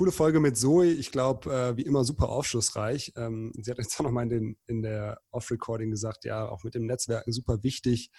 coole 0.00 0.12
Folge 0.12 0.40
mit 0.40 0.56
Zoe. 0.56 0.86
Ich 0.86 1.12
glaube, 1.12 1.52
äh, 1.52 1.76
wie 1.76 1.82
immer 1.82 2.04
super 2.04 2.30
aufschlussreich. 2.30 3.12
Ähm, 3.16 3.52
sie 3.60 3.70
hat 3.70 3.76
jetzt 3.76 4.00
auch 4.00 4.04
nochmal 4.04 4.32
in, 4.32 4.56
in 4.66 4.80
der 4.80 5.20
Off-Recording 5.30 5.90
gesagt, 5.90 6.24
ja, 6.24 6.48
auch 6.48 6.64
mit 6.64 6.74
dem 6.74 6.86
Netzwerken 6.86 7.32
super 7.32 7.62
wichtig. 7.62 8.10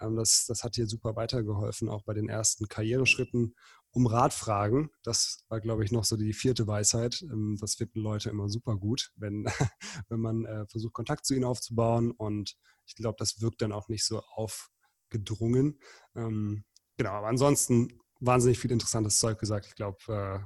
Ähm, 0.00 0.16
das, 0.16 0.46
das 0.46 0.64
hat 0.64 0.76
ihr 0.78 0.86
super 0.86 1.16
weitergeholfen, 1.16 1.88
auch 1.88 2.02
bei 2.02 2.14
den 2.14 2.28
ersten 2.28 2.68
Karriereschritten. 2.68 3.54
Um 3.90 4.06
Rat 4.06 4.34
fragen, 4.34 4.90
das 5.02 5.44
war, 5.48 5.60
glaube 5.60 5.84
ich, 5.84 5.90
noch 5.90 6.04
so 6.04 6.16
die 6.16 6.34
vierte 6.34 6.66
Weisheit. 6.66 7.22
Ähm, 7.22 7.56
das 7.60 7.76
finden 7.76 8.00
Leute 8.00 8.30
immer 8.30 8.48
super 8.48 8.76
gut, 8.76 9.12
wenn, 9.16 9.46
wenn 10.08 10.20
man 10.20 10.44
äh, 10.44 10.66
versucht, 10.66 10.92
Kontakt 10.92 11.24
zu 11.24 11.34
ihnen 11.34 11.44
aufzubauen. 11.44 12.10
Und 12.10 12.56
ich 12.86 12.94
glaube, 12.94 13.16
das 13.18 13.40
wirkt 13.40 13.62
dann 13.62 13.72
auch 13.72 13.88
nicht 13.88 14.04
so 14.04 14.22
aufgedrungen. 14.34 15.80
Ähm, 16.14 16.64
genau, 16.96 17.12
aber 17.12 17.28
ansonsten 17.28 18.00
wahnsinnig 18.20 18.58
viel 18.58 18.72
interessantes 18.72 19.18
Zeug 19.18 19.38
gesagt. 19.38 19.66
Ich 19.66 19.74
glaube, 19.74 19.98
äh, 20.08 20.38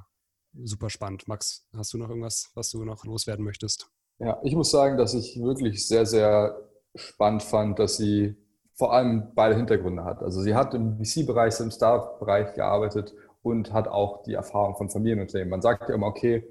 super 0.63 0.89
spannend. 0.89 1.27
Max, 1.27 1.67
hast 1.73 1.93
du 1.93 1.97
noch 1.97 2.09
irgendwas, 2.09 2.51
was 2.55 2.69
du 2.69 2.83
noch 2.83 3.05
loswerden 3.05 3.43
möchtest? 3.45 3.89
Ja, 4.19 4.39
ich 4.43 4.55
muss 4.55 4.69
sagen, 4.71 4.97
dass 4.97 5.13
ich 5.13 5.39
wirklich 5.41 5.87
sehr, 5.87 6.05
sehr 6.05 6.69
spannend 6.95 7.43
fand, 7.43 7.79
dass 7.79 7.97
sie 7.97 8.35
vor 8.75 8.93
allem 8.93 9.31
beide 9.35 9.55
Hintergründe 9.55 10.03
hat. 10.03 10.21
Also 10.21 10.41
sie 10.41 10.55
hat 10.55 10.73
im 10.73 10.97
VC-Bereich, 10.97 11.59
im 11.59 11.71
Startup-Bereich 11.71 12.53
gearbeitet 12.53 13.13
und 13.41 13.73
hat 13.73 13.87
auch 13.87 14.23
die 14.23 14.33
Erfahrung 14.33 14.75
von 14.75 14.89
Familienunternehmen. 14.89 15.49
Man 15.49 15.61
sagt 15.61 15.89
ja 15.89 15.95
immer, 15.95 16.07
okay, 16.07 16.43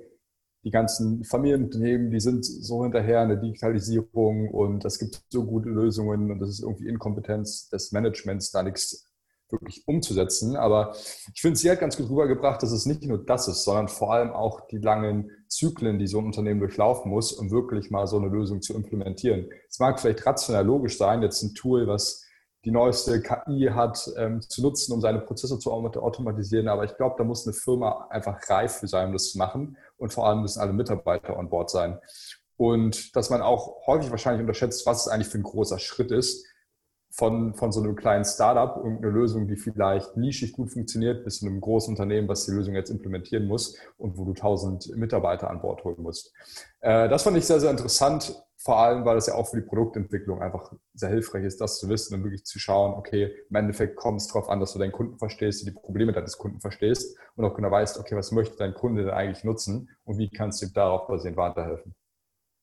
die 0.62 0.70
ganzen 0.70 1.24
Familienunternehmen, 1.24 2.10
die 2.10 2.20
sind 2.20 2.44
so 2.44 2.82
hinterher 2.82 3.22
in 3.22 3.30
der 3.30 3.38
Digitalisierung 3.38 4.50
und 4.50 4.84
es 4.84 4.98
gibt 4.98 5.22
so 5.30 5.44
gute 5.44 5.70
Lösungen 5.70 6.30
und 6.30 6.38
das 6.38 6.50
ist 6.50 6.62
irgendwie 6.62 6.88
Inkompetenz 6.88 7.68
des 7.70 7.92
Managements, 7.92 8.50
da 8.50 8.62
nichts 8.62 9.10
wirklich 9.48 9.82
umzusetzen. 9.86 10.56
Aber 10.56 10.94
ich 11.34 11.40
finde, 11.40 11.58
sie 11.58 11.70
hat 11.70 11.80
ganz 11.80 11.96
gut 11.96 12.10
rübergebracht, 12.10 12.62
dass 12.62 12.72
es 12.72 12.86
nicht 12.86 13.04
nur 13.04 13.24
das 13.24 13.48
ist, 13.48 13.64
sondern 13.64 13.88
vor 13.88 14.12
allem 14.12 14.30
auch 14.30 14.66
die 14.68 14.78
langen 14.78 15.30
Zyklen, 15.50 15.98
die 15.98 16.06
so 16.06 16.18
ein 16.18 16.26
Unternehmen 16.26 16.60
durchlaufen 16.60 17.10
muss, 17.10 17.32
um 17.32 17.50
wirklich 17.50 17.90
mal 17.90 18.06
so 18.06 18.16
eine 18.16 18.28
Lösung 18.28 18.62
zu 18.62 18.74
implementieren. 18.74 19.50
Es 19.68 19.78
mag 19.78 20.00
vielleicht 20.00 20.24
rational 20.24 20.64
logisch 20.64 20.96
sein, 20.96 21.22
jetzt 21.22 21.42
ein 21.42 21.54
Tool, 21.54 21.86
was 21.86 22.24
die 22.64 22.70
neueste 22.70 23.22
KI 23.22 23.70
hat, 23.72 24.10
ähm, 24.16 24.40
zu 24.42 24.62
nutzen, 24.62 24.92
um 24.92 25.00
seine 25.00 25.20
Prozesse 25.20 25.58
zu 25.58 25.72
automatisieren. 25.72 26.68
Aber 26.68 26.84
ich 26.84 26.96
glaube, 26.96 27.16
da 27.18 27.24
muss 27.24 27.46
eine 27.46 27.54
Firma 27.54 28.06
einfach 28.10 28.38
reif 28.48 28.76
für 28.76 28.86
sein, 28.86 29.08
um 29.08 29.12
das 29.14 29.30
zu 29.30 29.38
machen. 29.38 29.76
Und 29.96 30.12
vor 30.12 30.26
allem 30.26 30.42
müssen 30.42 30.60
alle 30.60 30.72
Mitarbeiter 30.72 31.38
an 31.38 31.48
Bord 31.48 31.70
sein. 31.70 31.98
Und 32.56 33.16
dass 33.16 33.30
man 33.30 33.40
auch 33.40 33.86
häufig 33.86 34.10
wahrscheinlich 34.10 34.42
unterschätzt, 34.42 34.84
was 34.84 35.06
es 35.06 35.08
eigentlich 35.08 35.28
für 35.28 35.38
ein 35.38 35.42
großer 35.42 35.78
Schritt 35.78 36.10
ist, 36.10 36.46
von, 37.10 37.54
von 37.54 37.72
so 37.72 37.82
einem 37.82 37.96
kleinen 37.96 38.24
Startup, 38.24 38.76
irgendeine 38.76 39.12
Lösung, 39.12 39.48
die 39.48 39.56
vielleicht 39.56 40.16
nischig 40.16 40.52
gut 40.52 40.70
funktioniert, 40.70 41.24
bis 41.24 41.40
zu 41.40 41.46
einem 41.46 41.60
großen 41.60 41.92
Unternehmen, 41.92 42.28
was 42.28 42.46
die 42.46 42.52
Lösung 42.52 42.74
jetzt 42.74 42.90
implementieren 42.90 43.46
muss 43.46 43.76
und 43.98 44.16
wo 44.16 44.24
du 44.24 44.32
tausend 44.32 44.96
Mitarbeiter 44.96 45.50
an 45.50 45.60
Bord 45.60 45.82
holen 45.84 46.00
musst. 46.00 46.32
Äh, 46.80 47.08
das 47.08 47.24
fand 47.24 47.36
ich 47.36 47.46
sehr, 47.46 47.60
sehr 47.60 47.70
interessant, 47.70 48.34
vor 48.62 48.78
allem, 48.78 49.06
weil 49.06 49.16
es 49.16 49.26
ja 49.26 49.34
auch 49.34 49.48
für 49.48 49.56
die 49.56 49.66
Produktentwicklung 49.66 50.42
einfach 50.42 50.72
sehr 50.92 51.08
hilfreich 51.08 51.44
ist, 51.44 51.60
das 51.62 51.78
zu 51.78 51.88
wissen 51.88 52.14
und 52.14 52.24
wirklich 52.24 52.44
zu 52.44 52.58
schauen, 52.58 52.92
okay, 52.92 53.34
im 53.48 53.56
Endeffekt 53.56 53.96
kommt 53.96 54.20
es 54.20 54.28
darauf 54.28 54.50
an, 54.50 54.60
dass 54.60 54.74
du 54.74 54.78
deinen 54.78 54.92
Kunden 54.92 55.18
verstehst, 55.18 55.66
die 55.66 55.70
Probleme 55.70 56.12
deines 56.12 56.36
Kunden 56.36 56.60
verstehst 56.60 57.16
und 57.36 57.44
auch 57.44 57.54
genau 57.54 57.70
weißt, 57.70 57.98
okay, 57.98 58.14
was 58.16 58.32
möchte 58.32 58.58
dein 58.58 58.74
Kunde 58.74 59.04
denn 59.04 59.14
eigentlich 59.14 59.44
nutzen 59.44 59.88
und 60.04 60.18
wie 60.18 60.28
kannst 60.28 60.60
du 60.60 60.66
ihm 60.66 60.74
darauf 60.74 61.06
basierend 61.06 61.38
weiterhelfen. 61.38 61.94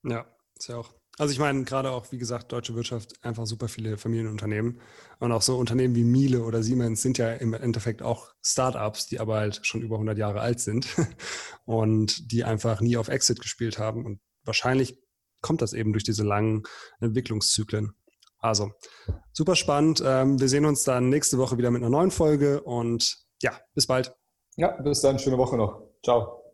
Ja, 0.03 0.25
ist 0.55 0.69
ja 0.69 0.77
auch 0.77 0.93
also 1.17 1.31
ich 1.31 1.39
meine, 1.39 1.63
gerade 1.63 1.91
auch, 1.91 2.11
wie 2.11 2.17
gesagt, 2.17 2.51
deutsche 2.51 2.75
Wirtschaft, 2.75 3.13
einfach 3.23 3.47
super 3.47 3.67
viele 3.67 3.97
Familienunternehmen. 3.97 4.79
Und 5.19 5.31
auch 5.31 5.41
so 5.41 5.57
Unternehmen 5.57 5.95
wie 5.95 6.03
Miele 6.03 6.43
oder 6.43 6.61
Siemens 6.61 7.01
sind 7.01 7.17
ja 7.17 7.33
im 7.33 7.53
Endeffekt 7.53 8.03
auch 8.03 8.33
Startups, 8.41 9.07
die 9.07 9.19
aber 9.19 9.37
halt 9.37 9.59
schon 9.63 9.81
über 9.81 9.95
100 9.95 10.17
Jahre 10.17 10.41
alt 10.41 10.59
sind 10.59 10.87
und 11.65 12.31
die 12.31 12.43
einfach 12.43 12.81
nie 12.81 12.97
auf 12.97 13.07
Exit 13.07 13.41
gespielt 13.41 13.79
haben. 13.79 14.05
Und 14.05 14.19
wahrscheinlich 14.43 14.99
kommt 15.41 15.61
das 15.61 15.73
eben 15.73 15.91
durch 15.91 16.03
diese 16.03 16.23
langen 16.23 16.63
Entwicklungszyklen. 16.99 17.93
Also, 18.39 18.71
super 19.33 19.55
spannend. 19.55 20.03
Ähm, 20.05 20.39
wir 20.39 20.49
sehen 20.49 20.65
uns 20.65 20.83
dann 20.83 21.09
nächste 21.09 21.39
Woche 21.39 21.57
wieder 21.57 21.71
mit 21.71 21.81
einer 21.81 21.89
neuen 21.89 22.11
Folge 22.11 22.61
und 22.61 23.17
ja, 23.41 23.59
bis 23.73 23.87
bald. 23.87 24.15
Ja, 24.55 24.79
bis 24.81 25.01
dann. 25.01 25.17
Schöne 25.17 25.37
Woche 25.37 25.57
noch. 25.57 25.81
Ciao. 26.03 26.46